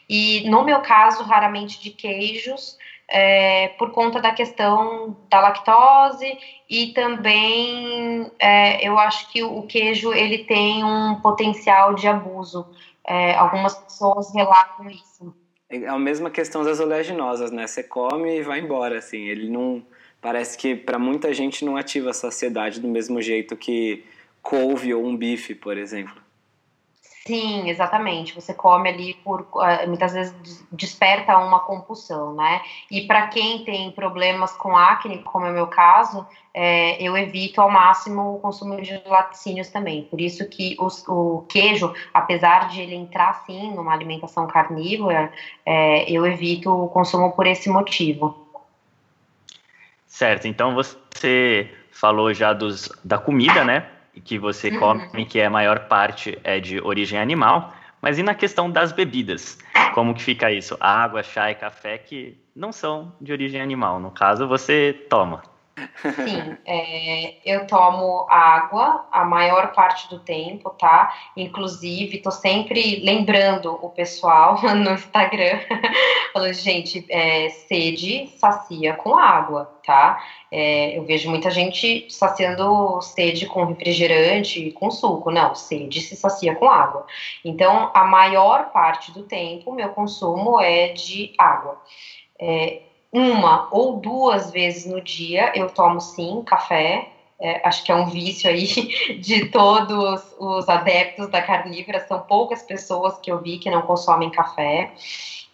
E 0.08 0.48
no 0.48 0.64
meu 0.64 0.80
caso, 0.80 1.22
raramente 1.22 1.80
de 1.80 1.90
queijos, 1.90 2.78
é, 3.10 3.68
por 3.78 3.90
conta 3.90 4.20
da 4.20 4.32
questão 4.32 5.16
da 5.30 5.40
lactose 5.40 6.38
e 6.68 6.88
também 6.88 8.30
é, 8.38 8.86
eu 8.86 8.98
acho 8.98 9.30
que 9.32 9.42
o 9.42 9.62
queijo 9.62 10.12
ele 10.12 10.44
tem 10.44 10.84
um 10.84 11.14
potencial 11.16 11.94
de 11.94 12.06
abuso 12.06 12.66
é, 13.08 13.34
algumas 13.34 13.74
pessoas 13.74 14.32
relatam 14.34 14.90
isso. 14.90 15.34
É 15.70 15.86
a 15.86 15.98
mesma 15.98 16.30
questão 16.30 16.62
das 16.62 16.78
oleaginosas, 16.78 17.50
né? 17.50 17.66
Você 17.66 17.82
come 17.82 18.38
e 18.38 18.42
vai 18.42 18.60
embora, 18.60 18.98
assim. 18.98 19.24
Ele 19.24 19.48
não... 19.48 19.82
Parece 20.20 20.58
que 20.58 20.74
para 20.74 20.98
muita 20.98 21.32
gente 21.32 21.64
não 21.64 21.76
ativa 21.76 22.10
a 22.10 22.12
saciedade 22.14 22.80
do 22.80 22.88
mesmo 22.88 23.22
jeito 23.22 23.56
que 23.56 24.04
couve 24.42 24.92
ou 24.92 25.04
um 25.04 25.16
bife, 25.16 25.54
por 25.54 25.78
exemplo. 25.78 26.20
Sim, 27.28 27.68
exatamente. 27.68 28.34
Você 28.34 28.54
come 28.54 28.88
ali 28.88 29.12
por 29.22 29.46
eh, 29.60 29.86
muitas 29.86 30.14
vezes 30.14 30.66
desperta 30.72 31.36
uma 31.36 31.60
compulsão, 31.60 32.34
né? 32.34 32.62
E 32.90 33.02
para 33.02 33.26
quem 33.26 33.62
tem 33.64 33.90
problemas 33.90 34.56
com 34.56 34.74
acne, 34.74 35.18
como 35.18 35.44
é 35.44 35.50
o 35.50 35.52
meu 35.52 35.66
caso, 35.66 36.26
é, 36.54 36.96
eu 37.02 37.14
evito 37.18 37.60
ao 37.60 37.70
máximo 37.70 38.36
o 38.36 38.38
consumo 38.38 38.80
de 38.80 38.98
laticínios 39.04 39.68
também. 39.68 40.04
Por 40.04 40.22
isso 40.22 40.48
que 40.48 40.74
os, 40.80 41.06
o 41.06 41.44
queijo, 41.50 41.92
apesar 42.14 42.68
de 42.68 42.80
ele 42.80 42.94
entrar 42.94 43.34
sim 43.44 43.74
numa 43.74 43.92
alimentação 43.92 44.46
carnívora, 44.46 45.30
é, 45.66 46.10
eu 46.10 46.24
evito 46.24 46.72
o 46.72 46.88
consumo 46.88 47.32
por 47.32 47.46
esse 47.46 47.68
motivo. 47.68 48.38
Certo. 50.06 50.48
Então 50.48 50.74
você 50.74 51.70
falou 51.92 52.32
já 52.32 52.54
dos, 52.54 52.88
da 53.04 53.18
comida, 53.18 53.62
né? 53.66 53.97
Que 54.20 54.38
você 54.38 54.70
uhum. 54.70 54.78
come, 54.78 55.24
que 55.24 55.38
é 55.40 55.46
a 55.46 55.50
maior 55.50 55.88
parte 55.88 56.38
é 56.44 56.60
de 56.60 56.80
origem 56.80 57.18
animal, 57.18 57.72
mas 58.00 58.18
e 58.18 58.22
na 58.22 58.34
questão 58.34 58.70
das 58.70 58.92
bebidas? 58.92 59.58
Como 59.94 60.14
que 60.14 60.22
fica 60.22 60.52
isso? 60.52 60.76
Água, 60.80 61.22
chá 61.22 61.50
e 61.50 61.54
café 61.54 61.98
que 61.98 62.38
não 62.54 62.72
são 62.72 63.12
de 63.20 63.32
origem 63.32 63.60
animal. 63.60 63.98
No 63.98 64.10
caso, 64.10 64.46
você 64.46 64.92
toma. 65.08 65.42
Sim, 66.14 66.56
é, 66.64 67.36
eu 67.44 67.66
tomo 67.66 68.26
água 68.28 69.06
a 69.12 69.24
maior 69.24 69.72
parte 69.72 70.08
do 70.08 70.18
tempo, 70.20 70.70
tá? 70.70 71.14
Inclusive, 71.36 72.18
tô 72.18 72.30
sempre 72.30 73.00
lembrando 73.04 73.78
o 73.82 73.90
pessoal 73.90 74.60
no 74.74 74.92
Instagram, 74.92 75.58
falando, 76.32 76.54
gente, 76.54 77.04
é, 77.08 77.48
sede 77.48 78.28
sacia 78.36 78.94
com 78.94 79.16
água, 79.16 79.78
tá? 79.84 80.22
É, 80.50 80.96
eu 80.98 81.04
vejo 81.04 81.28
muita 81.28 81.50
gente 81.50 82.06
saciando 82.10 83.00
sede 83.02 83.46
com 83.46 83.64
refrigerante, 83.64 84.70
com 84.72 84.90
suco. 84.90 85.30
Não, 85.30 85.54
sede 85.54 86.00
se 86.00 86.16
sacia 86.16 86.54
com 86.54 86.68
água. 86.68 87.06
Então, 87.44 87.90
a 87.94 88.04
maior 88.04 88.70
parte 88.70 89.12
do 89.12 89.22
tempo, 89.24 89.74
meu 89.74 89.90
consumo 89.90 90.60
é 90.60 90.88
de 90.88 91.32
água. 91.38 91.80
É, 92.40 92.82
uma 93.12 93.68
ou 93.70 94.00
duas 94.00 94.50
vezes 94.50 94.84
no 94.86 95.00
dia 95.00 95.52
eu 95.54 95.68
tomo 95.70 96.00
sim 96.00 96.42
café. 96.44 97.08
É, 97.40 97.66
acho 97.68 97.84
que 97.84 97.92
é 97.92 97.94
um 97.94 98.06
vício 98.06 98.50
aí 98.50 98.66
de 99.20 99.46
todos 99.46 100.34
os 100.38 100.68
adeptos 100.68 101.28
da 101.28 101.40
carnívora. 101.40 102.04
São 102.06 102.20
poucas 102.20 102.62
pessoas 102.62 103.18
que 103.20 103.30
eu 103.30 103.40
vi 103.40 103.58
que 103.58 103.70
não 103.70 103.82
consomem 103.82 104.30
café. 104.30 104.92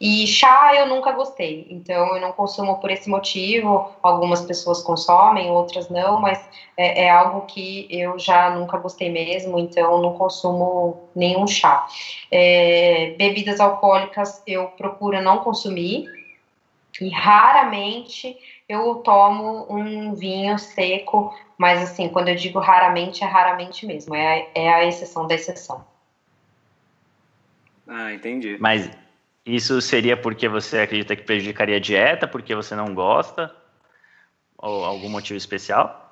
E 0.01 0.27
chá 0.27 0.75
eu 0.75 0.87
nunca 0.87 1.13
gostei, 1.13 1.67
então 1.71 2.17
eu 2.17 2.21
não 2.21 2.33
consumo 2.33 2.81
por 2.81 2.91
esse 2.91 3.09
motivo. 3.09 3.89
Algumas 4.03 4.43
pessoas 4.43 4.83
consomem, 4.83 5.51
outras 5.51 5.89
não, 5.89 6.21
mas 6.21 6.47
é, 6.77 7.05
é 7.05 7.11
algo 7.11 7.43
que 7.47 7.87
eu 7.91 8.19
já 8.19 8.51
nunca 8.51 8.77
gostei 8.77 9.11
mesmo, 9.11 9.59
então 9.59 10.03
não 10.03 10.15
consumo 10.15 11.09
nenhum 11.15 11.47
chá. 11.47 11.87
É, 12.31 13.15
bebidas 13.17 13.61
alcoólicas 13.61 14.43
eu 14.47 14.67
procuro 14.77 15.23
não 15.23 15.39
consumir, 15.39 16.07
e 17.01 17.09
raramente 17.11 18.37
eu 18.69 18.97
tomo 18.97 19.67
um 19.69 20.15
vinho 20.15 20.59
seco, 20.59 21.35
mas 21.59 21.83
assim, 21.83 22.09
quando 22.09 22.29
eu 22.29 22.35
digo 22.35 22.59
raramente, 22.59 23.25
é 23.25 23.27
raramente 23.27 23.87
mesmo, 23.87 24.15
é, 24.15 24.49
é 24.55 24.73
a 24.73 24.85
exceção 24.85 25.27
da 25.27 25.35
exceção. 25.35 25.85
Ah, 27.87 28.13
entendi. 28.13 28.57
Mas 28.59 28.91
isso 29.45 29.81
seria 29.81 30.17
porque 30.17 30.49
você 30.49 30.79
acredita 30.79 31.15
que 31.15 31.23
prejudicaria 31.23 31.77
a 31.77 31.81
dieta, 31.81 32.27
porque 32.27 32.55
você 32.55 32.75
não 32.75 32.95
gosta? 32.95 33.55
Ou 34.57 34.85
algum 34.85 35.09
motivo 35.09 35.37
especial? 35.37 36.04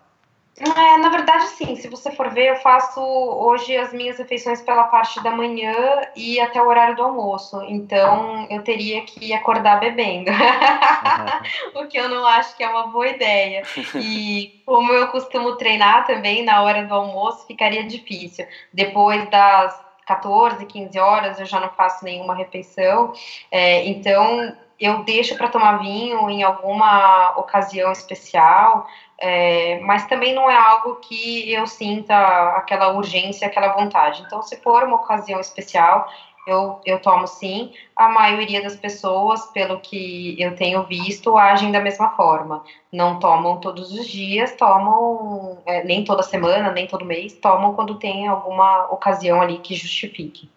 É, 0.58 0.98
na 0.98 1.08
verdade, 1.08 1.46
sim. 1.48 1.74
Se 1.76 1.88
você 1.88 2.10
for 2.10 2.28
ver, 2.30 2.50
eu 2.50 2.56
faço 2.56 3.00
hoje 3.00 3.76
as 3.76 3.92
minhas 3.92 4.18
refeições 4.18 4.60
pela 4.60 4.84
parte 4.84 5.22
da 5.22 5.30
manhã 5.30 5.74
e 6.14 6.38
até 6.38 6.62
o 6.62 6.68
horário 6.68 6.94
do 6.94 7.02
almoço. 7.02 7.62
Então, 7.62 8.46
eu 8.50 8.62
teria 8.62 9.02
que 9.02 9.32
acordar 9.32 9.80
bebendo. 9.80 10.30
o 11.74 11.86
que 11.86 11.98
eu 11.98 12.08
não 12.08 12.26
acho 12.26 12.54
que 12.56 12.62
é 12.62 12.68
uma 12.68 12.86
boa 12.88 13.08
ideia. 13.08 13.62
E 13.94 14.62
como 14.66 14.92
eu 14.92 15.08
costumo 15.08 15.56
treinar 15.56 16.06
também 16.06 16.44
na 16.44 16.62
hora 16.62 16.84
do 16.84 16.94
almoço, 16.94 17.46
ficaria 17.46 17.84
difícil. 17.84 18.46
Depois 18.72 19.28
das 19.30 19.74
14, 20.06 20.66
15 20.66 20.98
horas, 20.98 21.40
eu 21.40 21.46
já 21.46 21.60
não 21.60 21.70
faço 21.70 22.04
nenhuma 22.04 22.34
refeição. 22.34 23.14
É, 23.50 23.86
então, 23.86 24.54
eu 24.84 25.04
deixo 25.04 25.36
para 25.36 25.48
tomar 25.48 25.78
vinho 25.78 26.28
em 26.28 26.42
alguma 26.42 27.38
ocasião 27.38 27.92
especial, 27.92 28.86
é, 29.18 29.78
mas 29.80 30.06
também 30.06 30.34
não 30.34 30.50
é 30.50 30.56
algo 30.56 30.96
que 30.96 31.52
eu 31.52 31.66
sinta 31.66 32.16
aquela 32.56 32.92
urgência, 32.92 33.46
aquela 33.46 33.74
vontade. 33.74 34.22
Então, 34.22 34.42
se 34.42 34.56
for 34.56 34.82
uma 34.82 34.96
ocasião 34.96 35.38
especial, 35.38 36.08
eu, 36.46 36.80
eu 36.84 37.00
tomo 37.00 37.28
sim. 37.28 37.72
A 37.94 38.08
maioria 38.08 38.60
das 38.60 38.74
pessoas, 38.74 39.46
pelo 39.52 39.78
que 39.78 40.34
eu 40.42 40.56
tenho 40.56 40.82
visto, 40.84 41.36
agem 41.36 41.70
da 41.70 41.80
mesma 41.80 42.10
forma. 42.16 42.64
Não 42.90 43.20
tomam 43.20 43.60
todos 43.60 43.92
os 43.92 44.08
dias, 44.08 44.56
tomam 44.56 45.62
é, 45.64 45.84
nem 45.84 46.02
toda 46.02 46.24
semana, 46.24 46.72
nem 46.72 46.88
todo 46.88 47.04
mês, 47.04 47.32
tomam 47.34 47.74
quando 47.74 47.98
tem 47.98 48.26
alguma 48.26 48.86
ocasião 48.86 49.40
ali 49.40 49.58
que 49.58 49.74
justifique. 49.76 50.50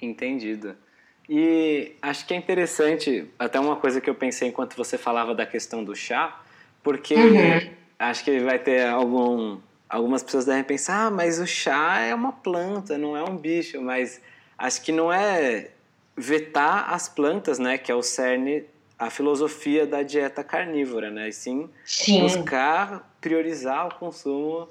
Entendido. 0.00 0.83
E 1.28 1.92
acho 2.02 2.26
que 2.26 2.34
é 2.34 2.36
interessante, 2.36 3.26
até 3.38 3.58
uma 3.58 3.76
coisa 3.76 4.00
que 4.00 4.10
eu 4.10 4.14
pensei 4.14 4.48
enquanto 4.48 4.76
você 4.76 4.98
falava 4.98 5.34
da 5.34 5.46
questão 5.46 5.82
do 5.82 5.94
chá, 5.94 6.40
porque 6.82 7.14
uhum. 7.14 7.70
acho 7.98 8.24
que 8.24 8.38
vai 8.40 8.58
ter 8.58 8.86
algum. 8.86 9.58
Algumas 9.88 10.22
pessoas 10.22 10.44
devem 10.44 10.64
pensar, 10.64 11.06
ah, 11.06 11.10
mas 11.10 11.38
o 11.38 11.46
chá 11.46 12.00
é 12.00 12.14
uma 12.14 12.32
planta, 12.32 12.98
não 12.98 13.16
é 13.16 13.22
um 13.22 13.36
bicho. 13.36 13.80
Mas 13.80 14.20
acho 14.58 14.82
que 14.82 14.90
não 14.90 15.12
é 15.12 15.70
vetar 16.16 16.92
as 16.92 17.08
plantas, 17.08 17.58
né? 17.58 17.78
Que 17.78 17.92
é 17.92 17.94
o 17.94 18.02
cerne, 18.02 18.64
a 18.98 19.08
filosofia 19.08 19.86
da 19.86 20.02
dieta 20.02 20.42
carnívora, 20.42 21.10
né? 21.10 21.28
E 21.28 21.32
sim, 21.32 21.70
sim. 21.84 22.20
buscar 22.22 23.14
priorizar 23.20 23.86
o 23.86 23.94
consumo 23.94 24.68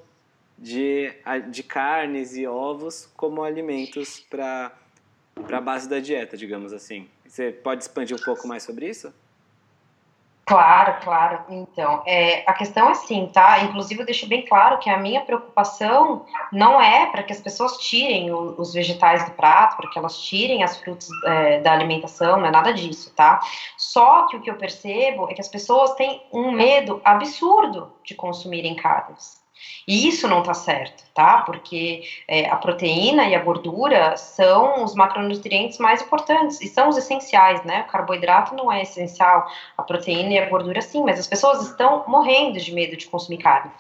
de, 0.58 1.12
de 1.50 1.64
carnes 1.64 2.36
e 2.36 2.46
ovos 2.46 3.10
como 3.16 3.44
alimentos 3.44 4.20
para 4.30 4.72
a 5.36 5.62
base 5.62 5.88
da 5.90 6.00
dieta, 6.00 6.38
digamos 6.38 6.74
assim. 6.74 7.10
Você 7.26 7.52
pode 7.52 7.84
expandir 7.84 8.16
um 8.16 8.24
pouco 8.24 8.48
mais 8.48 8.64
sobre 8.64 8.88
isso? 8.88 9.14
Claro, 10.46 10.98
claro. 11.02 11.40
Então, 11.50 12.04
é, 12.06 12.44
a 12.46 12.54
questão 12.54 12.90
é 12.90 12.92
assim, 12.92 13.30
tá? 13.34 13.60
Inclusive, 13.64 14.02
eu 14.02 14.06
deixo 14.06 14.28
bem 14.28 14.46
claro 14.46 14.78
que 14.78 14.90
a 14.90 14.98
minha 14.98 15.22
preocupação 15.22 16.26
não 16.52 16.82
é 16.82 17.06
para 17.06 17.24
que 17.24 17.32
as 17.32 17.40
pessoas 17.40 17.78
tirem 17.78 18.30
o, 18.30 18.60
os 18.60 18.74
vegetais 18.74 19.24
do 19.24 19.32
prato, 19.32 19.78
para 19.78 19.90
que 19.90 19.98
elas 19.98 20.22
tirem 20.22 20.62
as 20.62 20.78
frutas 20.78 21.08
é, 21.26 21.62
da 21.62 21.72
alimentação, 21.72 22.38
não 22.38 22.48
é 22.48 22.52
nada 22.52 22.74
disso, 22.74 23.14
tá? 23.16 23.40
Só 23.78 24.28
que 24.28 24.36
o 24.36 24.42
que 24.42 24.50
eu 24.50 24.56
percebo 24.56 25.30
é 25.30 25.34
que 25.34 25.42
as 25.42 25.48
pessoas 25.48 25.94
têm 25.94 26.22
um 26.32 26.52
medo 26.52 27.00
absurdo 27.06 27.94
de 28.04 28.14
consumirem 28.14 28.76
carnes. 28.76 29.43
E 29.88 30.08
isso 30.08 30.28
não 30.28 30.40
está 30.40 30.54
certo, 30.54 31.04
tá? 31.14 31.40
Porque 31.40 32.04
é, 32.28 32.50
a 32.50 32.56
proteína 32.56 33.28
e 33.28 33.36
a 33.36 33.40
gordura 33.40 34.16
são 34.16 34.84
os 34.84 34.96
macronutrientes 34.96 35.78
mais 35.78 36.02
importantes 36.02 36.62
e 36.62 36.68
são 36.68 36.90
os 36.90 36.98
essenciais, 36.98 37.64
né? 37.64 37.82
O 37.82 37.92
carboidrato 37.92 38.56
não 38.56 38.72
é 38.72 38.82
essencial, 38.82 39.46
a 39.78 39.84
proteína 39.84 40.34
e 40.34 40.40
a 40.40 40.50
gordura 40.50 40.82
sim, 40.82 41.04
mas 41.04 41.20
as 41.20 41.28
pessoas 41.28 41.70
estão 41.70 42.04
morrendo 42.08 42.60
de 42.60 42.74
medo 42.74 42.96
de 42.96 43.08
consumir 43.08 43.38
carne. 43.38 43.72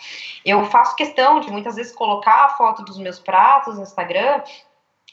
Eu 0.45 0.65
faço 0.65 0.95
questão 0.95 1.39
de 1.39 1.49
muitas 1.49 1.75
vezes 1.75 1.93
colocar 1.93 2.45
a 2.45 2.49
foto 2.49 2.83
dos 2.83 2.97
meus 2.97 3.19
pratos 3.19 3.75
no 3.75 3.83
Instagram 3.83 4.41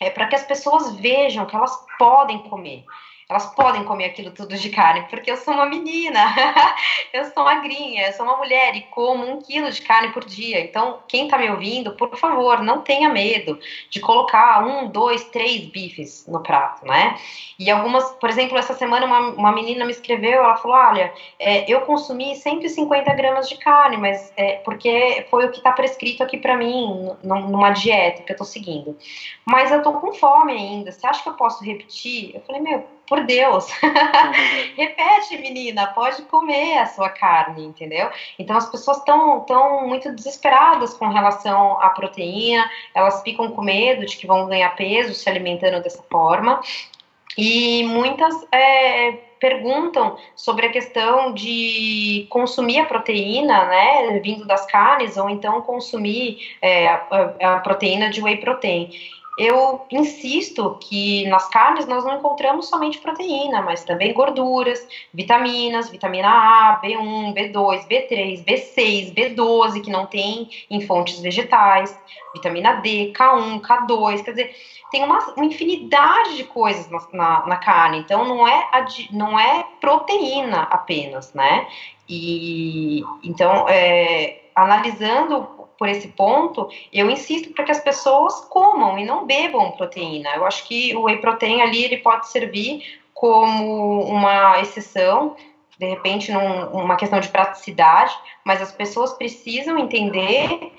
é, 0.00 0.10
para 0.10 0.26
que 0.26 0.34
as 0.34 0.44
pessoas 0.44 0.94
vejam 0.96 1.46
que 1.46 1.54
elas 1.54 1.76
podem 1.98 2.38
comer 2.38 2.84
elas 3.30 3.46
podem 3.54 3.84
comer 3.84 4.06
aquilo 4.06 4.32
tudo 4.32 4.56
de 4.56 4.70
carne, 4.70 5.06
porque 5.08 5.30
eu 5.30 5.36
sou 5.36 5.54
uma 5.54 5.64
menina, 5.64 6.18
eu 7.14 7.24
sou 7.26 7.44
magrinha, 7.44 8.08
eu 8.08 8.12
sou 8.12 8.26
uma 8.26 8.36
mulher 8.36 8.74
e 8.74 8.82
como 8.90 9.24
um 9.24 9.40
quilo 9.40 9.70
de 9.70 9.80
carne 9.82 10.08
por 10.12 10.24
dia. 10.24 10.60
Então, 10.60 10.98
quem 11.06 11.26
está 11.26 11.38
me 11.38 11.48
ouvindo, 11.48 11.92
por 11.92 12.16
favor, 12.16 12.60
não 12.60 12.80
tenha 12.80 13.08
medo 13.08 13.56
de 13.88 14.00
colocar 14.00 14.66
um, 14.66 14.88
dois, 14.88 15.22
três 15.26 15.66
bifes 15.66 16.26
no 16.26 16.42
prato, 16.42 16.84
né? 16.84 17.16
E 17.56 17.70
algumas, 17.70 18.10
por 18.12 18.28
exemplo, 18.28 18.58
essa 18.58 18.74
semana 18.74 19.06
uma, 19.06 19.20
uma 19.30 19.52
menina 19.52 19.84
me 19.84 19.92
escreveu, 19.92 20.42
ela 20.42 20.56
falou, 20.56 20.76
olha, 20.76 21.12
é, 21.38 21.72
eu 21.72 21.82
consumi 21.82 22.34
150 22.34 23.14
gramas 23.14 23.48
de 23.48 23.56
carne, 23.58 23.96
mas 23.96 24.32
é, 24.36 24.54
porque 24.64 25.24
foi 25.30 25.46
o 25.46 25.50
que 25.52 25.58
está 25.58 25.70
prescrito 25.70 26.24
aqui 26.24 26.36
para 26.36 26.56
mim, 26.56 27.10
numa 27.22 27.70
dieta 27.70 28.22
que 28.22 28.32
eu 28.32 28.34
estou 28.34 28.46
seguindo. 28.46 28.98
Mas 29.44 29.70
eu 29.70 29.78
estou 29.78 29.92
com 30.00 30.12
fome 30.14 30.52
ainda, 30.52 30.90
você 30.90 31.06
acha 31.06 31.22
que 31.22 31.28
eu 31.28 31.34
posso 31.34 31.62
repetir? 31.62 32.34
Eu 32.34 32.40
falei, 32.40 32.60
meu, 32.60 32.84
por 33.10 33.24
Deus, 33.24 33.68
repete, 34.76 35.36
menina, 35.38 35.88
pode 35.88 36.22
comer 36.22 36.78
a 36.78 36.86
sua 36.86 37.08
carne, 37.08 37.66
entendeu? 37.66 38.08
Então 38.38 38.56
as 38.56 38.70
pessoas 38.70 38.98
estão 38.98 39.40
tão 39.40 39.88
muito 39.88 40.12
desesperadas 40.12 40.94
com 40.94 41.08
relação 41.08 41.82
à 41.82 41.90
proteína, 41.90 42.70
elas 42.94 43.20
ficam 43.22 43.50
com 43.50 43.62
medo 43.62 44.06
de 44.06 44.16
que 44.16 44.28
vão 44.28 44.46
ganhar 44.46 44.76
peso 44.76 45.12
se 45.12 45.28
alimentando 45.28 45.82
dessa 45.82 46.04
forma. 46.04 46.60
E 47.36 47.82
muitas 47.82 48.32
é, 48.52 49.12
perguntam 49.40 50.16
sobre 50.36 50.66
a 50.66 50.70
questão 50.70 51.34
de 51.34 52.28
consumir 52.30 52.78
a 52.78 52.84
proteína, 52.84 53.64
né, 53.64 54.20
vindo 54.20 54.46
das 54.46 54.66
carnes, 54.66 55.16
ou 55.16 55.28
então 55.28 55.62
consumir 55.62 56.38
é, 56.62 56.86
a, 56.86 57.06
a 57.40 57.60
proteína 57.60 58.08
de 58.08 58.22
whey 58.22 58.36
protein 58.36 58.90
eu 59.40 59.86
insisto 59.90 60.76
que 60.78 61.26
nas 61.28 61.48
carnes 61.48 61.86
nós 61.86 62.04
não 62.04 62.18
encontramos 62.18 62.68
somente 62.68 62.98
proteína, 62.98 63.62
mas 63.62 63.82
também 63.84 64.12
gorduras, 64.12 64.86
vitaminas, 65.14 65.88
vitamina 65.88 66.28
A, 66.28 66.80
B1, 66.82 67.32
B2, 67.32 67.88
B3, 67.88 68.44
B6, 68.44 69.14
B12, 69.14 69.82
que 69.82 69.90
não 69.90 70.04
tem 70.04 70.50
em 70.68 70.82
fontes 70.82 71.20
vegetais, 71.20 71.98
vitamina 72.34 72.74
D, 72.74 73.14
K1, 73.16 73.62
K2, 73.62 74.22
quer 74.22 74.30
dizer, 74.32 74.54
tem 74.90 75.02
uma, 75.04 75.18
uma 75.34 75.46
infinidade 75.46 76.36
de 76.36 76.44
coisas 76.44 76.90
na, 76.90 77.00
na, 77.14 77.46
na, 77.46 77.56
carne, 77.56 78.00
então 78.00 78.26
não 78.26 78.46
é, 78.46 78.68
não 79.10 79.40
é 79.40 79.64
proteína 79.80 80.64
apenas, 80.70 81.32
né? 81.32 81.66
E 82.06 83.02
então, 83.24 83.66
é, 83.70 84.42
analisando 84.54 85.59
por 85.80 85.88
esse 85.88 86.08
ponto, 86.08 86.68
eu 86.92 87.10
insisto 87.10 87.54
para 87.54 87.64
que 87.64 87.72
as 87.72 87.80
pessoas 87.80 88.42
comam 88.50 88.98
e 88.98 89.04
não 89.06 89.24
bebam 89.24 89.72
proteína. 89.72 90.28
Eu 90.36 90.44
acho 90.44 90.68
que 90.68 90.94
o 90.94 91.04
whey 91.04 91.16
protein 91.22 91.62
ali 91.62 91.82
ele 91.82 91.96
pode 91.96 92.28
servir 92.28 93.00
como 93.14 94.02
uma 94.02 94.60
exceção 94.60 95.34
de 95.78 95.86
repente 95.86 96.30
numa 96.30 96.96
questão 96.96 97.18
de 97.18 97.30
praticidade, 97.30 98.14
mas 98.44 98.60
as 98.60 98.70
pessoas 98.70 99.14
precisam 99.14 99.78
entender 99.78 100.70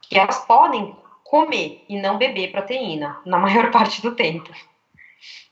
que 0.00 0.18
elas 0.18 0.38
podem 0.46 0.96
comer 1.22 1.84
e 1.86 2.00
não 2.00 2.16
beber 2.16 2.50
proteína 2.50 3.20
na 3.26 3.36
maior 3.36 3.70
parte 3.70 4.00
do 4.00 4.16
tempo. 4.16 4.50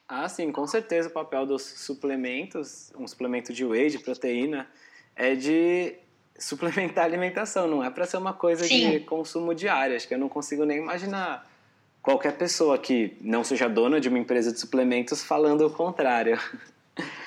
Ah, 0.09 0.27
sim, 0.27 0.51
com 0.51 0.67
certeza 0.67 1.11
o 1.11 1.13
papel 1.13 1.45
dos 1.45 1.63
suplementos, 1.63 2.91
um 2.99 3.07
suplemento 3.07 3.53
de 3.53 3.63
whey, 3.63 3.91
de 3.91 3.99
proteína, 3.99 4.67
é 5.15 5.35
de 5.35 5.99
suplementar 6.39 7.05
a 7.05 7.07
alimentação, 7.07 7.67
não 7.67 7.83
é 7.83 7.91
para 7.91 8.07
ser 8.07 8.17
uma 8.17 8.33
coisa 8.33 8.65
sim. 8.65 8.91
de 8.91 9.01
consumo 9.01 9.55
diário. 9.55 9.97
Acho 9.97 10.07
que 10.07 10.15
eu 10.15 10.19
não 10.19 10.29
consigo 10.29 10.65
nem 10.65 10.79
imaginar 10.79 11.47
qualquer 12.03 12.37
pessoa 12.37 12.79
que 12.79 13.17
não 13.21 13.43
seja 13.43 13.69
dona 13.69 14.01
de 14.01 14.09
uma 14.09 14.19
empresa 14.19 14.53
de 14.53 14.61
suplementos 14.61 15.25
falando 15.25 15.67
o 15.67 15.71
contrário. 15.71 16.39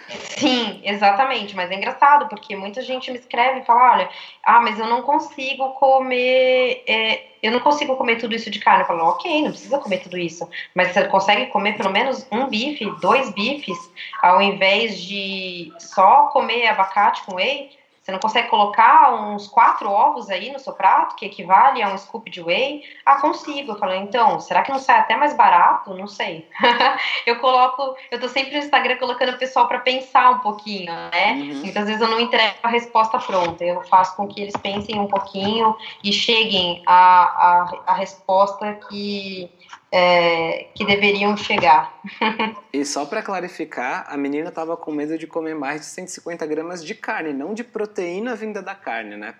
Sim, 0.10 0.82
exatamente. 0.84 1.56
Mas 1.56 1.70
é 1.70 1.76
engraçado, 1.76 2.28
porque 2.28 2.56
muita 2.56 2.82
gente 2.82 3.12
me 3.12 3.20
escreve 3.20 3.60
e 3.60 3.66
fala: 3.66 3.94
olha, 3.94 4.10
ah, 4.44 4.62
mas 4.62 4.80
eu 4.80 4.88
não 4.88 5.02
consigo 5.02 5.72
comer. 5.74 6.84
É, 6.88 7.26
eu 7.44 7.52
não 7.52 7.60
consigo 7.60 7.96
comer 7.96 8.18
tudo 8.18 8.36
isso 8.36 8.50
de 8.50 8.60
carne. 8.60 8.82
Eu 8.82 8.88
falo, 8.88 9.04
ok, 9.04 9.42
não 9.44 9.52
precisa 9.52 9.78
comer 9.78 10.00
tudo 10.00 10.18
isso. 10.18 10.50
Mas 10.74 10.92
você 10.92 11.06
consegue 11.06 11.48
comer 11.48 11.78
pelo 11.78 11.92
menos 11.92 12.26
um 12.32 12.48
bife, 12.48 12.86
dois 13.00 13.30
bifes, 13.32 13.78
ao 14.22 14.42
invés 14.42 15.00
de 15.00 15.72
só 15.78 16.28
comer 16.28 16.68
abacate 16.68 17.24
com 17.24 17.36
whey? 17.36 17.70
Você 18.10 18.12
não 18.12 18.20
consegue 18.20 18.48
colocar 18.48 19.14
uns 19.14 19.48
quatro 19.48 19.90
ovos 19.90 20.30
aí 20.32 20.52
no 20.52 20.58
seu 20.58 20.74
prato, 20.74 21.16
que 21.16 21.28
equivale 21.28 21.84
a 21.84 21.90
um 21.90 21.98
scoop 21.98 22.30
de 22.30 22.42
whey? 22.42 22.84
Ah, 23.06 23.22
consigo. 23.22 23.74
Eu 23.74 23.78
falei, 23.78 24.00
então, 24.00 24.40
será 24.40 24.64
que 24.64 24.72
não 24.72 24.80
sai 24.80 25.00
até 25.00 25.16
mais 25.16 25.36
barato? 25.36 25.94
Não 25.94 26.08
sei. 26.08 26.48
eu 27.28 27.40
coloco, 27.40 27.96
eu 28.10 28.20
tô 28.20 28.28
sempre 28.28 28.52
no 28.52 28.58
Instagram 28.58 28.98
colocando 28.98 29.34
o 29.34 29.38
pessoal 29.38 29.68
para 29.68 29.80
pensar 29.80 30.32
um 30.32 30.40
pouquinho, 30.40 30.92
né? 30.92 31.34
Uhum. 31.34 31.62
Muitas 31.62 31.86
vezes 31.86 32.02
eu 32.02 32.08
não 32.08 32.20
entrego 32.20 32.56
a 32.64 32.68
resposta 32.68 33.20
pronta, 33.20 33.64
eu 33.64 33.84
faço 33.84 34.16
com 34.16 34.28
que 34.28 34.42
eles 34.42 34.58
pensem 34.58 35.00
um 35.00 35.08
pouquinho 35.08 35.76
e 36.04 36.12
cheguem 36.12 36.82
à, 36.88 36.96
à, 36.96 37.74
à 37.88 37.94
resposta 37.94 38.74
que 38.90 39.50
é, 39.92 40.68
que 40.76 40.86
deveriam 40.86 41.36
chegar. 41.36 42.00
e 42.72 42.86
só 42.86 43.06
para 43.06 43.22
clarificar, 43.22 44.06
a 44.08 44.18
menina 44.18 44.50
estava 44.50 44.78
com 44.78 44.92
medo 44.92 45.18
de 45.18 45.28
comer 45.28 45.56
mais 45.56 45.82
de 45.82 45.88
150 45.88 46.46
gramas 46.46 46.84
de 46.84 46.96
carne, 46.96 47.34
não 47.34 47.54
de 47.54 47.64
proteína 47.64 48.36
vinda 48.36 48.62
da 48.62 48.76
carne, 48.76 49.16
né? 49.16 49.34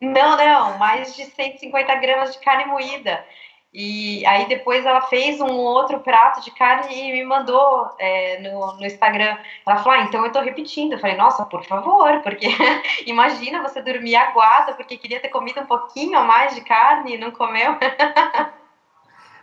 Não, 0.00 0.36
não, 0.36 0.78
mais 0.78 1.14
de 1.14 1.24
150 1.26 1.94
gramas 1.96 2.32
de 2.32 2.38
carne 2.40 2.64
moída. 2.64 3.24
E 3.72 4.26
aí 4.26 4.48
depois 4.48 4.84
ela 4.84 5.02
fez 5.02 5.40
um 5.40 5.52
outro 5.52 6.00
prato 6.00 6.42
de 6.42 6.50
carne 6.50 6.92
e 6.92 7.12
me 7.12 7.24
mandou 7.24 7.88
é, 8.00 8.40
no, 8.40 8.76
no 8.76 8.84
Instagram. 8.84 9.38
Ela 9.64 9.76
falou, 9.76 10.00
ah, 10.00 10.02
então 10.02 10.24
eu 10.24 10.32
tô 10.32 10.40
repetindo. 10.40 10.92
Eu 10.94 10.98
falei, 10.98 11.16
nossa, 11.16 11.44
por 11.44 11.64
favor, 11.64 12.20
porque 12.22 12.48
imagina 13.06 13.62
você 13.62 13.80
dormir 13.80 14.16
aguada 14.16 14.74
porque 14.74 14.96
queria 14.96 15.20
ter 15.20 15.28
comido 15.28 15.60
um 15.60 15.66
pouquinho 15.66 16.18
a 16.18 16.24
mais 16.24 16.54
de 16.54 16.62
carne 16.62 17.14
e 17.14 17.18
não 17.18 17.30
comeu. 17.30 17.76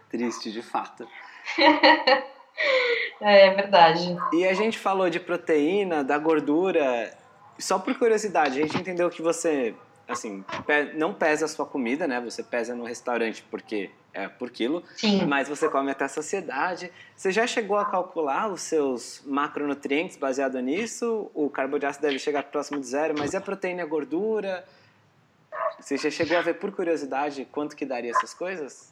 Triste, 0.10 0.52
de 0.52 0.62
fato. 0.62 1.08
é 3.22 3.54
verdade. 3.54 4.16
E 4.34 4.48
a 4.48 4.54
gente 4.54 4.78
falou 4.78 5.10
de 5.10 5.20
proteína, 5.20 6.04
da 6.04 6.18
gordura. 6.18 7.14
Só 7.60 7.78
por 7.80 7.98
curiosidade, 7.98 8.60
a 8.60 8.64
gente 8.64 8.78
entendeu 8.78 9.10
que 9.10 9.22
você, 9.22 9.76
assim, 10.08 10.46
não 10.96 11.14
pesa 11.14 11.46
a 11.46 11.48
sua 11.48 11.66
comida, 11.66 12.08
né? 12.08 12.22
Você 12.22 12.44
pesa 12.44 12.76
no 12.76 12.86
restaurante 12.86 13.44
porque 13.50 13.90
é 14.14 14.28
por 14.28 14.50
quilo, 14.50 14.84
Sim. 14.96 15.26
mas 15.26 15.48
você 15.48 15.70
come 15.70 15.92
até 15.92 16.06
a 16.06 16.08
saciedade. 16.08 16.92
Você 17.16 17.32
já 17.32 17.46
chegou 17.46 17.78
a 17.78 17.86
calcular 17.86 18.48
os 18.48 18.62
seus 18.62 19.22
macronutrientes 19.26 20.18
baseado 20.18 20.60
nisso? 20.60 21.30
O 21.34 21.50
carboidrato 21.50 22.02
deve 22.02 22.18
chegar 22.18 22.44
próximo 22.44 22.80
de 22.80 22.88
zero, 22.88 23.14
mas 23.18 23.34
e 23.34 23.38
a 23.38 23.42
proteína 23.42 23.82
e 23.82 23.84
a 23.84 23.88
gordura? 23.88 24.66
Você 25.80 25.98
já 25.98 26.10
chegou 26.10 26.38
a 26.38 26.42
ver 26.42 26.56
por 26.56 26.72
curiosidade 26.72 27.46
quanto 27.52 27.76
que 27.76 27.86
daria 27.86 28.12
essas 28.12 28.34
coisas? 28.34 28.92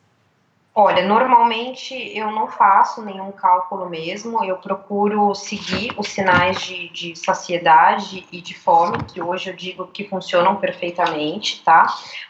Olha, 0.78 1.08
normalmente 1.08 1.96
eu 2.14 2.30
não 2.32 2.50
faço 2.50 3.02
nenhum 3.02 3.32
cálculo 3.32 3.90
mesmo, 3.90 4.44
eu 4.44 4.58
procuro 4.58 5.34
seguir 5.34 5.94
os 5.98 6.10
sinais 6.10 6.62
de, 6.62 6.90
de 6.90 7.16
saciedade 7.16 8.28
e 8.30 8.42
de 8.42 8.54
fome, 8.54 8.98
que 9.06 9.22
hoje 9.22 9.52
eu 9.52 9.56
digo 9.56 9.88
que 9.88 10.04
funcionam 10.10 10.58
perfeitamente, 10.58 11.64
tá? 11.64 11.88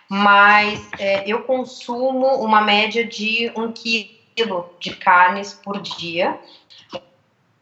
Mas 0.08 0.88
é, 1.00 1.28
eu 1.28 1.42
consumo 1.42 2.28
uma 2.36 2.62
média 2.62 3.04
de 3.04 3.52
um 3.56 3.72
quilo 3.72 4.70
de 4.80 4.96
carnes 4.96 5.52
por 5.52 5.82
dia, 5.82 6.40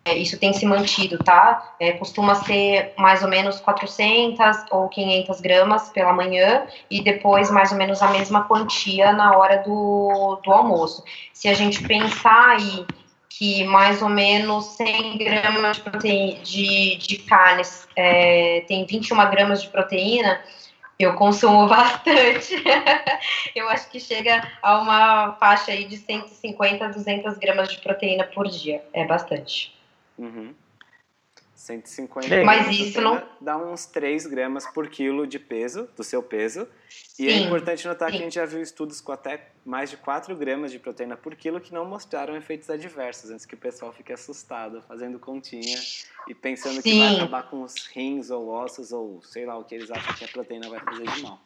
é, 0.05 0.17
isso 0.17 0.37
tem 0.37 0.51
se 0.51 0.65
mantido, 0.65 1.17
tá? 1.17 1.75
É, 1.79 1.93
costuma 1.93 2.35
ser 2.35 2.93
mais 2.97 3.23
ou 3.23 3.29
menos 3.29 3.61
400 3.61 4.65
ou 4.69 4.89
500 4.89 5.39
gramas 5.39 5.89
pela 5.89 6.11
manhã 6.11 6.67
e 6.91 7.01
depois 7.01 7.49
mais 7.49 7.71
ou 7.71 7.77
menos 7.77 8.01
a 8.01 8.09
mesma 8.09 8.43
quantia 8.43 9.13
na 9.13 9.37
hora 9.37 9.57
do, 9.63 10.41
do 10.43 10.51
almoço. 10.51 11.03
Se 11.31 11.47
a 11.47 11.53
gente 11.53 11.81
pensar 11.87 12.49
aí 12.49 12.85
que 13.29 13.63
mais 13.63 14.01
ou 14.01 14.09
menos 14.09 14.65
100 14.75 15.17
gramas 15.17 15.81
de, 16.01 16.33
de, 16.43 16.95
de 16.97 17.17
carnes 17.19 17.87
é, 17.95 18.63
tem 18.67 18.85
21 18.85 19.15
gramas 19.31 19.61
de 19.61 19.69
proteína, 19.69 20.41
eu 20.99 21.13
consumo 21.15 21.65
bastante. 21.69 22.61
eu 23.55 23.69
acho 23.69 23.89
que 23.89 24.01
chega 24.01 24.45
a 24.61 24.79
uma 24.79 25.31
faixa 25.39 25.71
aí 25.71 25.85
de 25.85 25.95
150 25.95 26.85
a 26.85 26.89
200 26.89 27.37
gramas 27.37 27.69
de 27.69 27.77
proteína 27.77 28.25
por 28.25 28.49
dia. 28.49 28.83
É 28.93 29.05
bastante. 29.05 29.82
Uhum. 30.23 30.53
150 31.63 32.43
Mas 32.43 32.67
isso 32.77 32.99
não 32.99 33.21
dá 33.39 33.55
uns 33.55 33.85
3 33.85 34.27
gramas 34.27 34.65
por 34.67 34.89
quilo 34.89 35.25
de 35.25 35.39
peso, 35.39 35.87
do 35.95 36.03
seu 36.03 36.21
peso. 36.21 36.67
E 37.17 37.27
é 37.27 37.31
sim, 37.31 37.43
é 37.43 37.45
importante 37.45 37.87
notar 37.87 38.11
sim. 38.11 38.17
que 38.17 38.21
a 38.21 38.25
gente 38.25 38.35
já 38.35 38.45
viu 38.45 38.61
estudos 38.61 38.99
com 38.99 39.13
até 39.13 39.49
mais 39.65 39.89
de 39.89 39.95
4 39.95 40.35
gramas 40.35 40.71
de 40.71 40.79
proteína 40.79 41.15
por 41.15 41.35
quilo 41.35 41.61
que 41.61 41.73
não 41.73 41.85
mostraram 41.85 42.35
efeitos 42.35 42.69
adversos, 42.69 43.31
antes 43.31 43.45
que 43.45 43.55
o 43.55 43.57
pessoal 43.57 43.93
fique 43.93 44.11
assustado, 44.11 44.81
fazendo 44.81 45.17
continha 45.19 45.79
e 46.27 46.33
pensando 46.33 46.81
sim. 46.81 46.81
que 46.81 46.99
vai 46.99 47.15
acabar 47.15 47.43
com 47.43 47.61
os 47.61 47.85
rins 47.87 48.29
ou 48.29 48.49
ossos 48.49 48.91
ou 48.91 49.21
sei 49.23 49.45
lá 49.45 49.57
o 49.57 49.63
que 49.63 49.75
eles 49.75 49.89
acham 49.89 50.13
que 50.15 50.25
a 50.25 50.27
proteína 50.27 50.69
vai 50.69 50.81
fazer 50.81 51.07
de 51.07 51.21
mal. 51.21 51.39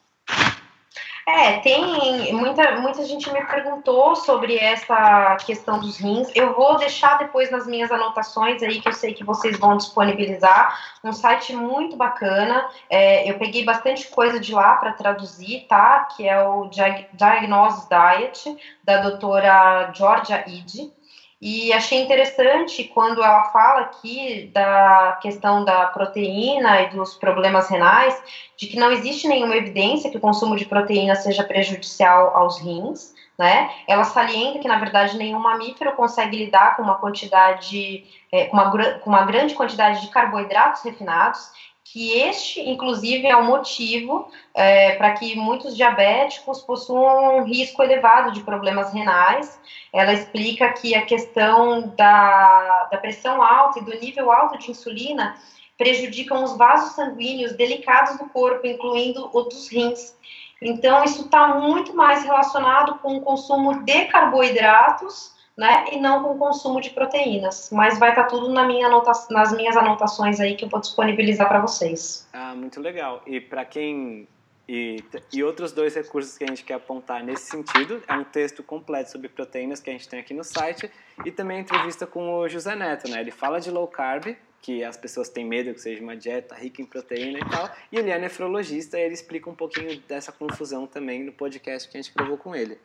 É, 1.27 1.59
tem 1.59 2.31
muita, 2.31 2.79
muita 2.79 3.03
gente 3.03 3.29
me 3.33 3.45
perguntou 3.45 4.15
sobre 4.15 4.57
essa 4.57 5.35
questão 5.45 5.77
dos 5.77 5.97
rins. 5.97 6.31
Eu 6.33 6.53
vou 6.55 6.77
deixar 6.77 7.17
depois 7.17 7.51
nas 7.51 7.67
minhas 7.67 7.91
anotações 7.91 8.63
aí 8.63 8.79
que 8.79 8.87
eu 8.87 8.93
sei 8.93 9.13
que 9.13 9.25
vocês 9.25 9.59
vão 9.59 9.75
disponibilizar 9.75 10.79
um 11.03 11.11
site 11.11 11.53
muito 11.53 11.97
bacana. 11.97 12.69
É, 12.89 13.29
eu 13.29 13.37
peguei 13.37 13.65
bastante 13.65 14.07
coisa 14.07 14.39
de 14.39 14.53
lá 14.53 14.77
para 14.77 14.93
traduzir, 14.93 15.65
tá? 15.67 16.05
Que 16.15 16.25
é 16.25 16.41
o 16.41 16.69
Diagnosis 17.11 17.89
Diet 17.89 18.57
da 18.81 19.01
doutora 19.01 19.91
Georgia 19.93 20.45
Ide. 20.47 20.93
E 21.39 21.71
achei 21.71 22.01
interessante 22.01 22.85
quando 22.85 23.23
ela 23.23 23.43
fala 23.51 23.81
aqui 23.81 24.49
da 24.51 25.19
questão 25.21 25.63
da 25.63 25.85
proteína 25.85 26.81
e 26.81 26.89
dos 26.89 27.13
problemas 27.13 27.69
renais, 27.69 28.19
de 28.57 28.65
que 28.65 28.75
não 28.75 28.91
existe 28.91 29.27
nenhuma 29.27 29.55
evidência 29.55 30.09
que 30.09 30.17
o 30.17 30.21
consumo 30.21 30.55
de 30.55 30.65
proteína 30.65 31.13
seja 31.13 31.43
prejudicial 31.43 32.35
aos 32.35 32.59
rins, 32.59 33.13
né? 33.37 33.69
Ela 33.87 34.03
salienta 34.03 34.57
que, 34.57 34.67
na 34.67 34.79
verdade, 34.79 35.15
nenhum 35.15 35.37
mamífero 35.37 35.91
consegue 35.91 36.37
lidar 36.37 36.75
com 36.75 36.81
uma 36.81 36.95
quantidade, 36.95 38.03
é, 38.31 38.49
uma, 38.51 38.71
com 38.99 39.09
uma 39.09 39.23
grande 39.23 39.53
quantidade 39.53 40.01
de 40.01 40.07
carboidratos 40.07 40.81
refinados 40.81 41.51
que 41.91 42.19
este, 42.19 42.59
inclusive, 42.61 43.25
é 43.25 43.35
o 43.35 43.45
motivo 43.45 44.29
é, 44.53 44.95
para 44.95 45.13
que 45.13 45.35
muitos 45.35 45.75
diabéticos 45.75 46.61
possuam 46.61 47.37
um 47.37 47.43
risco 47.45 47.81
elevado 47.81 48.33
de 48.33 48.41
problemas 48.41 48.93
renais. 48.93 49.59
Ela 49.93 50.13
explica 50.13 50.73
que 50.73 50.93
a 50.93 51.05
questão 51.05 51.87
da, 51.95 52.89
da 52.91 52.97
pressão 52.97 53.41
alta 53.41 53.79
e 53.79 53.85
do 53.85 53.97
nível 53.99 54.31
alto 54.31 54.57
de 54.57 54.71
insulina 54.71 55.37
prejudicam 55.77 56.43
os 56.43 56.57
vasos 56.57 56.93
sanguíneos 56.93 57.53
delicados 57.53 58.17
do 58.17 58.25
corpo, 58.29 58.67
incluindo 58.67 59.29
o 59.31 59.43
dos 59.43 59.69
rins. 59.69 60.13
Então, 60.61 61.03
isso 61.05 61.21
está 61.21 61.59
muito 61.59 61.95
mais 61.95 62.23
relacionado 62.23 62.95
com 62.95 63.15
o 63.15 63.21
consumo 63.21 63.83
de 63.83 64.05
carboidratos 64.05 65.36
né? 65.57 65.85
E 65.91 65.99
não 65.99 66.23
com 66.23 66.37
consumo 66.37 66.79
de 66.79 66.91
proteínas. 66.91 67.69
Mas 67.71 67.97
vai 67.97 68.09
estar 68.09 68.23
tá 68.23 68.29
tudo 68.29 68.49
na 68.49 68.65
minha 68.65 68.87
nas 69.29 69.51
minhas 69.53 69.75
anotações 69.75 70.39
aí 70.39 70.55
que 70.55 70.65
eu 70.65 70.69
vou 70.69 70.79
disponibilizar 70.79 71.47
para 71.47 71.59
vocês. 71.59 72.27
Ah, 72.31 72.53
muito 72.53 72.79
legal. 72.79 73.21
E 73.25 73.41
para 73.41 73.65
quem 73.65 74.27
e, 74.69 75.01
e 75.31 75.43
outros 75.43 75.71
dois 75.71 75.95
recursos 75.95 76.37
que 76.37 76.43
a 76.43 76.47
gente 76.47 76.63
quer 76.63 76.73
apontar 76.73 77.23
nesse 77.23 77.49
sentido 77.49 78.03
é 78.05 78.13
um 78.13 78.23
texto 78.25 78.61
completo 78.61 79.11
sobre 79.11 79.29
proteínas 79.29 79.79
que 79.79 79.89
a 79.89 79.93
gente 79.93 80.09
tem 80.09 80.19
aqui 80.19 80.33
no 80.33 80.43
site 80.43 80.91
e 81.25 81.31
também 81.31 81.61
entrevista 81.61 82.05
com 82.05 82.35
o 82.35 82.49
José 82.49 82.75
Neto, 82.75 83.09
né? 83.09 83.21
Ele 83.21 83.31
fala 83.31 83.61
de 83.61 83.71
low 83.71 83.87
carb, 83.87 84.35
que 84.61 84.83
as 84.83 84.97
pessoas 84.97 85.29
têm 85.29 85.45
medo 85.45 85.73
que 85.73 85.79
seja 85.79 86.03
uma 86.03 86.17
dieta 86.17 86.53
rica 86.53 86.81
em 86.81 86.85
proteína 86.85 87.39
e 87.39 87.49
tal, 87.49 87.69
e 87.91 87.97
ele 87.97 88.11
é 88.11 88.19
nefrologista 88.19 88.99
e 88.99 89.03
ele 89.03 89.13
explica 89.13 89.49
um 89.49 89.55
pouquinho 89.55 90.01
dessa 90.01 90.33
confusão 90.33 90.85
também 90.85 91.23
no 91.23 91.31
podcast 91.31 91.89
que 91.89 91.97
a 91.97 92.01
gente 92.01 92.13
gravou 92.13 92.37
com 92.37 92.53
ele. 92.53 92.77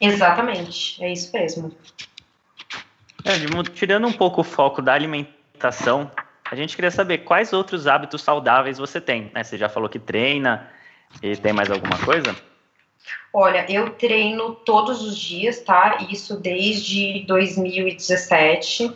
Exatamente, 0.00 1.02
é 1.02 1.12
isso 1.12 1.30
mesmo. 1.32 1.74
É, 3.24 3.32
tirando 3.74 4.06
um 4.06 4.12
pouco 4.12 4.42
o 4.42 4.44
foco 4.44 4.80
da 4.80 4.92
alimentação, 4.92 6.10
a 6.50 6.54
gente 6.54 6.76
queria 6.76 6.90
saber 6.90 7.18
quais 7.18 7.52
outros 7.52 7.86
hábitos 7.86 8.22
saudáveis 8.22 8.78
você 8.78 9.00
tem. 9.00 9.30
Né? 9.34 9.42
Você 9.42 9.58
já 9.58 9.68
falou 9.68 9.88
que 9.88 9.98
treina 9.98 10.70
e 11.22 11.36
tem 11.36 11.52
mais 11.52 11.70
alguma 11.70 11.98
coisa? 11.98 12.36
Olha, 13.32 13.70
eu 13.70 13.90
treino 13.90 14.54
todos 14.54 15.02
os 15.02 15.18
dias, 15.18 15.60
tá? 15.60 15.98
Isso 16.10 16.38
desde 16.38 17.24
2017. 17.26 18.92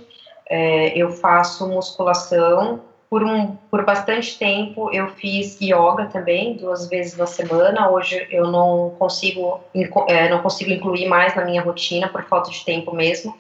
É, 0.49 0.97
eu 0.97 1.11
faço 1.11 1.69
musculação. 1.69 2.85
Por, 3.11 3.25
um, 3.25 3.57
por 3.69 3.85
bastante 3.85 4.39
tempo 4.39 4.89
eu 4.93 5.09
fiz 5.09 5.61
yoga 5.61 6.07
também, 6.13 6.57
duas 6.57 6.89
vezes 6.89 7.17
na 7.17 7.27
semana. 7.27 7.91
Hoje 7.91 8.25
eu 8.31 8.49
não 8.49 8.95
consigo, 8.97 9.61
é, 10.09 10.29
não 10.29 10.41
consigo 10.41 10.71
incluir 10.71 11.09
mais 11.09 11.35
na 11.35 11.45
minha 11.45 11.61
rotina 11.61 12.09
por 12.09 12.23
falta 12.23 12.51
de 12.51 12.65
tempo 12.65 12.95
mesmo 12.95 13.37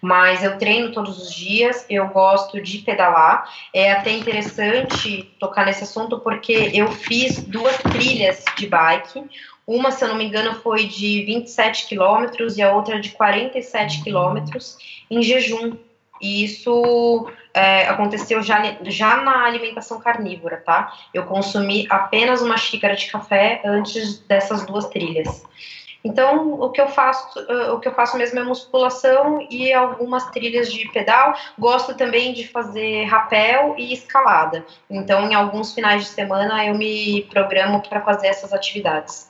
mas 0.00 0.44
eu 0.44 0.58
treino 0.58 0.92
todos 0.92 1.20
os 1.20 1.34
dias, 1.34 1.84
eu 1.90 2.08
gosto 2.08 2.60
de 2.60 2.78
pedalar. 2.78 3.48
É 3.74 3.92
até 3.92 4.12
interessante 4.12 5.22
tocar 5.38 5.66
nesse 5.66 5.84
assunto 5.84 6.20
porque 6.20 6.70
eu 6.72 6.90
fiz 6.90 7.42
duas 7.42 7.76
trilhas 7.78 8.44
de 8.56 8.66
bike. 8.66 9.24
Uma, 9.66 9.90
se 9.90 10.04
eu 10.04 10.08
não 10.08 10.16
me 10.16 10.24
engano, 10.24 10.54
foi 10.60 10.86
de 10.86 11.24
27 11.24 11.86
quilômetros 11.86 12.56
e 12.56 12.62
a 12.62 12.72
outra 12.72 13.00
de 13.00 13.10
47 13.10 14.02
quilômetros 14.02 14.78
em 15.10 15.22
jejum. 15.22 15.76
E 16.20 16.44
isso 16.44 17.30
é, 17.58 17.88
aconteceu 17.88 18.40
já, 18.40 18.76
já 18.82 19.16
na 19.16 19.44
alimentação 19.44 19.98
carnívora, 19.98 20.58
tá? 20.58 20.92
Eu 21.12 21.24
consumi 21.26 21.86
apenas 21.90 22.40
uma 22.40 22.56
xícara 22.56 22.94
de 22.94 23.10
café 23.10 23.60
antes 23.64 24.20
dessas 24.20 24.64
duas 24.64 24.86
trilhas. 24.86 25.44
Então, 26.04 26.52
o 26.52 26.70
que 26.70 26.80
eu 26.80 26.86
faço, 26.86 27.40
uh, 27.40 27.74
o 27.74 27.80
que 27.80 27.88
eu 27.88 27.92
faço 27.92 28.16
mesmo 28.16 28.38
é 28.38 28.44
musculação 28.44 29.44
e 29.50 29.72
algumas 29.72 30.30
trilhas 30.30 30.72
de 30.72 30.88
pedal. 30.90 31.34
Gosto 31.58 31.96
também 31.96 32.32
de 32.32 32.46
fazer 32.46 33.04
rapel 33.06 33.74
e 33.76 33.92
escalada. 33.92 34.64
Então, 34.88 35.28
em 35.28 35.34
alguns 35.34 35.74
finais 35.74 36.04
de 36.04 36.08
semana 36.10 36.64
eu 36.64 36.74
me 36.74 37.22
programo 37.22 37.82
para 37.82 38.00
fazer 38.00 38.28
essas 38.28 38.52
atividades. 38.52 39.28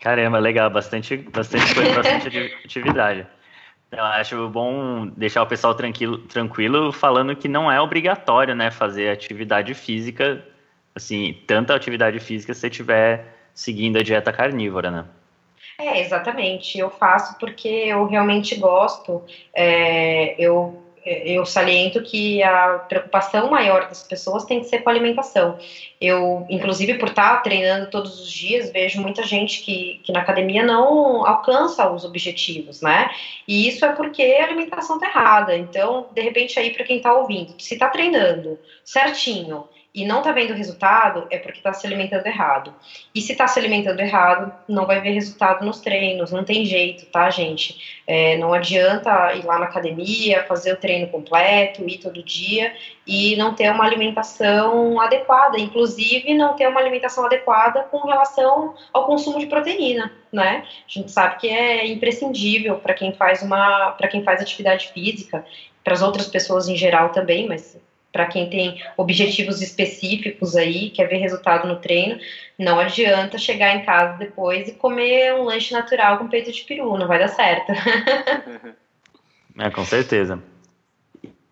Caramba, 0.00 0.38
legal, 0.38 0.70
bastante, 0.70 1.16
bastante 1.16 1.74
coisa, 1.74 1.94
bastante 1.94 2.54
atividade. 2.64 3.26
Eu 3.92 4.04
acho 4.04 4.48
bom 4.48 5.06
deixar 5.08 5.42
o 5.42 5.46
pessoal 5.46 5.74
tranquilo, 5.74 6.18
tranquilo 6.18 6.92
falando 6.92 7.36
que 7.36 7.46
não 7.46 7.70
é 7.70 7.78
obrigatório, 7.78 8.54
né, 8.54 8.70
fazer 8.70 9.10
atividade 9.10 9.74
física, 9.74 10.42
assim, 10.94 11.38
tanta 11.46 11.74
atividade 11.74 12.18
física 12.18 12.54
se 12.54 12.60
você 12.60 12.68
estiver 12.68 13.36
seguindo 13.54 13.98
a 13.98 14.02
dieta 14.02 14.32
carnívora, 14.32 14.90
né? 14.90 15.04
É, 15.78 16.00
exatamente. 16.00 16.78
Eu 16.78 16.90
faço 16.90 17.38
porque 17.38 17.68
eu 17.68 18.06
realmente 18.06 18.54
gosto. 18.56 19.22
É, 19.54 20.42
eu 20.42 20.81
eu 21.04 21.44
saliento 21.44 22.00
que 22.02 22.42
a 22.42 22.78
preocupação 22.88 23.50
maior 23.50 23.88
das 23.88 24.02
pessoas 24.04 24.44
tem 24.44 24.60
que 24.60 24.66
ser 24.66 24.80
com 24.80 24.88
a 24.88 24.92
alimentação. 24.92 25.58
Eu, 26.00 26.46
inclusive, 26.48 26.94
por 26.94 27.08
estar 27.08 27.42
treinando 27.42 27.90
todos 27.90 28.20
os 28.20 28.30
dias, 28.30 28.70
vejo 28.70 29.00
muita 29.00 29.22
gente 29.24 29.62
que, 29.62 30.00
que 30.04 30.12
na 30.12 30.20
academia 30.20 30.64
não 30.64 31.26
alcança 31.26 31.90
os 31.90 32.04
objetivos, 32.04 32.80
né? 32.80 33.10
E 33.48 33.66
isso 33.66 33.84
é 33.84 33.92
porque 33.92 34.22
a 34.22 34.44
alimentação 34.44 34.96
está 34.96 35.08
errada. 35.08 35.56
Então, 35.56 36.06
de 36.12 36.20
repente, 36.20 36.58
aí, 36.58 36.70
para 36.70 36.84
quem 36.84 36.98
está 36.98 37.12
ouvindo, 37.12 37.54
se 37.58 37.74
está 37.74 37.88
treinando 37.88 38.58
certinho 38.84 39.64
e 39.94 40.06
não 40.06 40.18
está 40.18 40.32
vendo 40.32 40.54
resultado, 40.54 41.26
é 41.30 41.36
porque 41.36 41.58
está 41.58 41.70
se 41.74 41.86
alimentando 41.86 42.26
errado. 42.26 42.74
E 43.14 43.20
se 43.20 43.32
está 43.32 43.46
se 43.46 43.58
alimentando 43.58 44.00
errado, 44.00 44.50
não 44.66 44.86
vai 44.86 45.02
ver 45.02 45.10
resultado 45.10 45.66
nos 45.66 45.80
treinos, 45.80 46.32
não 46.32 46.44
tem 46.44 46.64
jeito, 46.64 47.04
tá, 47.06 47.28
gente? 47.28 48.00
É, 48.06 48.38
não 48.38 48.54
adianta 48.54 49.34
ir 49.34 49.44
lá 49.44 49.58
na 49.58 49.66
academia, 49.66 50.44
fazer 50.44 50.72
o 50.72 50.78
treino 50.78 51.08
completo, 51.08 51.86
ir 51.86 51.98
todo 51.98 52.22
dia 52.22 52.74
e 53.06 53.36
não 53.36 53.54
ter 53.54 53.70
uma 53.70 53.84
alimentação 53.84 54.98
adequada, 54.98 55.58
inclusive 55.58 56.32
não 56.32 56.56
ter 56.56 56.66
uma 56.68 56.80
alimentação 56.80 57.26
adequada 57.26 57.82
com 57.90 57.98
relação 57.98 58.74
ao 58.94 59.04
consumo 59.04 59.38
de 59.38 59.46
proteína, 59.46 60.10
né? 60.32 60.64
A 60.66 60.88
gente 60.88 61.10
sabe 61.10 61.36
que 61.36 61.48
é 61.50 61.86
imprescindível 61.86 62.76
para 62.76 62.94
quem 62.94 63.12
faz 63.12 63.42
uma, 63.42 63.90
para 63.92 64.08
quem 64.08 64.24
faz 64.24 64.40
atividade 64.40 64.88
física, 64.88 65.44
para 65.84 65.92
as 65.92 66.00
outras 66.00 66.28
pessoas 66.28 66.66
em 66.66 66.76
geral 66.76 67.10
também, 67.10 67.46
mas 67.46 67.76
para 68.12 68.26
quem 68.26 68.50
tem 68.50 68.82
objetivos 68.96 69.62
específicos 69.62 70.54
aí, 70.54 70.90
quer 70.90 71.08
ver 71.08 71.16
resultado 71.16 71.66
no 71.66 71.76
treino, 71.76 72.20
não 72.58 72.78
adianta 72.78 73.38
chegar 73.38 73.74
em 73.74 73.84
casa 73.84 74.18
depois 74.18 74.68
e 74.68 74.72
comer 74.72 75.34
um 75.34 75.44
lanche 75.44 75.72
natural 75.72 76.18
com 76.18 76.28
peito 76.28 76.52
de 76.52 76.62
peru, 76.64 76.98
não 76.98 77.08
vai 77.08 77.18
dar 77.18 77.28
certo. 77.28 77.72
é, 79.58 79.70
com 79.70 79.84
certeza. 79.84 80.42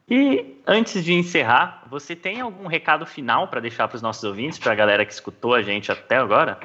E 0.08 0.56
antes 0.66 1.04
de 1.04 1.14
encerrar, 1.14 1.84
você 1.88 2.16
tem 2.16 2.40
algum 2.40 2.66
recado 2.66 3.06
final 3.06 3.48
para 3.48 3.60
deixar 3.60 3.86
para 3.88 3.96
os 3.96 4.02
nossos 4.02 4.24
ouvintes, 4.24 4.58
para 4.58 4.72
a 4.72 4.74
galera 4.74 5.06
que 5.06 5.12
escutou 5.12 5.54
a 5.54 5.62
gente 5.62 5.90
até 5.90 6.16
agora? 6.16 6.58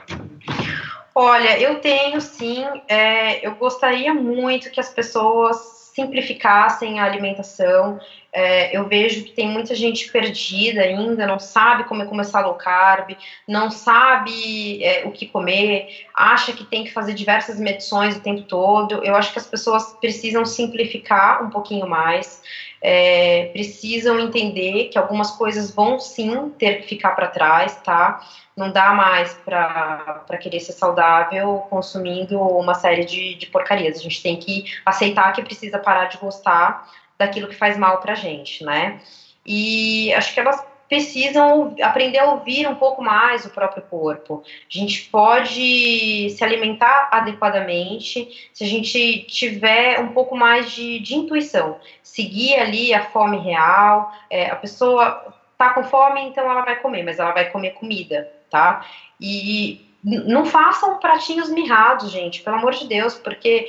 Olha, 1.14 1.58
eu 1.60 1.80
tenho 1.80 2.20
sim. 2.20 2.66
É, 2.88 3.46
eu 3.46 3.56
gostaria 3.56 4.14
muito 4.14 4.70
que 4.72 4.80
as 4.80 4.90
pessoas 4.90 5.92
simplificassem 5.96 7.00
a 7.00 7.06
alimentação. 7.06 8.00
É, 8.38 8.76
eu 8.76 8.86
vejo 8.86 9.24
que 9.24 9.32
tem 9.32 9.48
muita 9.48 9.74
gente 9.74 10.12
perdida 10.12 10.82
ainda, 10.82 11.26
não 11.26 11.40
sabe 11.40 11.86
como 11.86 12.04
é 12.04 12.06
começar 12.06 12.42
low 12.42 12.56
carb, 12.56 13.16
não 13.48 13.72
sabe 13.72 14.84
é, 14.84 15.06
o 15.06 15.12
que 15.12 15.26
comer, 15.26 15.88
acha 16.14 16.52
que 16.52 16.66
tem 16.66 16.84
que 16.84 16.92
fazer 16.92 17.14
diversas 17.14 17.58
medições 17.58 18.18
o 18.18 18.20
tempo 18.20 18.42
todo. 18.42 19.02
Eu 19.06 19.16
acho 19.16 19.32
que 19.32 19.40
as 19.40 19.48
pessoas 19.48 19.94
precisam 20.02 20.44
simplificar 20.44 21.46
um 21.46 21.50
pouquinho 21.50 21.88
mais, 21.88 22.42
é, 22.82 23.52
precisam 23.54 24.20
entender 24.20 24.90
que 24.90 24.98
algumas 24.98 25.32
coisas 25.32 25.74
vão 25.74 25.98
sim 25.98 26.50
ter 26.60 26.82
que 26.82 26.90
ficar 26.90 27.12
para 27.12 27.28
trás, 27.28 27.78
tá? 27.86 28.20
não 28.56 28.72
dá 28.72 28.94
mais 28.94 29.34
para 29.44 30.38
querer 30.40 30.62
ser 30.62 30.72
saudável 30.72 31.66
consumindo 31.70 32.40
uma 32.40 32.74
série 32.74 33.04
de, 33.04 33.36
de 33.36 33.48
porcarias. 33.48 33.98
A 33.98 34.02
gente 34.02 34.24
tem 34.24 34.38
que 34.38 34.64
aceitar 34.86 35.34
que 35.34 35.42
precisa 35.42 35.78
parar 35.78 36.06
de 36.06 36.18
gostar 36.18 36.88
daquilo 37.18 37.48
que 37.48 37.56
faz 37.56 37.78
mal 37.78 38.00
para 38.00 38.16
gente, 38.16 38.64
né? 38.64 39.00
E 39.46 40.14
acho 40.14 40.34
que 40.34 40.40
elas 40.40 40.64
precisam 40.88 41.76
aprender 41.82 42.20
a 42.20 42.32
ouvir 42.32 42.68
um 42.68 42.76
pouco 42.76 43.02
mais 43.04 43.46
o 43.46 43.50
próprio 43.50 43.84
corpo. 43.84 44.44
A 44.46 44.78
gente 44.78 45.10
pode 45.10 46.30
se 46.30 46.44
alimentar 46.44 47.10
adequadamente 47.12 48.50
se 48.54 48.64
a 48.64 48.68
gente 48.68 49.24
tiver 49.24 50.00
um 50.00 50.10
pouco 50.10 50.36
mais 50.36 50.72
de, 50.72 51.00
de 51.00 51.16
intuição, 51.16 51.80
seguir 52.04 52.56
ali 52.56 52.94
a 52.94 53.06
fome 53.06 53.38
real. 53.38 54.12
É, 54.30 54.48
a 54.48 54.56
pessoa 54.56 55.34
tá 55.58 55.72
com 55.72 55.84
fome, 55.84 56.22
então 56.22 56.50
ela 56.50 56.62
vai 56.62 56.76
comer, 56.76 57.04
mas 57.04 57.18
ela 57.18 57.32
vai 57.32 57.50
comer 57.50 57.72
comida 57.72 58.32
tá? 58.56 58.86
E 59.20 59.86
não 60.06 60.46
façam 60.46 61.00
pratinhos 61.00 61.50
mirrados, 61.50 62.12
gente, 62.12 62.44
pelo 62.44 62.58
amor 62.58 62.74
de 62.74 62.88
Deus, 62.88 63.16
porque 63.16 63.68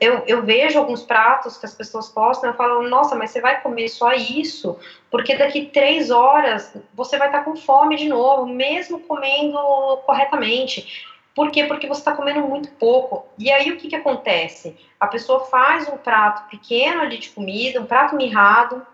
eu, 0.00 0.24
eu 0.26 0.42
vejo 0.42 0.76
alguns 0.76 1.04
pratos 1.04 1.56
que 1.56 1.64
as 1.64 1.72
pessoas 1.72 2.08
postam 2.08 2.50
e 2.50 2.52
eu 2.52 2.56
falo, 2.56 2.88
nossa, 2.88 3.14
mas 3.14 3.30
você 3.30 3.40
vai 3.40 3.60
comer 3.60 3.88
só 3.88 4.12
isso, 4.12 4.76
porque 5.12 5.36
daqui 5.36 5.66
três 5.66 6.10
horas 6.10 6.76
você 6.92 7.16
vai 7.16 7.28
estar 7.28 7.44
com 7.44 7.54
fome 7.54 7.94
de 7.94 8.08
novo, 8.08 8.46
mesmo 8.46 8.98
comendo 8.98 9.56
corretamente. 10.04 11.06
Por 11.36 11.52
quê? 11.52 11.62
Porque 11.62 11.86
você 11.86 12.00
está 12.00 12.16
comendo 12.16 12.40
muito 12.40 12.72
pouco. 12.72 13.28
E 13.38 13.48
aí 13.52 13.70
o 13.70 13.76
que, 13.76 13.86
que 13.86 13.96
acontece? 13.96 14.76
A 14.98 15.06
pessoa 15.06 15.44
faz 15.46 15.88
um 15.88 15.96
prato 15.96 16.50
pequeno 16.50 17.00
ali 17.00 17.16
de 17.18 17.30
comida, 17.30 17.80
um 17.80 17.86
prato 17.86 18.16
mirrado, 18.16 18.84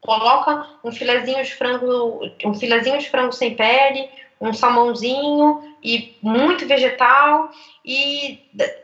coloca 0.00 0.66
um 0.82 0.90
filezinho 0.90 1.44
de 1.44 1.54
frango, 1.54 2.28
um 2.44 2.54
filezinho 2.54 2.98
de 2.98 3.08
frango 3.08 3.32
sem 3.32 3.54
pele, 3.54 4.10
um 4.40 4.52
salmãozinho 4.52 5.62
e 5.82 6.16
muito 6.22 6.66
vegetal 6.66 7.50
e 7.84 8.40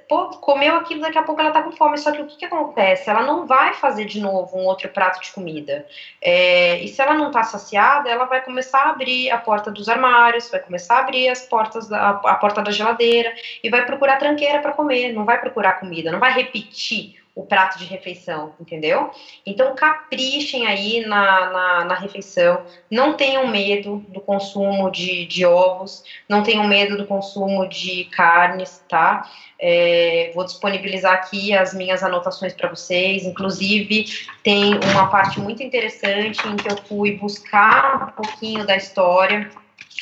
pô, 0.08 0.28
comeu 0.30 0.76
aquilo, 0.76 1.00
daqui 1.00 1.18
a 1.18 1.22
pouco 1.22 1.40
ela 1.40 1.50
tá 1.50 1.62
com 1.62 1.72
fome. 1.72 1.98
Só 1.98 2.12
que 2.12 2.22
o 2.22 2.26
que, 2.26 2.36
que 2.36 2.44
acontece? 2.44 3.08
Ela 3.10 3.22
não 3.22 3.46
vai 3.46 3.74
fazer 3.74 4.04
de 4.04 4.20
novo 4.20 4.56
um 4.56 4.64
outro 4.64 4.88
prato 4.88 5.20
de 5.20 5.32
comida. 5.32 5.86
É, 6.22 6.82
e 6.82 6.88
se 6.88 7.00
ela 7.00 7.14
não 7.14 7.30
tá 7.30 7.42
saciada, 7.42 8.08
ela 8.08 8.24
vai 8.24 8.42
começar 8.42 8.80
a 8.84 8.90
abrir 8.90 9.30
a 9.30 9.38
porta 9.38 9.70
dos 9.70 9.88
armários, 9.88 10.50
vai 10.50 10.60
começar 10.60 10.96
a 10.96 11.00
abrir 11.00 11.28
as 11.28 11.42
portas 11.42 11.88
da, 11.88 12.10
a 12.10 12.34
porta 12.34 12.62
da 12.62 12.70
geladeira 12.70 13.34
e 13.62 13.68
vai 13.68 13.84
procurar 13.84 14.16
tranqueira 14.16 14.60
para 14.60 14.72
comer. 14.72 15.12
Não 15.12 15.24
vai 15.24 15.40
procurar 15.40 15.80
comida, 15.80 16.10
não 16.10 16.20
vai 16.20 16.32
repetir 16.32 17.23
o 17.34 17.44
prato 17.44 17.78
de 17.78 17.84
refeição, 17.84 18.54
entendeu? 18.60 19.10
Então 19.44 19.74
caprichem 19.74 20.66
aí 20.66 21.04
na, 21.04 21.50
na, 21.50 21.84
na, 21.84 21.94
refeição, 21.96 22.62
não 22.88 23.14
tenham 23.14 23.48
medo 23.48 24.04
do 24.08 24.20
consumo 24.20 24.88
de, 24.88 25.26
de 25.26 25.44
ovos, 25.44 26.04
não 26.28 26.44
tenham 26.44 26.64
medo 26.64 26.96
do 26.96 27.06
consumo 27.06 27.68
de 27.68 28.04
carnes, 28.04 28.84
tá? 28.88 29.28
É, 29.58 30.30
vou 30.32 30.44
disponibilizar 30.44 31.14
aqui 31.14 31.52
as 31.52 31.74
minhas 31.74 32.04
anotações 32.04 32.52
para 32.52 32.68
vocês, 32.68 33.24
inclusive 33.24 34.06
tem 34.44 34.78
uma 34.92 35.08
parte 35.08 35.40
muito 35.40 35.60
interessante 35.60 36.46
em 36.46 36.54
que 36.54 36.70
eu 36.70 36.76
fui 36.84 37.16
buscar 37.16 38.10
um 38.10 38.22
pouquinho 38.22 38.64
da 38.64 38.76
história 38.76 39.50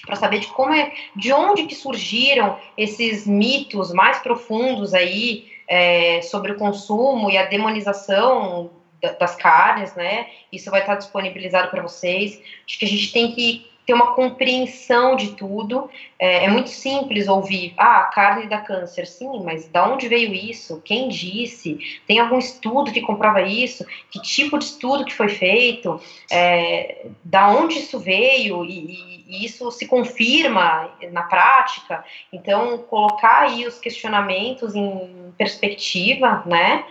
para 0.05 0.17
saber 0.17 0.41
de 0.41 0.49
como 0.49 0.75
é, 0.75 0.93
de 1.17 1.33
onde 1.33 1.65
que 1.65 1.75
surgiram 1.75 2.59
esses 2.77 3.27
mitos 3.27 3.93
mais 3.93 4.19
profundos 4.19 4.93
aí 4.93 5.52
é, 5.73 6.21
sobre 6.21 6.53
o 6.53 6.57
consumo 6.57 7.31
e 7.31 7.39
a 7.39 7.47
demonização 7.47 8.71
das 9.19 9.35
carnes, 9.35 9.95
né? 9.95 10.27
Isso 10.53 10.71
vai 10.71 10.81
estar 10.81 10.97
disponibilizado 10.97 11.71
para 11.71 11.81
vocês. 11.81 12.39
Acho 12.67 12.79
que 12.79 12.85
a 12.85 12.89
gente 12.89 13.11
tem 13.11 13.33
que 13.33 13.72
ter 13.87 13.95
uma 13.95 14.15
compreensão 14.15 15.17
de 15.17 15.33
tudo. 15.33 15.91
É, 16.19 16.45
é, 16.45 16.49
muito 16.49 16.71
simples 16.71 17.29
ouvir, 17.29 17.75
ah, 17.77 18.05
carne 18.05 18.47
dá 18.47 18.59
câncer. 18.59 19.07
Sim, 19.07 19.43
mas 19.45 19.69
da 19.69 19.89
onde 19.89 20.09
veio 20.09 20.33
isso? 20.33 20.81
Quem 20.85 21.09
disse? 21.09 21.79
Tem 22.07 22.19
algum 22.19 22.39
estudo 22.39 22.93
que 22.93 23.01
comprova 23.01 23.43
isso? 23.43 23.85
Que 24.11 24.21
tipo 24.21 24.59
de 24.59 24.65
estudo 24.67 25.05
que 25.05 25.15
foi 25.15 25.29
feito? 25.29 26.01
É, 26.31 27.07
da 27.25 27.49
onde 27.49 27.79
isso 27.79 27.99
veio? 27.99 28.65
E, 28.65 29.25
e, 29.27 29.45
isso 29.45 29.71
se 29.71 29.87
confirma 29.87 30.91
na 31.11 31.23
prática? 31.23 32.05
Então, 32.33 32.79
colocar 32.79 33.43
aí 33.43 33.67
os 33.67 33.79
questionamentos 33.79 34.75
em 34.75 35.33
perspectiva, 35.37 36.43
né? 36.47 36.85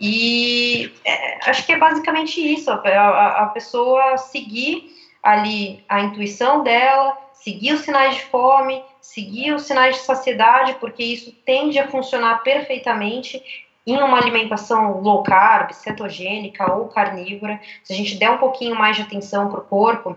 E 0.00 0.90
é, 1.04 1.48
acho 1.48 1.64
que 1.64 1.72
é 1.72 1.78
basicamente 1.78 2.40
isso, 2.40 2.68
a, 2.68 2.74
a, 2.74 3.42
a 3.44 3.46
pessoa 3.46 4.16
seguir 4.16 5.01
ali 5.22 5.84
a 5.88 6.00
intuição 6.00 6.62
dela, 6.62 7.16
seguir 7.32 7.74
os 7.74 7.80
sinais 7.80 8.16
de 8.16 8.22
fome, 8.24 8.82
seguir 9.00 9.52
os 9.52 9.62
sinais 9.62 9.96
de 9.96 10.02
saciedade, 10.02 10.74
porque 10.74 11.02
isso 11.02 11.32
tende 11.44 11.78
a 11.78 11.88
funcionar 11.88 12.42
perfeitamente 12.42 13.42
em 13.86 13.98
uma 13.98 14.18
alimentação 14.18 15.00
low 15.00 15.22
carb, 15.22 15.72
cetogênica 15.72 16.72
ou 16.72 16.88
carnívora. 16.88 17.60
Se 17.82 17.92
a 17.92 17.96
gente 17.96 18.16
der 18.16 18.30
um 18.30 18.38
pouquinho 18.38 18.76
mais 18.76 18.96
de 18.96 19.02
atenção 19.02 19.50
para 19.50 19.60
o 19.60 19.64
corpo, 19.64 20.16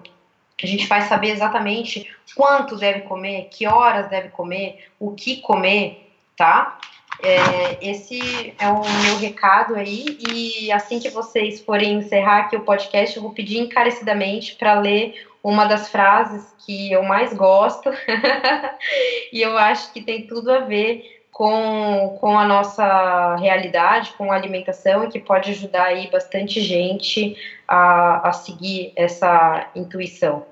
a 0.62 0.66
gente 0.66 0.88
vai 0.88 1.02
saber 1.02 1.32
exatamente 1.32 2.10
quanto 2.36 2.78
deve 2.78 3.02
comer, 3.02 3.50
que 3.52 3.68
horas 3.68 4.08
deve 4.08 4.30
comer, 4.30 4.88
o 5.00 5.12
que 5.12 5.38
comer, 5.42 6.12
tá? 6.38 6.78
É, 7.24 7.78
esse 7.82 8.54
é 8.60 8.68
o 8.68 8.82
meu 9.04 9.18
recado 9.18 9.76
aí, 9.76 10.18
e 10.30 10.72
assim 10.72 11.00
que 11.00 11.10
vocês 11.10 11.62
forem 11.62 12.00
encerrar 12.00 12.42
aqui 12.42 12.56
o 12.56 12.62
podcast, 12.62 13.16
eu 13.16 13.24
vou 13.24 13.32
pedir 13.32 13.58
encarecidamente 13.60 14.56
para 14.56 14.80
ler 14.80 15.16
uma 15.44 15.66
das 15.66 15.90
frases 15.90 16.54
que 16.66 16.92
eu 16.92 17.04
mais 17.04 17.34
gosto, 17.34 17.90
e 19.32 19.42
eu 19.42 19.58
acho 19.58 19.94
que 19.94 20.02
tem 20.02 20.28
tudo 20.28 20.52
a 20.52 20.60
ver 20.60 21.24
com, 21.32 22.18
com 22.20 22.38
a 22.38 22.46
nossa 22.46 23.36
realidade, 23.36 24.14
com 24.18 24.32
a 24.32 24.36
alimentação, 24.36 25.04
e 25.04 25.10
que 25.10 25.20
pode 25.20 25.52
ajudar 25.52 25.88
aí 25.88 26.10
bastante 26.10 26.62
gente 26.62 27.36
a, 27.68 28.30
a 28.30 28.32
seguir 28.32 28.94
essa 28.96 29.70
intuição. 29.76 30.46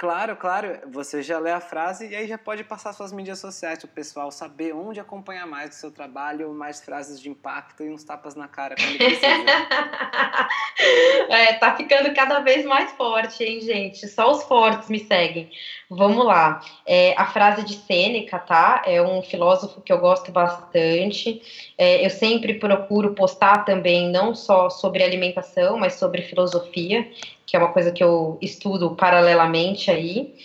Claro, 0.00 0.34
claro. 0.34 0.78
Você 0.90 1.22
já 1.22 1.38
lê 1.38 1.52
a 1.52 1.60
frase 1.60 2.08
e 2.08 2.16
aí 2.16 2.26
já 2.26 2.38
pode 2.38 2.64
passar 2.64 2.94
suas 2.94 3.12
mídias 3.12 3.38
sociais 3.38 3.80
para 3.80 3.84
o 3.84 3.90
pessoal 3.90 4.30
saber 4.30 4.74
onde 4.74 4.98
acompanhar 4.98 5.46
mais 5.46 5.68
do 5.68 5.74
seu 5.74 5.90
trabalho, 5.90 6.54
mais 6.54 6.80
frases 6.80 7.20
de 7.20 7.28
impacto 7.28 7.84
e 7.84 7.90
uns 7.92 8.02
tapas 8.02 8.34
na 8.34 8.48
cara 8.48 8.76
quando 8.76 8.96
precisa. 8.96 9.26
é, 11.30 11.54
tá 11.54 11.74
ficando 11.76 12.12
cada 12.14 12.40
vez 12.40 12.64
mais 12.64 12.92
forte, 12.92 13.42
hein, 13.42 13.60
gente? 13.60 14.06
Só 14.08 14.30
os 14.30 14.42
fortes 14.44 14.88
me 14.88 14.98
seguem. 14.98 15.50
Vamos 15.88 16.24
lá. 16.24 16.60
É, 16.86 17.14
a 17.16 17.26
frase 17.26 17.64
de 17.64 17.74
Sêneca, 17.74 18.38
tá? 18.38 18.82
É 18.84 19.00
um 19.00 19.22
filósofo 19.22 19.80
que 19.80 19.92
eu 19.92 19.98
gosto 19.98 20.30
bastante. 20.30 21.40
É, 21.78 22.04
eu 22.04 22.10
sempre 22.10 22.54
procuro 22.54 23.14
postar 23.14 23.64
também 23.64 24.10
não 24.10 24.34
só 24.34 24.68
sobre 24.68 25.02
alimentação, 25.02 25.78
mas 25.78 25.94
sobre 25.94 26.22
filosofia 26.22 27.08
que 27.50 27.56
é 27.56 27.58
uma 27.58 27.72
coisa 27.72 27.90
que 27.90 28.02
eu 28.02 28.38
estudo 28.40 28.94
paralelamente 28.94 29.90
aí. 29.90 30.36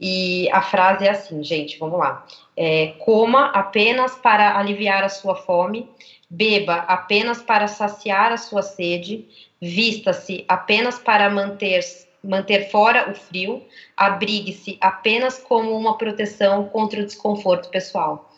E 0.00 0.48
a 0.50 0.62
frase 0.62 1.06
é 1.06 1.10
assim, 1.10 1.44
gente, 1.44 1.78
vamos 1.78 1.98
lá. 1.98 2.24
É, 2.56 2.94
coma 3.00 3.46
apenas 3.48 4.14
para 4.16 4.58
aliviar 4.58 5.04
a 5.04 5.10
sua 5.10 5.34
fome, 5.34 5.86
beba 6.28 6.76
apenas 6.88 7.42
para 7.42 7.68
saciar 7.68 8.32
a 8.32 8.38
sua 8.38 8.62
sede, 8.62 9.28
vista-se 9.64 10.44
apenas 10.46 10.98
para 10.98 11.30
manter, 11.30 11.80
manter 12.22 12.70
fora 12.70 13.10
o 13.10 13.14
frio, 13.14 13.62
abrigue-se 13.96 14.76
apenas 14.80 15.38
como 15.38 15.76
uma 15.76 15.96
proteção 15.96 16.68
contra 16.68 17.00
o 17.00 17.06
desconforto 17.06 17.70
pessoal. 17.70 18.30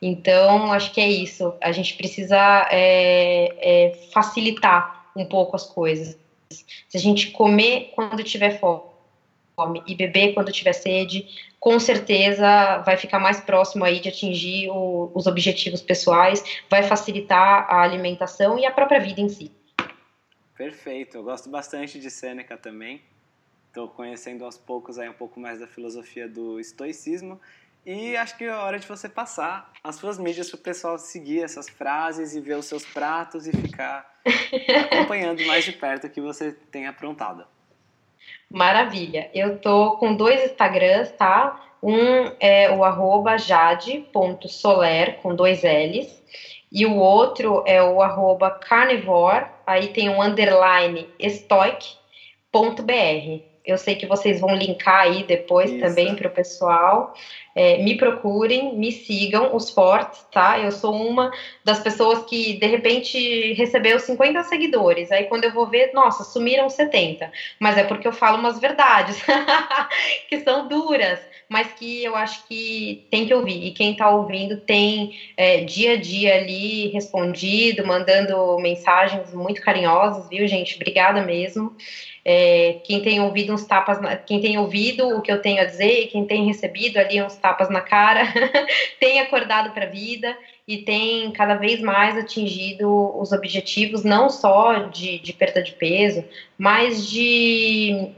Então, 0.00 0.70
acho 0.72 0.92
que 0.92 1.00
é 1.00 1.08
isso. 1.08 1.54
A 1.62 1.72
gente 1.72 1.94
precisa 1.94 2.68
é, 2.70 3.54
é, 3.58 3.94
facilitar 4.12 5.06
um 5.16 5.24
pouco 5.24 5.56
as 5.56 5.64
coisas. 5.64 6.18
Se 6.50 6.96
a 6.96 7.00
gente 7.00 7.30
comer 7.30 7.92
quando 7.94 8.22
tiver 8.22 8.60
fome 8.60 9.82
e 9.86 9.94
beber 9.94 10.34
quando 10.34 10.52
tiver 10.52 10.74
sede, 10.74 11.26
com 11.58 11.80
certeza 11.80 12.78
vai 12.84 12.98
ficar 12.98 13.18
mais 13.18 13.40
próximo 13.40 13.84
aí 13.84 14.00
de 14.00 14.10
atingir 14.10 14.68
o, 14.68 15.10
os 15.14 15.26
objetivos 15.26 15.80
pessoais, 15.80 16.44
vai 16.68 16.82
facilitar 16.82 17.66
a 17.70 17.80
alimentação 17.80 18.58
e 18.58 18.66
a 18.66 18.70
própria 18.70 19.00
vida 19.00 19.22
em 19.22 19.30
si. 19.30 19.50
Perfeito, 20.56 21.16
eu 21.16 21.22
gosto 21.22 21.48
bastante 21.48 21.98
de 21.98 22.10
Sêneca 22.10 22.56
também. 22.56 23.02
Estou 23.68 23.88
conhecendo 23.88 24.44
aos 24.44 24.56
poucos 24.56 24.98
aí 24.98 25.08
um 25.08 25.14
pouco 25.14 25.40
mais 25.40 25.58
da 25.58 25.66
filosofia 25.66 26.28
do 26.28 26.60
estoicismo 26.60 27.40
e 27.84 28.16
acho 28.16 28.38
que 28.38 28.44
é 28.44 28.52
hora 28.52 28.78
de 28.78 28.86
você 28.86 29.08
passar 29.08 29.70
as 29.82 29.96
suas 29.96 30.18
mídias 30.18 30.48
para 30.48 30.56
o 30.56 30.62
pessoal 30.62 30.96
seguir 30.96 31.42
essas 31.42 31.68
frases 31.68 32.34
e 32.34 32.40
ver 32.40 32.56
os 32.56 32.66
seus 32.66 32.84
pratos 32.84 33.46
e 33.46 33.52
ficar 33.52 34.20
acompanhando 34.90 35.44
mais 35.44 35.64
de 35.64 35.72
perto 35.72 36.06
o 36.06 36.10
que 36.10 36.20
você 36.20 36.52
tem 36.70 36.86
aprontado. 36.86 37.44
Maravilha. 38.48 39.28
Eu 39.34 39.58
tô 39.58 39.98
com 39.98 40.14
dois 40.14 40.42
Instagrams, 40.44 41.12
tá? 41.12 41.60
Um 41.82 42.32
é 42.40 42.70
o 42.70 42.82
arroba 42.82 43.36
jade.soler, 43.36 45.18
com 45.20 45.34
dois 45.34 45.62
L's. 45.62 46.22
E 46.74 46.84
o 46.84 46.96
outro 46.96 47.62
é 47.64 47.80
o 47.80 48.02
arroba 48.02 48.50
carnivore, 48.50 49.46
aí 49.64 49.92
tem 49.92 50.08
um 50.08 50.20
underline 50.20 51.08
stoic.br. 51.20 51.94
Eu 53.64 53.78
sei 53.78 53.94
que 53.94 54.06
vocês 54.06 54.40
vão 54.40 54.54
linkar 54.56 55.02
aí 55.02 55.22
depois 55.22 55.70
Isso. 55.70 55.80
também 55.80 56.16
para 56.16 56.26
o 56.26 56.32
pessoal. 56.32 57.14
É, 57.54 57.78
me 57.78 57.96
procurem, 57.96 58.76
me 58.76 58.90
sigam, 58.90 59.54
os 59.54 59.70
fortes, 59.70 60.26
tá? 60.32 60.58
Eu 60.58 60.72
sou 60.72 60.92
uma 60.92 61.30
das 61.64 61.78
pessoas 61.78 62.24
que 62.24 62.58
de 62.58 62.66
repente 62.66 63.52
recebeu 63.52 63.98
50 64.00 64.42
seguidores. 64.42 65.12
Aí 65.12 65.24
quando 65.24 65.44
eu 65.44 65.52
vou 65.52 65.68
ver, 65.70 65.92
nossa, 65.94 66.24
sumiram 66.24 66.68
70. 66.68 67.30
Mas 67.60 67.78
é 67.78 67.84
porque 67.84 68.08
eu 68.08 68.12
falo 68.12 68.36
umas 68.36 68.58
verdades 68.58 69.22
que 70.28 70.40
são 70.40 70.66
duras, 70.66 71.20
mas 71.48 71.72
que 71.72 72.04
eu 72.04 72.16
acho 72.16 72.46
que 72.46 73.04
tem 73.10 73.26
que 73.26 73.34
ouvir. 73.34 73.66
E 73.66 73.72
quem 73.72 73.96
tá 73.96 74.10
ouvindo 74.10 74.56
tem 74.60 75.12
é, 75.36 75.60
dia 75.64 75.92
a 75.92 75.96
dia 75.96 76.34
ali 76.36 76.88
respondido, 76.88 77.86
mandando 77.86 78.58
mensagens 78.58 79.32
muito 79.32 79.60
carinhosas, 79.60 80.28
viu, 80.28 80.46
gente? 80.46 80.76
Obrigada 80.76 81.22
mesmo. 81.22 81.72
É, 82.24 82.80
quem 82.84 83.02
tem 83.02 83.20
ouvido 83.20 83.52
uns 83.52 83.66
tapas, 83.66 84.00
na, 84.00 84.16
quem 84.16 84.40
tem 84.40 84.58
ouvido 84.58 85.06
o 85.08 85.20
que 85.20 85.30
eu 85.30 85.42
tenho 85.42 85.60
a 85.60 85.64
dizer 85.64 86.06
quem 86.06 86.24
tem 86.26 86.46
recebido 86.46 86.96
ali 86.96 87.22
uns 87.22 87.36
tapas 87.36 87.68
na 87.68 87.82
cara, 87.82 88.22
tem 88.98 89.20
acordado 89.20 89.72
para 89.72 89.84
a 89.84 89.90
vida 89.90 90.34
e 90.66 90.78
tem 90.78 91.30
cada 91.32 91.54
vez 91.54 91.80
mais 91.80 92.16
atingido 92.16 92.88
os 93.20 93.32
objetivos, 93.32 94.02
não 94.02 94.30
só 94.30 94.84
de, 94.84 95.18
de 95.18 95.32
perda 95.34 95.62
de 95.62 95.72
peso, 95.72 96.24
mas 96.56 97.06
de 97.06 98.14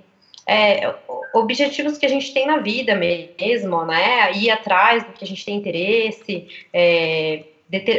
é, 0.47 0.94
objetivos 1.34 1.99
que 1.99 2.07
a 2.07 2.09
gente 2.09 2.32
tem 2.32 2.47
na 2.47 2.59
vida 2.59 2.94
mesmo, 2.94 3.84
né? 3.84 4.32
Ir 4.32 4.51
atrás 4.51 5.05
do 5.05 5.12
que 5.12 5.24
a 5.24 5.26
gente 5.26 5.44
tem 5.44 5.57
interesse, 5.57 6.66
é, 6.72 7.44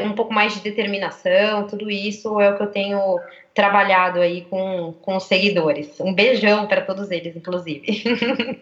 um 0.03 0.13
pouco 0.13 0.33
mais 0.33 0.53
de 0.53 0.61
determinação, 0.61 1.67
tudo 1.67 1.89
isso 1.91 2.39
é 2.39 2.49
o 2.49 2.57
que 2.57 2.63
eu 2.63 2.67
tenho 2.67 3.19
trabalhado 3.53 4.19
aí 4.19 4.45
com, 4.45 4.93
com 5.01 5.17
os 5.17 5.23
seguidores. 5.23 5.99
Um 5.99 6.13
beijão 6.13 6.67
para 6.67 6.81
todos 6.81 7.11
eles, 7.11 7.35
inclusive. 7.35 8.61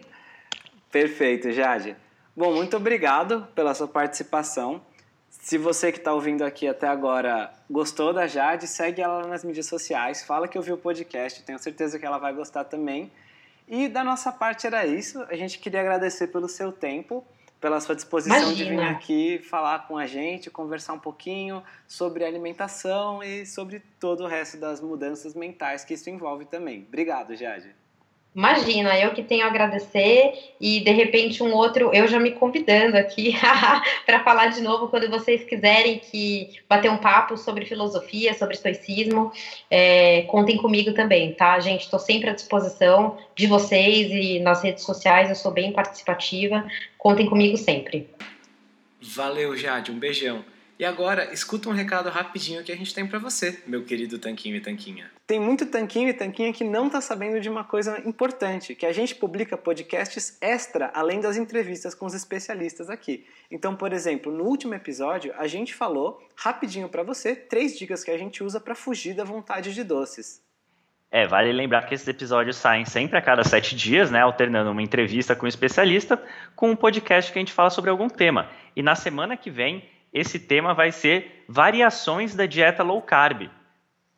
Perfeito, 0.90 1.52
Jade. 1.52 1.94
Bom, 2.36 2.54
muito 2.54 2.76
obrigado 2.76 3.46
pela 3.54 3.74
sua 3.74 3.86
participação. 3.86 4.80
Se 5.28 5.58
você 5.58 5.92
que 5.92 5.98
está 5.98 6.12
ouvindo 6.12 6.42
aqui 6.42 6.66
até 6.66 6.88
agora 6.88 7.52
gostou 7.70 8.12
da 8.12 8.26
Jade, 8.26 8.66
segue 8.66 9.00
ela 9.00 9.26
nas 9.26 9.44
mídias 9.44 9.66
sociais, 9.66 10.24
fala 10.24 10.48
que 10.48 10.58
ouviu 10.58 10.74
o 10.74 10.78
podcast, 10.78 11.42
tenho 11.44 11.58
certeza 11.58 11.98
que 11.98 12.06
ela 12.06 12.18
vai 12.18 12.32
gostar 12.32 12.64
também. 12.64 13.12
E 13.68 13.88
da 13.88 14.04
nossa 14.04 14.30
parte 14.30 14.66
era 14.66 14.86
isso. 14.86 15.22
A 15.28 15.34
gente 15.36 15.58
queria 15.58 15.80
agradecer 15.80 16.28
pelo 16.28 16.48
seu 16.48 16.70
tempo 16.72 17.26
pela 17.60 17.80
sua 17.80 17.94
disposição 17.94 18.36
Imagina. 18.36 18.54
de 18.54 18.76
vir 18.76 18.80
aqui 18.80 19.38
falar 19.38 19.86
com 19.88 19.96
a 19.96 20.06
gente, 20.06 20.50
conversar 20.50 20.92
um 20.92 20.98
pouquinho 20.98 21.62
sobre 21.86 22.24
alimentação 22.24 23.22
e 23.22 23.46
sobre 23.46 23.80
todo 23.98 24.24
o 24.24 24.26
resto 24.26 24.58
das 24.58 24.80
mudanças 24.80 25.34
mentais 25.34 25.84
que 25.84 25.94
isso 25.94 26.10
envolve 26.10 26.44
também. 26.44 26.84
Obrigado, 26.86 27.34
Jade. 27.34 27.74
Imagina, 28.36 28.98
eu 28.98 29.14
que 29.14 29.22
tenho 29.22 29.44
a 29.44 29.46
agradecer 29.46 30.34
e 30.60 30.80
de 30.80 30.90
repente 30.90 31.42
um 31.42 31.54
outro, 31.54 31.90
eu 31.94 32.06
já 32.06 32.20
me 32.20 32.32
convidando 32.32 32.94
aqui 32.94 33.34
para 34.04 34.22
falar 34.22 34.48
de 34.48 34.60
novo 34.60 34.88
quando 34.88 35.08
vocês 35.08 35.42
quiserem 35.44 35.98
que 35.98 36.50
bater 36.68 36.90
um 36.90 36.98
papo 36.98 37.38
sobre 37.38 37.64
filosofia, 37.64 38.34
sobre 38.34 38.54
estoicismo, 38.54 39.32
é, 39.70 40.22
contem 40.28 40.58
comigo 40.58 40.92
também, 40.92 41.32
tá, 41.32 41.58
gente? 41.60 41.84
Estou 41.84 41.98
sempre 41.98 42.28
à 42.28 42.34
disposição 42.34 43.16
de 43.34 43.46
vocês 43.46 44.10
e 44.12 44.38
nas 44.40 44.62
redes 44.62 44.84
sociais, 44.84 45.30
eu 45.30 45.34
sou 45.34 45.50
bem 45.50 45.72
participativa, 45.72 46.62
contem 46.98 47.24
comigo 47.24 47.56
sempre. 47.56 48.06
Valeu, 49.00 49.56
Jade, 49.56 49.90
um 49.90 49.98
beijão. 49.98 50.44
E 50.78 50.84
agora, 50.84 51.32
escuta 51.32 51.70
um 51.70 51.72
recado 51.72 52.10
rapidinho 52.10 52.62
que 52.62 52.70
a 52.70 52.76
gente 52.76 52.94
tem 52.94 53.06
para 53.06 53.18
você, 53.18 53.62
meu 53.66 53.82
querido 53.82 54.18
Tanquinho 54.18 54.56
e 54.56 54.60
Tanquinha. 54.60 55.10
Tem 55.26 55.40
muito 55.40 55.64
Tanquinho 55.64 56.10
e 56.10 56.12
Tanquinha 56.12 56.52
que 56.52 56.64
não 56.64 56.90
tá 56.90 57.00
sabendo 57.00 57.40
de 57.40 57.48
uma 57.48 57.64
coisa 57.64 57.98
importante, 58.06 58.74
que 58.74 58.84
a 58.84 58.92
gente 58.92 59.14
publica 59.14 59.56
podcasts 59.56 60.36
extra 60.38 60.90
além 60.92 61.18
das 61.18 61.38
entrevistas 61.38 61.94
com 61.94 62.04
os 62.04 62.12
especialistas 62.12 62.90
aqui. 62.90 63.24
Então, 63.50 63.74
por 63.74 63.90
exemplo, 63.90 64.30
no 64.30 64.44
último 64.44 64.74
episódio, 64.74 65.32
a 65.38 65.46
gente 65.46 65.74
falou 65.74 66.22
rapidinho 66.36 66.90
para 66.90 67.02
você 67.02 67.34
três 67.34 67.78
dicas 67.78 68.04
que 68.04 68.10
a 68.10 68.18
gente 68.18 68.44
usa 68.44 68.60
para 68.60 68.74
fugir 68.74 69.14
da 69.14 69.24
vontade 69.24 69.72
de 69.72 69.82
doces. 69.82 70.44
É, 71.10 71.26
vale 71.26 71.52
lembrar 71.52 71.86
que 71.86 71.94
esses 71.94 72.06
episódios 72.06 72.56
saem 72.56 72.84
sempre 72.84 73.16
a 73.16 73.22
cada 73.22 73.42
sete 73.44 73.74
dias, 73.74 74.10
né? 74.10 74.20
Alternando 74.20 74.70
uma 74.70 74.82
entrevista 74.82 75.34
com 75.34 75.46
um 75.46 75.48
especialista 75.48 76.22
com 76.54 76.70
um 76.70 76.76
podcast 76.76 77.32
que 77.32 77.38
a 77.38 77.40
gente 77.40 77.52
fala 77.52 77.70
sobre 77.70 77.88
algum 77.88 78.08
tema. 78.08 78.50
E 78.74 78.82
na 78.82 78.94
semana 78.94 79.36
que 79.36 79.50
vem 79.50 79.82
esse 80.16 80.38
tema 80.38 80.72
vai 80.72 80.90
ser 80.90 81.44
variações 81.46 82.34
da 82.34 82.46
dieta 82.46 82.82
low 82.82 83.02
carb. 83.02 83.50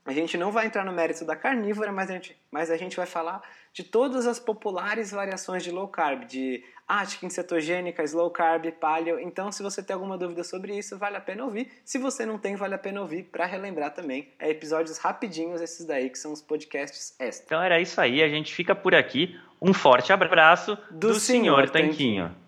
A 0.07 0.13
gente 0.13 0.39
não 0.39 0.51
vai 0.51 0.65
entrar 0.65 0.85
no 0.85 0.93
mérito 0.93 1.25
da 1.25 1.37
carnívora, 1.37 1.93
mas 1.93 2.09
a 2.09 2.15
gente, 2.15 2.37
mas 2.51 2.71
a 2.71 2.77
gente 2.77 2.97
vai 2.97 3.05
falar 3.05 3.43
de 3.75 3.83
todas 3.83 4.27
as 4.27 4.39
populares 4.39 5.11
variações 5.11 5.63
de 5.63 5.71
low 5.71 5.89
carb, 5.89 6.25
de 6.25 6.65
Atkins, 6.87 7.35
cetogênica, 7.35 8.03
slow 8.05 8.31
carb, 8.31 8.71
paleo. 8.81 9.21
Então, 9.21 9.53
se 9.53 9.63
você 9.63 9.83
tem 9.83 9.93
alguma 9.93 10.17
dúvida 10.17 10.43
sobre 10.43 10.79
isso, 10.79 10.97
vale 10.97 11.17
a 11.17 11.21
pena 11.21 11.45
ouvir. 11.45 11.71
Se 11.85 11.99
você 11.99 12.25
não 12.25 12.39
tem, 12.39 12.57
vale 12.57 12.75
a 12.75 12.79
pena 12.79 13.03
ouvir 13.03 13.25
para 13.25 13.45
relembrar 13.45 13.93
também. 13.93 14.29
É 14.39 14.49
episódios 14.49 14.97
rapidinhos 14.97 15.61
esses 15.61 15.85
daí, 15.85 16.09
que 16.09 16.19
são 16.19 16.33
os 16.33 16.41
podcasts 16.41 17.15
extra. 17.19 17.45
Então 17.45 17.63
era 17.63 17.79
isso 17.79 18.01
aí, 18.01 18.23
a 18.23 18.29
gente 18.29 18.55
fica 18.55 18.75
por 18.75 18.95
aqui. 18.95 19.39
Um 19.61 19.75
forte 19.75 20.13
abraço 20.13 20.79
do, 20.91 21.09
do 21.09 21.15
Senhor 21.21 21.69
Tanquinho. 21.69 22.29
Tanquinho. 22.29 22.48